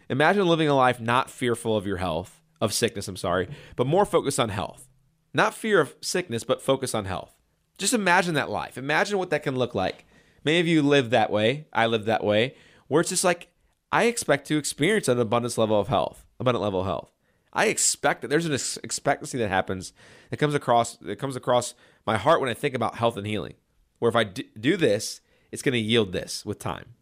Imagine 0.09 0.45
living 0.45 0.67
a 0.67 0.75
life 0.75 0.99
not 0.99 1.29
fearful 1.29 1.77
of 1.77 1.87
your 1.87 1.97
health, 1.97 2.41
of 2.59 2.73
sickness, 2.73 3.07
I'm 3.07 3.15
sorry, 3.15 3.47
but 3.77 3.87
more 3.87 4.05
focused 4.05 4.41
on 4.41 4.49
health. 4.49 4.89
Not 5.33 5.53
fear 5.53 5.79
of 5.79 5.95
sickness, 6.01 6.43
but 6.43 6.61
focus 6.61 6.93
on 6.93 7.05
health. 7.05 7.39
Just 7.77 7.93
imagine 7.93 8.33
that 8.33 8.49
life. 8.49 8.77
Imagine 8.77 9.17
what 9.17 9.29
that 9.29 9.43
can 9.43 9.55
look 9.55 9.73
like. 9.73 10.05
Many 10.43 10.59
of 10.59 10.67
you 10.67 10.81
live 10.81 11.11
that 11.11 11.31
way. 11.31 11.67
I 11.71 11.85
live 11.85 12.03
that 12.05 12.25
way, 12.25 12.55
where 12.87 12.99
it's 12.99 13.11
just 13.11 13.23
like, 13.23 13.47
I 13.89 14.03
expect 14.03 14.47
to 14.47 14.57
experience 14.57 15.07
an 15.07 15.17
abundance 15.17 15.57
level 15.57 15.79
of 15.79 15.87
health, 15.87 16.25
abundant 16.41 16.63
level 16.63 16.81
of 16.81 16.87
health. 16.87 17.09
I 17.57 17.65
expect 17.65 18.21
that 18.21 18.27
there's 18.29 18.45
an 18.45 18.53
expectancy 18.83 19.39
that 19.39 19.49
happens 19.49 19.91
that 20.29 20.37
comes 20.37 20.53
across 20.53 20.95
that 20.97 21.17
comes 21.17 21.35
across 21.35 21.73
my 22.05 22.15
heart 22.15 22.39
when 22.39 22.49
I 22.49 22.53
think 22.53 22.75
about 22.75 22.95
health 22.95 23.17
and 23.17 23.25
healing. 23.25 23.55
Where 23.97 24.09
if 24.09 24.15
I 24.15 24.25
do 24.25 24.77
this, 24.77 25.21
it's 25.51 25.63
going 25.63 25.73
to 25.73 25.79
yield 25.79 26.11
this 26.11 26.45
with 26.45 26.59
time. 26.59 26.93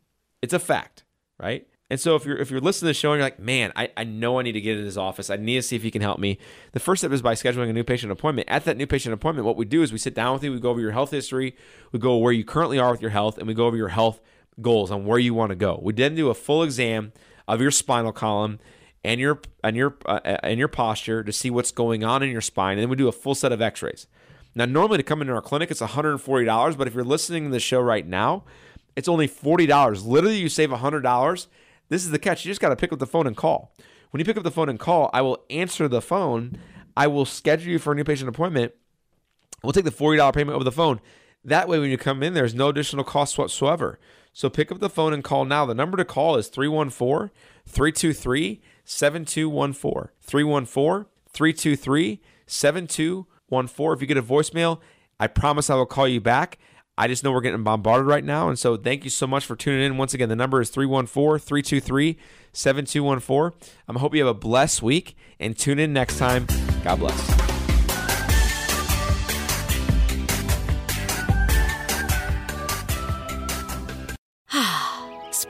It's 0.42 0.54
a 0.54 0.60
fact, 0.60 1.04
right? 1.38 1.68
And 1.90 2.00
so 2.00 2.16
if 2.16 2.26
you're 2.26 2.38
if 2.38 2.50
you're 2.50 2.62
listening 2.62 2.88
to 2.88 2.92
the 2.92 2.94
show 2.94 3.12
and 3.12 3.20
you're 3.20 3.26
like, 3.26 3.38
man, 3.38 3.74
I, 3.76 3.92
I 3.98 4.06
know 4.06 4.40
I 4.40 4.44
need 4.44 4.54
to 4.54 4.62
get 4.62 4.78
in 4.78 4.86
his 4.86 4.98
office. 4.98 5.30
I 5.30 5.36
need 5.36 5.56
to 5.56 5.62
see 5.62 5.76
if 5.76 5.84
he 5.84 5.92
can 5.92 6.02
help 6.02 6.20
me. 6.20 6.40
The 6.72 6.80
first 6.80 7.02
step 7.02 7.12
is 7.12 7.22
by 7.22 7.34
scheduling 7.34 7.70
a 7.70 7.74
new 7.74 7.84
patient 7.84 8.14
appointment. 8.14 8.48
At 8.50 8.64
that 8.64 8.78
new 8.78 8.88
patient 8.88 9.14
appointment, 9.14 9.46
what 9.46 9.58
we 9.58 9.66
do 9.66 9.84
is 9.84 9.92
we 9.92 10.00
sit 10.00 10.16
down 10.16 10.34
with 10.34 10.44
you, 10.44 10.54
we 10.54 10.60
go 10.62 10.70
over 10.70 10.80
your 10.80 10.92
health 10.92 11.12
history, 11.12 11.56
we 11.92 12.00
go 12.00 12.16
where 12.16 12.32
you 12.32 12.46
currently 12.46 12.80
are 12.80 12.92
with 12.92 13.02
your 13.02 13.12
health, 13.12 13.38
and 13.38 13.46
we 13.46 13.54
go 13.54 13.68
over 13.68 13.78
your 13.78 13.90
health 13.90 14.22
goals 14.62 14.90
on 14.90 15.06
where 15.06 15.20
you 15.20 15.34
want 15.34 15.50
to 15.50 15.56
go. 15.56 15.80
We 15.84 15.92
then 15.92 16.16
do 16.16 16.30
a 16.30 16.34
full 16.34 16.64
exam 16.64 17.12
of 17.46 17.62
your 17.62 17.72
spinal 17.72 18.14
column 18.14 18.60
and 19.06 19.22
your 19.22 19.40
and 19.64 19.76
your 19.76 19.98
uh, 20.06 20.20
and 20.44 20.60
your 20.60 20.68
posture 20.68 21.24
to 21.24 21.32
see 21.32 21.50
what's 21.50 21.72
going 21.72 22.04
on 22.04 22.24
in 22.24 22.30
your 22.30 22.42
spine, 22.42 22.78
and 22.78 22.84
then 22.84 22.90
we 22.90 22.96
do 22.96 23.08
a 23.08 23.14
full 23.14 23.36
set 23.36 23.52
of 23.52 23.62
X-rays. 23.62 24.08
Now, 24.56 24.66
normally 24.66 24.98
to 24.98 25.04
come 25.04 25.22
into 25.22 25.34
our 25.34 25.42
clinic, 25.42 25.70
it's 25.70 25.82
$140, 25.82 26.78
but 26.78 26.88
if 26.88 26.94
you're 26.94 27.04
listening 27.04 27.46
to 27.46 27.50
the 27.50 27.60
show 27.60 27.82
right 27.82 28.08
now, 28.08 28.46
it's 28.96 29.10
only 29.10 29.28
$40. 29.28 30.06
Literally, 30.06 30.38
you 30.38 30.48
save 30.48 30.70
$100. 30.70 31.48
This 31.90 32.06
is 32.06 32.12
the 32.12 32.20
catch. 32.20 32.46
You 32.46 32.52
just 32.52 32.62
got 32.62 32.70
to 32.70 32.78
pick 32.78 32.94
up 32.94 33.00
the 33.00 33.06
phone 33.06 33.28
and 33.28 33.36
call. 33.36 33.76
When 34.12 34.20
you 34.20 34.26
pick 34.26 34.38
up 34.38 34.44
the 34.44 34.52
phone 34.52 34.70
and 34.70 34.80
call, 34.80 35.10
I 35.14 35.22
will 35.22 35.44
answer 35.50 35.90
the 35.90 36.02
phone. 36.02 36.58
I 36.96 37.08
will 37.08 37.26
schedule 37.26 37.70
you 37.70 37.80
for 37.80 37.92
a 37.92 37.96
new 37.96 38.06
patient 38.06 38.30
appointment. 38.30 38.72
We'll 39.62 39.74
take 39.74 39.84
the 39.84 39.92
$40 39.92 40.34
payment 40.34 40.56
over 40.56 40.64
the 40.64 40.72
phone. 40.72 41.02
That 41.44 41.68
way, 41.68 41.78
when 41.78 41.90
you 41.90 41.98
come 41.98 42.24
in, 42.24 42.34
there's 42.34 42.56
no 42.56 42.70
additional 42.70 43.04
cost 43.04 43.38
whatsoever. 43.38 44.00
So 44.32 44.50
pick 44.50 44.72
up 44.72 44.80
the 44.80 44.90
phone 44.90 45.14
and 45.14 45.24
call 45.24 45.44
now. 45.44 45.66
The 45.66 45.76
number 45.76 45.98
to 45.98 46.06
call 46.06 46.38
is 46.38 46.48
314 46.48 47.30
323 47.68 48.62
7214. 48.86 50.10
314 50.22 51.06
323 51.32 52.22
7214 52.48 53.94
if 53.94 54.02
you 54.02 54.08
get 54.08 54.18
a 54.18 54.24
voicemail, 54.24 54.80
I 55.20 55.28
promise 55.28 55.70
I 55.70 55.76
will 55.76 55.86
call 55.86 56.08
you 56.08 56.22
back. 56.22 56.58
I 56.98 57.08
just 57.08 57.24
know 57.24 57.32
we're 57.32 57.42
getting 57.42 57.64
bombarded 57.64 58.08
right 58.08 58.24
now. 58.24 58.48
And 58.48 58.58
so 58.58 58.78
thank 58.78 59.04
you 59.04 59.10
so 59.10 59.28
much 59.28 59.46
for 59.46 59.56
tuning 59.56 59.82
in. 59.82 59.98
Once 59.98 60.14
again, 60.14 60.30
the 60.30 60.36
number 60.36 60.62
is 60.62 60.70
314 60.70 61.46
323 61.46 62.18
7214. 62.54 63.60
I 63.90 64.00
hope 64.00 64.16
you 64.16 64.26
have 64.26 64.34
a 64.36 64.40
blessed 64.40 64.82
week 64.82 65.18
and 65.40 65.58
tune 65.58 65.80
in 65.80 65.92
next 65.92 66.18
time. 66.18 66.48
God 66.84 67.00
bless. 67.00 67.45